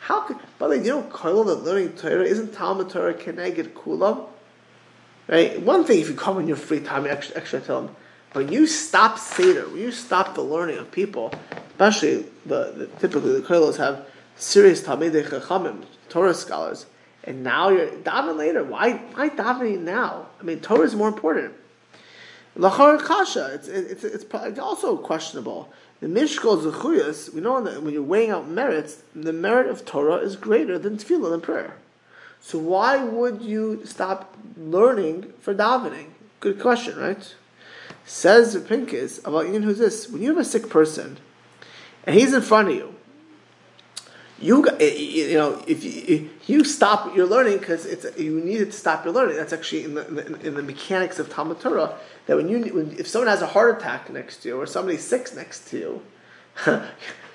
how 0.00 0.20
could, 0.20 0.36
by 0.58 0.68
the 0.68 0.78
way, 0.78 0.84
you 0.84 0.90
know, 0.90 1.02
Kollel, 1.02 1.46
that 1.46 1.64
learning 1.64 1.92
Torah, 1.94 2.24
isn't 2.24 2.54
Talmud 2.54 2.90
Torah 2.90 3.14
Can 3.14 3.38
I 3.38 3.50
Keneged 3.50 3.72
Kulam? 3.72 4.26
Right? 5.26 5.60
One 5.60 5.84
thing 5.84 6.00
if 6.00 6.08
you 6.08 6.14
come 6.14 6.38
in 6.38 6.48
your 6.48 6.56
free 6.56 6.80
time, 6.80 7.06
extra 7.06 7.60
tell 7.60 7.82
them, 7.82 7.96
when 8.32 8.50
you 8.52 8.66
stop 8.66 9.18
Seder, 9.18 9.66
when 9.68 9.78
you 9.78 9.92
stop 9.92 10.34
the 10.34 10.42
learning 10.42 10.78
of 10.78 10.90
people, 10.90 11.32
especially 11.70 12.26
the, 12.46 12.72
the 12.76 12.86
typically 12.98 13.32
the 13.32 13.46
Kollos 13.46 13.76
have 13.76 14.06
serious 14.36 14.82
Talmidei 14.82 15.26
Chachamim, 15.26 15.84
Torah 16.08 16.34
scholars, 16.34 16.86
and 17.24 17.42
now 17.42 17.68
you're 17.68 17.88
davening 17.88 18.36
later. 18.36 18.64
Why, 18.64 18.92
why 18.92 19.28
davening 19.28 19.80
now? 19.80 20.26
I 20.40 20.44
mean, 20.44 20.60
Torah 20.60 20.82
is 20.82 20.94
more 20.94 21.08
important. 21.08 21.54
Lachar 22.58 23.00
kasha, 23.00 23.54
it's, 23.54 23.68
it's, 23.68 24.02
it's, 24.02 24.58
also 24.58 24.96
questionable. 24.96 25.72
The 26.00 26.08
Mishkol 26.08 26.60
Zechuyas, 26.60 27.32
we 27.32 27.40
know 27.40 27.62
that 27.62 27.82
when 27.82 27.94
you're 27.94 28.02
weighing 28.02 28.30
out 28.30 28.48
merits, 28.48 29.02
the 29.14 29.32
merit 29.32 29.68
of 29.68 29.84
Torah 29.84 30.16
is 30.16 30.34
greater 30.34 30.76
than 30.76 30.96
tefillah 30.96 31.34
and 31.34 31.42
prayer. 31.42 31.76
So 32.40 32.58
why 32.58 33.02
would 33.02 33.42
you 33.42 33.82
stop 33.84 34.36
learning 34.56 35.32
for 35.40 35.54
davening? 35.54 36.06
Good 36.40 36.60
question, 36.60 36.98
right? 36.98 37.34
Says 38.04 38.60
Pincus 38.68 39.18
about 39.24 39.46
Ian, 39.46 39.62
who's 39.62 39.78
this? 39.78 40.08
When 40.08 40.22
you 40.22 40.28
have 40.30 40.38
a 40.38 40.44
sick 40.44 40.68
person, 40.68 41.18
and 42.04 42.16
he's 42.16 42.32
in 42.32 42.42
front 42.42 42.68
of 42.68 42.74
you, 42.74 42.94
you 44.40 44.66
eh, 44.66 44.72
eh, 44.78 44.84
eh, 44.84 45.30
you 45.30 45.34
know 45.34 45.62
if 45.66 45.82
you, 45.82 46.30
you 46.46 46.64
stop 46.64 47.14
your 47.16 47.26
learning 47.26 47.58
because 47.58 47.86
it's 47.86 48.06
you 48.18 48.40
needed 48.40 48.66
to 48.66 48.78
stop 48.78 49.04
your 49.04 49.12
learning. 49.12 49.36
That's 49.36 49.52
actually 49.52 49.84
in 49.84 49.94
the, 49.94 50.06
in 50.06 50.14
the, 50.14 50.46
in 50.46 50.54
the 50.54 50.62
mechanics 50.62 51.18
of 51.18 51.28
Talmud 51.28 51.60
Torah 51.60 51.98
that 52.26 52.36
when 52.36 52.48
you 52.48 52.60
when, 52.74 52.92
if 52.98 53.08
someone 53.08 53.28
has 53.28 53.42
a 53.42 53.46
heart 53.46 53.78
attack 53.78 54.10
next 54.10 54.38
to 54.42 54.48
you 54.48 54.60
or 54.60 54.66
somebody's 54.66 55.04
sick 55.04 55.34
next 55.34 55.68
to 55.68 55.78
you, 55.78 56.02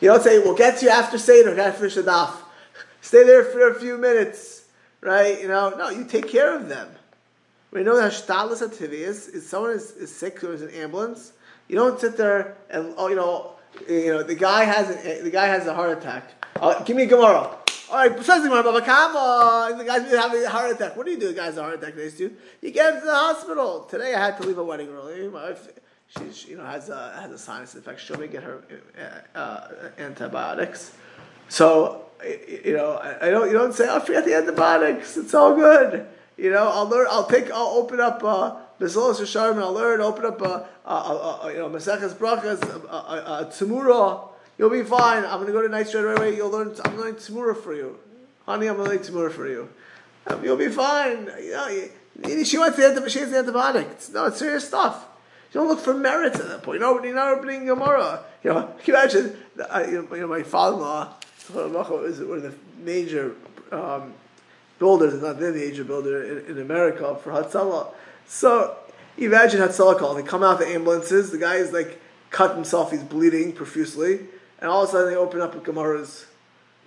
you 0.01 0.07
don't 0.07 0.23
say 0.23 0.39
we'll 0.39 0.55
get 0.55 0.79
to 0.79 0.85
you 0.85 0.91
after 0.91 1.17
Seder. 1.17 1.53
Got 1.55 1.67
to 1.67 1.73
finish 1.73 1.95
the 1.95 2.03
daf. 2.03 2.33
Stay 3.01 3.23
there 3.23 3.43
for 3.43 3.67
a 3.67 3.79
few 3.79 3.97
minutes, 3.97 4.65
right? 5.01 5.41
You 5.41 5.49
know, 5.49 5.75
no, 5.77 5.89
you 5.89 6.05
take 6.05 6.29
care 6.29 6.55
of 6.55 6.69
them. 6.69 6.87
We 7.71 7.83
know 7.83 7.97
that 7.97 8.13
Shtadlis 8.13 8.65
Ativius 8.65 9.33
is 9.33 9.47
someone 9.47 9.71
is, 9.71 9.91
is 9.91 10.15
sick 10.15 10.39
is 10.43 10.61
in 10.61 10.69
ambulance. 10.69 11.33
You 11.67 11.75
don't 11.75 11.99
sit 11.99 12.15
there 12.15 12.55
and 12.69 12.93
oh, 12.97 13.09
you 13.09 13.15
know, 13.17 13.55
you 13.89 14.13
know 14.13 14.23
the 14.23 14.35
guy 14.35 14.63
has 14.63 14.89
a, 15.05 15.21
the 15.21 15.31
guy 15.31 15.47
has 15.47 15.67
a 15.67 15.73
heart 15.73 15.97
attack 15.97 16.42
uh, 16.63 16.83
give 16.83 16.95
me 16.95 17.03
a 17.03 17.07
Gemara. 17.07 17.57
All 17.91 18.09
right, 18.09 18.23
says 18.23 18.41
the 18.41 18.49
Gemara, 18.49 18.81
come 18.81 19.15
on. 19.15 19.77
The 19.77 19.83
guy's 19.83 20.09
having 20.11 20.43
a 20.43 20.49
heart 20.49 20.71
attack. 20.71 20.95
What 20.97 21.05
do 21.05 21.11
you 21.11 21.19
do? 21.19 21.27
The 21.27 21.33
guy's 21.33 21.57
a 21.57 21.61
heart 21.61 21.75
attack 21.75 21.95
next 21.95 22.17
to 22.17 22.23
you. 22.61 22.71
Get 22.71 22.93
him 22.93 22.99
to 23.01 23.05
the 23.05 23.13
hospital. 23.13 23.81
Today 23.81 24.15
I 24.15 24.25
had 24.25 24.37
to 24.41 24.47
leave 24.47 24.57
a 24.57 24.63
wedding 24.63 24.89
early. 24.89 25.27
My 25.27 25.49
wife, 25.49 25.67
she, 26.07 26.31
she 26.31 26.49
you 26.51 26.57
know, 26.57 26.65
has 26.65 26.89
a, 26.89 27.13
has 27.21 27.31
a 27.31 27.37
sinus 27.37 27.75
infection. 27.75 28.15
She'll 28.15 28.21
me 28.21 28.27
get 28.27 28.43
her 28.43 28.63
uh, 29.35 29.37
uh, 29.37 29.67
antibiotics. 29.99 30.93
So, 31.49 32.05
you 32.23 32.73
know, 32.73 32.93
I, 32.93 33.27
I, 33.27 33.29
don't, 33.29 33.47
you 33.47 33.53
don't 33.53 33.73
say, 33.73 33.87
oh, 33.89 33.99
forget 33.99 34.25
the 34.25 34.35
antibiotics. 34.35 35.17
It's 35.17 35.33
all 35.33 35.55
good. 35.55 36.07
You 36.37 36.49
know, 36.49 36.69
I'll 36.69 36.87
learn. 36.87 37.07
I'll 37.11 37.27
take. 37.27 37.51
I'll 37.51 37.75
open 37.77 37.99
up. 37.99 38.23
Uh, 38.23 38.55
Mesillas 38.79 39.19
Yesharim, 39.21 39.59
I'll 39.59 39.71
learn. 39.71 40.01
Open 40.01 40.25
up. 40.25 40.41
Uh, 40.41 40.63
uh, 40.85 41.41
uh, 41.43 41.47
you 41.49 41.59
know, 41.59 41.69
Maseches 41.69 42.13
Brachas, 42.13 42.63
uh, 42.63 42.87
uh, 42.87 43.45
Tzimura. 43.51 44.29
You'll 44.63 44.71
be 44.71 44.83
fine. 44.83 45.25
I'm 45.25 45.41
going 45.41 45.47
to 45.47 45.51
go 45.51 45.61
to 45.61 45.67
night 45.67 45.89
straight 45.89 46.17
away. 46.17 46.37
You'll 46.37 46.49
learn. 46.49 46.73
I'm 46.85 46.95
learning 46.95 47.15
Tzimura 47.15 47.53
for 47.53 47.75
you, 47.75 47.99
honey. 48.45 48.69
I'm 48.69 48.77
going 48.77 48.87
learning 48.87 49.03
Tzimura 49.03 49.29
for 49.29 49.45
you. 49.45 49.67
Um, 50.25 50.41
you'll 50.41 50.55
be 50.55 50.69
fine. 50.69 51.29
You 51.37 51.51
know, 51.51 52.43
she 52.45 52.57
wants 52.57 52.77
the 52.77 52.83
antibiotic. 52.83 53.09
She 53.09 53.19
has 53.19 53.31
the 53.31 53.43
antibiotic. 53.43 53.91
It's, 53.91 54.09
no, 54.11 54.23
it's 54.27 54.39
serious 54.39 54.65
stuff. 54.65 55.05
You 55.51 55.59
don't 55.59 55.67
look 55.67 55.81
for 55.81 55.93
merits 55.93 56.39
at 56.39 56.47
that 56.47 56.63
point. 56.63 56.75
You 56.75 56.79
know, 56.79 57.03
you're 57.03 57.13
not 57.13 57.39
opening 57.39 57.65
Gemara. 57.65 58.23
You 58.41 58.53
know, 58.53 58.73
can 58.85 58.93
you 58.93 58.93
imagine? 58.93 59.37
I, 59.69 59.83
you 59.83 60.07
know, 60.09 60.27
my 60.27 60.43
father-in-law 60.43 61.13
was 61.53 62.21
one 62.21 62.37
of 62.37 62.43
the 62.43 62.53
major 62.85 63.35
um, 63.69 64.13
builders, 64.79 65.21
not 65.21 65.41
the 65.41 65.51
major 65.51 65.83
builder 65.83 66.23
in, 66.23 66.55
in 66.55 66.61
America 66.61 67.17
for 67.21 67.33
Hatzalah. 67.33 67.93
So 68.27 68.77
imagine 69.17 69.59
Hatzalah 69.59 69.99
call. 69.99 70.13
They 70.15 70.23
come 70.23 70.41
out 70.41 70.59
the 70.59 70.67
ambulances. 70.67 71.31
The 71.31 71.37
guy 71.37 71.55
is 71.55 71.73
like 71.73 71.99
cut 72.29 72.55
himself. 72.55 72.91
He's 72.91 73.03
bleeding 73.03 73.51
profusely, 73.51 74.21
and 74.63 74.71
all 74.71 74.83
of 74.83 74.89
a 74.89 74.91
sudden 74.93 75.09
they 75.09 75.17
open 75.17 75.41
up 75.41 75.53
with 75.53 75.65
Gemara's. 75.65 76.25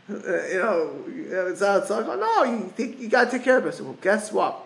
Uh, 0.08 0.14
you 0.14 0.58
know, 0.58 1.04
it's 1.06 1.60
not 1.60 1.84
Hatzalah 1.84 2.06
call. 2.06 2.16
No, 2.16 2.42
you 2.44 2.96
you 2.98 3.08
got 3.08 3.24
to 3.24 3.30
take 3.30 3.44
care 3.44 3.58
of 3.58 3.66
it. 3.66 3.78
Well, 3.80 3.96
guess 4.00 4.32
what? 4.32 4.64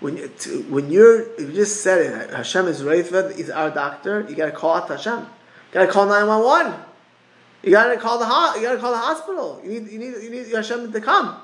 When 0.00 0.18
you, 0.18 0.28
when 0.68 0.90
you're 0.90 1.40
you 1.40 1.52
just 1.52 1.82
said 1.82 2.04
it, 2.04 2.30
Hashem 2.34 2.66
is 2.66 2.82
Reifed, 2.82 3.36
he's 3.36 3.48
our 3.48 3.70
doctor. 3.70 4.26
You 4.28 4.34
got 4.34 4.46
to 4.46 4.52
call 4.52 4.74
out 4.74 4.88
Hashem. 4.88 5.20
You 5.20 5.26
got 5.72 5.86
to 5.86 5.92
call 5.92 6.06
nine 6.06 6.26
one 6.26 6.44
one. 6.44 6.74
You 7.62 7.70
got 7.70 7.88
to 7.88 7.96
call 7.96 8.18
the 8.18 8.26
ho- 8.26 8.56
you 8.56 8.62
got 8.62 8.74
to 8.74 8.80
call 8.80 8.92
the 8.92 8.98
hospital. 8.98 9.62
You 9.64 9.80
need 9.80 9.92
you 9.92 9.98
need 9.98 10.22
you 10.22 10.30
need 10.30 10.48
Hashem 10.48 10.92
to 10.92 11.00
come. 11.00 11.36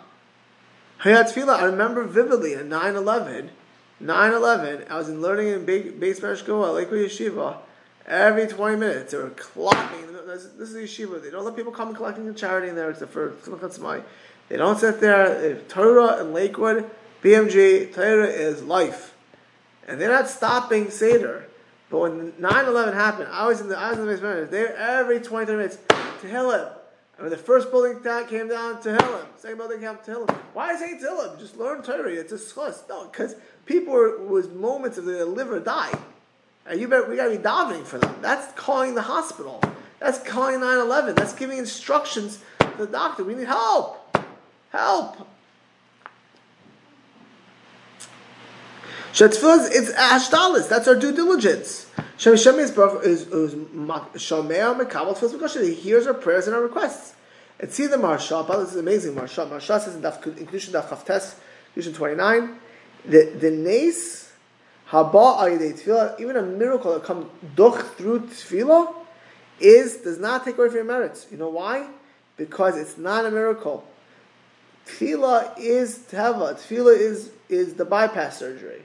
Hayat 1.04 1.32
Tefillah, 1.32 1.60
I 1.60 1.64
remember 1.64 2.02
vividly 2.04 2.54
in 2.54 2.68
9-11, 2.68 3.50
9-11, 4.02 4.90
I 4.90 4.98
was 4.98 5.08
in 5.08 5.22
learning 5.22 5.46
in 5.46 5.64
Beis 5.64 6.18
Medrash 6.18 6.42
Govoha, 6.42 6.74
Lakewood 6.74 7.08
Yeshiva. 7.08 7.58
Every 8.08 8.46
20 8.46 8.76
minutes, 8.76 9.12
they 9.12 9.18
were 9.18 9.28
clapping. 9.30 10.10
This, 10.26 10.44
is 10.44 10.72
the 10.72 10.80
yeshiva. 10.80 11.22
They 11.22 11.30
don't 11.30 11.44
let 11.44 11.54
people 11.54 11.72
come 11.72 11.94
collecting 11.94 12.24
the 12.24 12.32
charity 12.32 12.68
in 12.68 12.74
there 12.74 12.90
except 12.90 13.12
for 13.12 13.34
money. 13.80 14.02
They 14.48 14.56
don't 14.56 14.78
sit 14.78 14.98
there. 14.98 15.56
Torah 15.68 16.20
in 16.20 16.32
Lakewood, 16.32 16.90
BMG, 17.22 17.94
Torah 17.94 18.26
is 18.26 18.62
life. 18.62 19.14
And 19.86 20.00
they're 20.00 20.10
not 20.10 20.28
stopping 20.28 20.90
Seder. 20.90 21.48
But 21.90 21.98
when 21.98 22.32
9-11 22.32 22.94
happened, 22.94 23.28
I 23.30 23.46
was 23.46 23.60
in 23.60 23.68
the 23.68 23.78
I 23.78 23.90
was 23.90 23.98
in 23.98 24.06
the 24.06 24.12
basement. 24.12 24.50
There 24.50 24.74
every 24.76 25.20
20 25.20 25.52
minutes, 25.52 25.78
Tehillim, 26.22 26.70
I 27.18 27.22
mean, 27.22 27.30
the 27.30 27.36
first 27.36 27.70
building 27.70 28.00
that 28.02 28.28
came 28.28 28.48
down 28.48 28.80
Tehillim, 28.82 29.26
second 29.36 29.58
building 29.58 29.80
came 29.80 29.96
Tehillim. 29.96 30.30
Why 30.54 30.72
is 30.72 30.80
it 30.80 31.00
Hillim? 31.00 31.38
Just 31.38 31.56
learn 31.56 31.82
Torah. 31.82 32.10
It's 32.10 32.32
a 32.32 32.36
zchus. 32.36 32.88
No, 32.88 33.06
because 33.06 33.36
people 33.66 33.92
were, 33.92 34.18
was 34.24 34.48
moments 34.48 34.98
of 34.98 35.04
the 35.04 35.26
liver 35.26 35.60
die. 35.60 35.92
And 36.68 36.80
you 36.80 36.86
better, 36.86 37.08
we 37.08 37.16
got 37.16 37.24
to 37.24 37.30
be 37.30 37.42
davening 37.42 37.84
for 37.84 37.98
them. 37.98 38.14
That's 38.20 38.52
calling 38.52 38.94
the 38.94 39.02
hospital. 39.02 39.62
That's 40.00 40.18
calling 40.18 40.60
9-11. 40.60 41.16
That's 41.16 41.32
giving 41.32 41.58
instructions 41.58 42.40
to 42.60 42.72
the 42.76 42.86
doctor. 42.86 43.24
We 43.24 43.34
need 43.34 43.46
help. 43.46 44.16
Help. 44.70 45.26
Shetfilah 49.12 49.70
it's 49.72 49.92
hishtadlus. 49.92 50.68
That's 50.68 50.86
our 50.86 50.94
due 50.94 51.12
diligence. 51.12 51.86
Shem 52.18 52.36
Shem 52.36 52.58
is 52.58 52.72
Shomea 52.72 54.78
Mekabel 54.78 55.16
B'Kosher. 55.16 55.64
He 55.64 55.74
hears 55.74 56.06
our 56.06 56.14
prayers 56.14 56.46
and 56.46 56.54
our 56.54 56.62
requests. 56.62 57.14
And 57.58 57.72
see 57.72 57.86
the 57.86 57.96
Maharsha. 57.96 58.46
This 58.60 58.72
is 58.72 58.76
amazing. 58.76 59.14
Maharsha. 59.14 59.48
Maharsha 59.48 59.80
says 59.80 59.96
in 59.96 60.02
Daf 60.02 60.22
Kedushin 60.22 60.70
Daf 60.70 60.88
Chavtes 60.88 61.36
Kedushin 61.74 61.94
twenty 61.94 62.14
nine. 62.14 62.60
The 63.04 63.32
the 63.34 63.50
nace 63.50 64.27
haba. 64.90 66.20
Even 66.20 66.36
a 66.36 66.42
miracle 66.42 66.94
that 66.94 67.04
comes 67.04 67.26
duch 67.54 67.80
through 67.96 68.20
tefillah 68.20 68.94
is 69.60 69.98
does 69.98 70.18
not 70.18 70.44
take 70.44 70.58
away 70.58 70.68
from 70.68 70.76
your 70.76 70.84
merits. 70.84 71.26
You 71.30 71.38
know 71.38 71.48
why? 71.48 71.88
Because 72.36 72.76
it's 72.76 72.96
not 72.98 73.24
a 73.24 73.30
miracle. 73.30 73.86
Tefillah 74.86 75.58
is 75.58 75.98
teva. 76.10 76.54
Tefillah 76.54 76.98
is 76.98 77.30
is 77.48 77.74
the 77.74 77.84
bypass 77.84 78.38
surgery. 78.38 78.82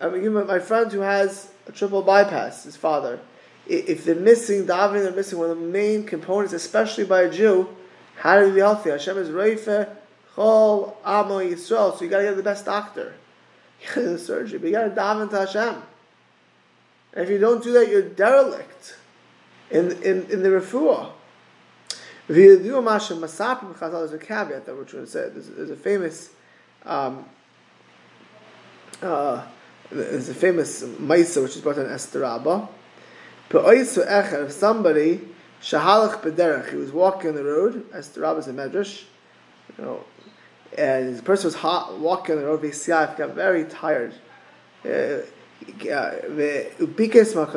I 0.00 0.08
mean, 0.08 0.32
my 0.32 0.58
friend 0.58 0.90
who 0.90 1.00
has 1.00 1.50
a 1.66 1.72
triple 1.72 2.02
bypass, 2.02 2.64
his 2.64 2.76
father, 2.76 3.20
if 3.66 4.04
they're 4.04 4.14
missing 4.14 4.66
davening, 4.66 5.02
they're 5.02 5.12
missing 5.12 5.38
one 5.38 5.50
of 5.50 5.58
the 5.58 5.66
main 5.66 6.04
components, 6.04 6.52
especially 6.54 7.04
by 7.04 7.22
a 7.22 7.30
Jew, 7.30 7.68
how 8.16 8.38
do 8.38 8.46
we 8.46 8.52
be 8.52 8.60
healthy? 8.60 8.90
Hashem 8.90 9.18
is 9.18 9.28
reife, 9.28 9.88
chol, 10.34 10.94
amo, 11.04 11.38
Yisrael, 11.38 11.96
so 11.96 12.02
you 12.02 12.10
gotta 12.10 12.24
get 12.24 12.36
the 12.36 12.42
best 12.42 12.64
doctor. 12.64 13.04
You 13.04 13.12
gotta 13.12 13.14
do 13.14 13.14
the 13.14 13.69
surgery, 14.18 14.58
but 14.58 14.66
you 14.66 14.72
gotta 14.72 14.90
daven 14.90 15.30
to 15.30 15.38
Hashem. 15.38 15.82
And 17.12 17.24
if 17.24 17.30
you 17.30 17.38
don't 17.38 17.62
do 17.62 17.72
that, 17.72 17.88
you're 17.88 18.02
derelict 18.02 18.96
in, 19.70 19.92
in, 20.02 20.26
in 20.30 20.42
the 20.42 20.48
refuah. 20.48 21.12
There's 22.28 22.62
a 24.12 24.18
caveat 24.18 24.66
that 24.66 24.76
we're 24.76 24.84
trying 24.84 25.04
to 25.04 25.10
say. 25.10 25.28
There's, 25.28 25.48
there's 25.48 25.70
a 25.70 25.76
famous 25.76 26.30
um, 26.84 27.24
uh, 29.02 29.44
there's 29.90 30.28
a 30.28 30.34
famous 30.34 30.82
Maisa 30.82 31.42
which 31.42 31.56
is 31.56 31.62
brought 31.62 31.78
in 31.78 31.86
Esther 31.86 32.20
Rabba. 32.20 32.68
If 33.52 34.52
somebody 34.52 35.28
shahalach 35.62 36.22
bederach, 36.22 36.70
he 36.70 36.76
was 36.76 36.92
walking 36.92 37.30
on 37.30 37.36
the 37.36 37.44
road. 37.44 37.86
Esther 37.92 38.20
Rabba 38.20 38.38
is 38.38 38.48
a 38.48 38.52
medrash, 38.52 39.04
you 39.76 39.84
know, 39.84 40.04
and 40.76 41.16
the 41.16 41.22
person 41.22 41.46
was 41.46 41.54
hot, 41.56 41.98
walking 41.98 42.36
on 42.36 42.40
the 42.42 42.46
road. 42.46 42.62
V'siyaf 42.62 43.16
got 43.16 43.34
very 43.34 43.64
tired. 43.64 44.14
Uh, 44.84 45.22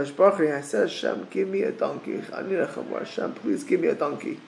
baruch 0.09 0.39
I 0.41 0.61
said, 0.61 0.89
Hashem, 0.89 1.27
give 1.31 1.47
me 1.47 1.61
a 1.61 1.71
donkey. 1.71 2.19
Hashem, 2.19 3.33
please 3.35 3.63
give 3.63 3.79
me 3.79 3.87
a 3.87 3.95
donkey. 3.95 4.39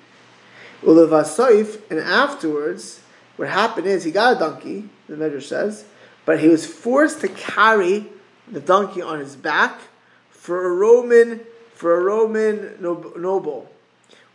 and 0.83 1.99
afterwards, 1.99 3.01
what 3.37 3.49
happened 3.49 3.87
is 3.87 4.03
he 4.03 4.11
got 4.11 4.35
a 4.35 4.39
donkey. 4.39 4.89
The 5.07 5.15
medrash 5.15 5.43
says 5.43 5.85
but 6.25 6.39
he 6.39 6.47
was 6.47 6.65
forced 6.65 7.21
to 7.21 7.27
carry 7.27 8.07
the 8.47 8.59
donkey 8.59 9.01
on 9.01 9.19
his 9.19 9.35
back 9.35 9.79
for 10.29 10.65
a 10.65 10.75
Roman 10.75 11.41
for 11.73 11.97
a 11.97 12.03
Roman 12.03 12.81
noble. 12.81 13.69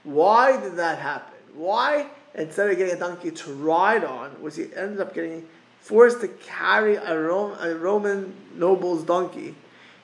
Why 0.02 0.60
did 0.60 0.76
that 0.76 0.98
happen? 0.98 1.38
Why 1.54 2.06
instead 2.34 2.70
of 2.70 2.76
getting 2.76 2.94
a 2.94 2.98
donkey 2.98 3.30
to 3.30 3.52
ride 3.52 4.04
on, 4.04 4.40
was 4.40 4.56
he 4.56 4.64
ended 4.74 5.00
up 5.00 5.14
getting 5.14 5.46
forced 5.80 6.20
to 6.20 6.28
carry 6.28 6.96
a, 6.96 7.14
a 7.14 7.74
Roman 7.76 8.34
noble's 8.54 9.04
donkey? 9.04 9.54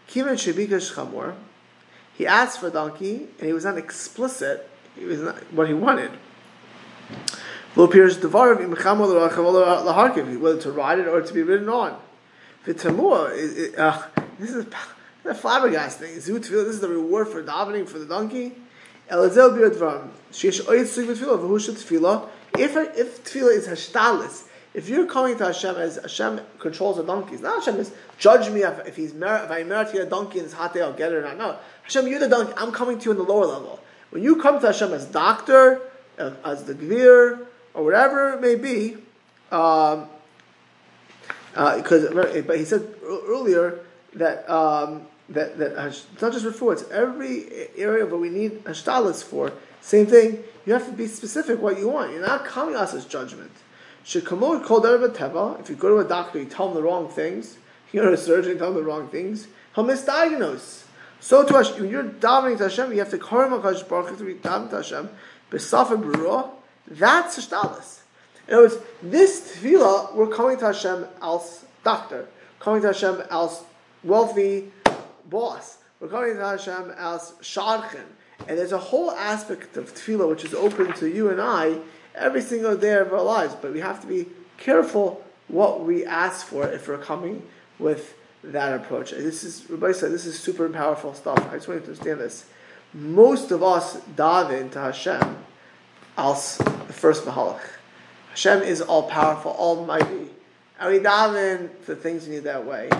Kivan 0.08 0.34
Shabika 0.34 0.80
Shchamor. 0.80 1.34
He 2.16 2.26
asked 2.26 2.60
for 2.60 2.68
a 2.68 2.70
donkey, 2.70 3.28
and 3.38 3.46
he 3.46 3.52
was 3.52 3.64
not 3.64 3.76
explicit. 3.76 4.68
He 4.96 5.04
was 5.04 5.20
not 5.20 5.36
what 5.52 5.68
he 5.68 5.74
wanted. 5.74 6.10
Whether 7.74 7.90
to 10.60 10.70
ride 10.72 10.98
it 10.98 11.06
or 11.06 11.20
to 11.20 11.34
be 11.34 11.42
ridden 11.42 11.68
on. 11.68 12.00
V'tamua, 12.64 13.78
uh, 13.78 14.02
this 14.38 14.50
is 14.50 14.64
the 15.22 15.32
flabbergasting. 15.32 16.14
This 16.14 16.28
is 16.28 16.80
the 16.80 16.88
reward 16.88 17.28
for 17.28 17.42
davening 17.42 17.86
for 17.86 17.98
the 17.98 18.06
donkey. 18.06 18.54
Elazel 19.10 19.56
bir 19.56 19.70
dvarim. 19.70 20.08
Sheesh 20.32 20.60
oyet 20.66 20.86
v'tfilah 20.86 21.38
v'hu 21.38 21.58
tefillah. 21.58 22.28
If 22.58 22.76
if 22.76 23.24
tefillah 23.24 23.56
is 23.56 23.68
hishtadlus, 23.68 24.44
if 24.74 24.88
you're 24.88 25.06
coming 25.06 25.38
to 25.38 25.46
Hashem 25.46 25.76
as 25.76 25.96
Hashem 25.96 26.40
controls 26.58 26.98
the 26.98 27.02
donkeys, 27.02 27.40
not 27.40 27.64
Hashem 27.64 27.80
is 27.80 27.92
judge 28.18 28.50
me 28.50 28.62
if, 28.62 28.86
if 28.86 28.96
he's 28.96 29.14
mer- 29.14 29.42
if 29.44 29.50
I 29.50 29.62
merit 29.62 29.90
to 29.92 30.02
a 30.02 30.06
donkey 30.06 30.38
in 30.38 30.44
his 30.44 30.52
hot 30.52 30.74
day, 30.74 30.82
I'll 30.82 30.92
get 30.92 31.12
it 31.12 31.16
or 31.16 31.22
not. 31.22 31.38
No, 31.38 31.56
Hashem, 31.84 32.06
you're 32.08 32.20
the 32.20 32.28
donkey. 32.28 32.52
I'm 32.56 32.72
coming 32.72 32.98
to 32.98 33.04
you 33.06 33.10
in 33.12 33.16
the 33.16 33.22
lower 33.22 33.46
level. 33.46 33.80
When 34.10 34.22
you 34.22 34.36
come 34.36 34.60
to 34.60 34.66
Hashem 34.66 34.92
as 34.92 35.06
doctor, 35.06 35.80
uh, 36.18 36.32
as 36.44 36.64
the 36.64 36.74
gvir, 36.74 37.46
or 37.72 37.84
whatever 37.84 38.34
it 38.34 38.40
may 38.40 38.54
be, 38.54 38.96
um, 39.50 40.08
uh, 41.54 41.76
because 41.76 42.12
but 42.44 42.58
he 42.58 42.64
said 42.64 42.86
earlier 43.02 43.80
that 44.14 44.48
um, 44.50 45.06
that 45.28 45.58
that 45.58 45.86
it's 45.86 46.06
not 46.20 46.32
just 46.32 46.44
refuah, 46.44 46.74
it's 46.74 46.90
every 46.90 47.68
area 47.76 48.06
where 48.06 48.20
we 48.20 48.28
need 48.28 48.64
hishtadlus 48.64 49.24
for. 49.24 49.52
Same 49.80 50.06
thing. 50.06 50.42
You 50.64 50.72
have 50.72 50.86
to 50.86 50.92
be 50.92 51.06
specific 51.06 51.60
what 51.60 51.78
you 51.78 51.88
want. 51.88 52.12
You're 52.12 52.26
not 52.26 52.44
coming 52.44 52.74
us 52.74 52.92
as 52.94 53.04
judgment. 53.04 53.52
Shekamor 54.04 54.64
called 54.64 54.84
teva. 54.84 55.60
If 55.60 55.70
you 55.70 55.76
go 55.76 55.88
to 55.88 55.98
a 55.98 56.08
doctor, 56.08 56.38
you 56.38 56.44
tell 56.44 56.68
him 56.68 56.74
the 56.74 56.82
wrong 56.82 57.08
things. 57.08 57.58
You 57.92 58.02
go 58.02 58.08
to 58.08 58.14
a 58.14 58.16
surgeon, 58.16 58.52
you 58.52 58.58
tell 58.58 58.68
him 58.68 58.74
the 58.74 58.82
wrong 58.82 59.08
things. 59.08 59.48
He'll 59.74 59.84
misdiagnose. 59.84 60.84
So 61.20 61.44
to 61.44 61.54
Hashem, 61.54 61.80
when 61.80 61.90
you're 61.90 62.04
davening 62.04 62.58
to 62.58 62.64
Hashem, 62.64 62.92
you 62.92 62.98
have 62.98 63.10
to 63.10 63.18
call 63.18 63.40
a 63.40 63.84
Baruch 63.84 64.18
to 64.18 64.24
be 64.24 64.34
davening 64.34 64.70
to 64.70 64.76
Hashem. 64.76 65.08
B'safa 65.50 66.00
b'ruah, 66.02 66.50
that's 66.88 67.38
Hishtadlus. 67.38 68.00
In 68.48 68.54
other 68.54 68.64
words, 68.64 68.76
this 69.02 69.56
tefillah, 69.56 70.14
we're 70.14 70.28
coming 70.28 70.56
to 70.58 70.66
Hashem 70.66 71.06
als 71.20 71.64
doctor, 71.82 72.28
coming 72.60 72.82
to 72.82 72.88
Hashem 72.88 73.22
als 73.30 73.64
wealthy 74.04 74.72
boss, 75.28 75.78
we're 76.00 76.08
coming 76.08 76.34
to 76.34 76.44
Hashem 76.44 76.92
as 76.96 77.32
sharchen. 77.40 78.04
And 78.46 78.58
there's 78.58 78.72
a 78.72 78.78
whole 78.78 79.10
aspect 79.12 79.76
of 79.76 79.94
tefillah 79.94 80.28
which 80.28 80.44
is 80.44 80.54
open 80.54 80.92
to 80.94 81.08
you 81.08 81.30
and 81.30 81.40
I 81.40 81.78
every 82.14 82.42
single 82.42 82.76
day 82.76 82.94
of 82.94 83.12
our 83.12 83.22
lives, 83.22 83.54
but 83.60 83.72
we 83.72 83.80
have 83.80 84.00
to 84.02 84.06
be 84.06 84.26
careful 84.58 85.24
what 85.48 85.84
we 85.84 86.04
ask 86.04 86.46
for 86.46 86.66
if 86.68 86.88
we're 86.88 86.98
coming 86.98 87.42
with 87.78 88.14
that 88.42 88.74
approach. 88.74 89.10
This 89.10 89.44
is 89.44 89.68
Rabbi 89.68 89.92
said 89.92 90.12
this 90.12 90.26
is 90.26 90.38
super 90.38 90.68
powerful 90.68 91.14
stuff. 91.14 91.38
I 91.50 91.56
just 91.56 91.68
want 91.68 91.80
you 91.80 91.86
to 91.86 91.92
understand 91.92 92.20
this. 92.20 92.46
Most 92.92 93.50
of 93.50 93.62
us 93.62 93.96
daven 94.16 94.70
to 94.72 94.80
Hashem 94.80 95.38
as 96.16 96.58
the 96.58 96.92
first 96.92 97.24
mahalach. 97.24 97.60
Hashem 98.30 98.62
is 98.62 98.80
all 98.80 99.04
powerful, 99.04 99.52
almighty. 99.52 100.30
And 100.78 100.92
we 100.92 100.98
daven 101.00 101.70
for 101.80 101.94
things 101.94 102.26
we 102.26 102.36
need 102.36 102.44
that 102.44 102.64
way. 102.64 102.90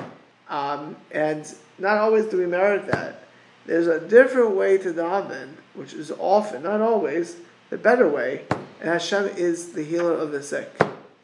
Um, 0.49 0.97
and 1.11 1.53
not 1.79 1.99
always 1.99 2.27
do 2.27 2.39
we 2.39 2.47
merit 2.47 2.87
that. 2.89 3.25
There's 3.67 3.89
a 3.89 4.01
different 4.01 4.53
way 4.53 4.79
to 4.79 4.93
daven, 4.93 5.49
which 5.75 5.93
is 5.93 6.13
often, 6.13 6.63
not 6.63 6.81
always, 6.81 7.37
the 7.71 7.79
better 7.79 8.09
way. 8.09 8.45
And 8.81 8.91
Hashem 8.91 9.27
is 9.37 9.73
the 9.73 9.83
healer 9.83 10.13
of 10.13 10.31
the 10.31 10.43
sick. 10.43 10.73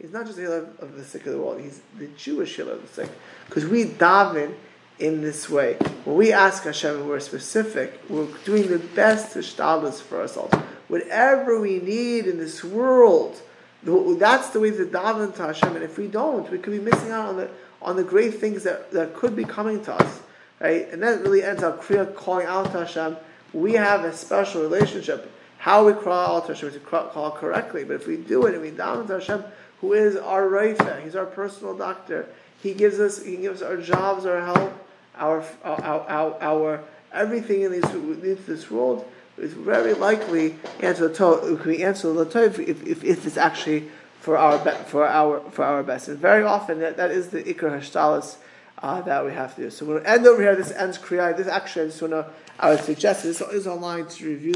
He's 0.00 0.12
not 0.12 0.24
just 0.24 0.36
the 0.36 0.42
healer 0.42 0.66
of 0.80 0.96
the 0.96 1.04
sick 1.04 1.24
of 1.26 1.32
the 1.32 1.38
world, 1.38 1.60
he's 1.60 1.80
the 1.96 2.08
Jewish 2.08 2.56
healer 2.56 2.72
of 2.72 2.82
the 2.82 2.88
sick. 2.88 3.10
Because 3.46 3.64
we 3.64 3.84
daven 3.84 4.54
in 4.98 5.20
this 5.20 5.48
way. 5.48 5.74
When 6.04 6.16
we 6.16 6.32
ask 6.32 6.64
Hashem 6.64 7.06
we're 7.06 7.20
specific, 7.20 8.00
we're 8.08 8.26
doing 8.44 8.68
the 8.68 8.78
best 8.78 9.34
hishtadlus 9.36 10.00
for 10.00 10.20
ourselves. 10.20 10.54
Whatever 10.88 11.60
we 11.60 11.78
need 11.78 12.26
in 12.26 12.38
this 12.38 12.64
world, 12.64 13.40
that's 13.84 14.50
the 14.50 14.60
way 14.60 14.70
to 14.70 14.86
daven 14.86 15.34
to 15.36 15.42
Hashem. 15.46 15.74
And 15.74 15.84
if 15.84 15.98
we 15.98 16.08
don't, 16.08 16.50
we 16.50 16.58
could 16.58 16.72
be 16.72 16.80
missing 16.80 17.10
out 17.10 17.28
on 17.28 17.36
the 17.36 17.50
on 17.84 17.96
the 17.96 18.04
great 18.04 18.34
things 18.34 18.64
that, 18.64 18.90
that 18.92 19.14
could 19.14 19.36
be 19.36 19.44
coming 19.44 19.82
to 19.84 19.94
us. 19.94 20.20
Right? 20.60 20.88
And 20.90 21.02
that 21.02 21.22
really 21.22 21.42
ends 21.42 21.62
up 21.62 21.82
Kriya 21.82 22.14
calling 22.14 22.46
out 22.46 22.72
to 22.72 22.84
Hashem. 22.84 23.16
We 23.52 23.74
have 23.74 24.04
a 24.04 24.12
special 24.12 24.62
relationship. 24.62 25.30
How 25.58 25.86
we 25.86 25.92
call 25.92 26.36
out 26.36 26.46
to 26.46 26.54
Hashem 26.54 26.68
is 26.68 26.74
to 26.74 26.80
call 26.80 27.32
correctly. 27.32 27.84
But 27.84 27.94
if 27.94 28.06
we 28.06 28.16
do 28.16 28.46
it 28.46 28.54
and 28.54 28.62
we 28.62 28.70
daven 28.70 29.06
to 29.08 29.14
Hashem, 29.14 29.44
who 29.80 29.92
is 29.92 30.16
our 30.16 30.42
Reifah, 30.42 31.02
He's 31.02 31.16
our 31.16 31.26
personal 31.26 31.76
doctor. 31.76 32.28
He 32.62 32.74
gives 32.74 33.00
us, 33.00 33.22
He 33.24 33.36
gives 33.36 33.62
our 33.62 33.76
jobs, 33.76 34.24
our 34.26 34.40
help, 34.40 34.72
our 35.16 35.44
our, 35.64 36.08
our, 36.08 36.36
our 36.40 36.84
everything 37.12 37.62
in 37.62 37.72
this, 37.72 38.46
this 38.46 38.70
world 38.70 39.04
is 39.38 39.52
very 39.52 39.94
likely 39.94 40.56
answer 40.80 41.08
the 41.08 41.14
to, 41.14 41.60
we 41.64 41.82
answer 41.82 42.12
the 42.12 42.26
tov 42.26 42.58
if, 42.58 42.86
if, 42.86 43.04
if 43.04 43.26
it's 43.26 43.36
actually 43.36 43.90
for 44.22 44.38
our 44.38 44.58
for 44.84 45.04
our 45.04 45.40
for 45.50 45.64
our 45.64 45.82
best. 45.82 46.06
And 46.06 46.16
very 46.16 46.44
often 46.44 46.78
that, 46.78 46.96
that 46.96 47.10
is 47.10 47.30
the 47.30 47.42
ikar 47.42 47.70
hishtadlus 47.76 48.36
uh, 48.78 49.02
that 49.02 49.24
we 49.24 49.32
have 49.32 49.56
to 49.56 49.62
do. 49.62 49.70
So 49.70 49.84
we'll 49.84 50.06
end 50.06 50.24
over 50.26 50.40
here. 50.40 50.54
This 50.54 50.70
ends 50.70 50.96
kriya. 50.96 51.36
This 51.36 51.48
actually 51.48 51.82
I 51.82 51.86
just 51.88 52.02
want 52.02 52.12
to 52.12 52.26
I 52.60 52.70
would 52.70 52.84
suggest 52.84 53.24
this 53.24 53.40
is 53.40 53.66
online 53.66 54.06
to 54.06 54.24
review. 54.24 54.50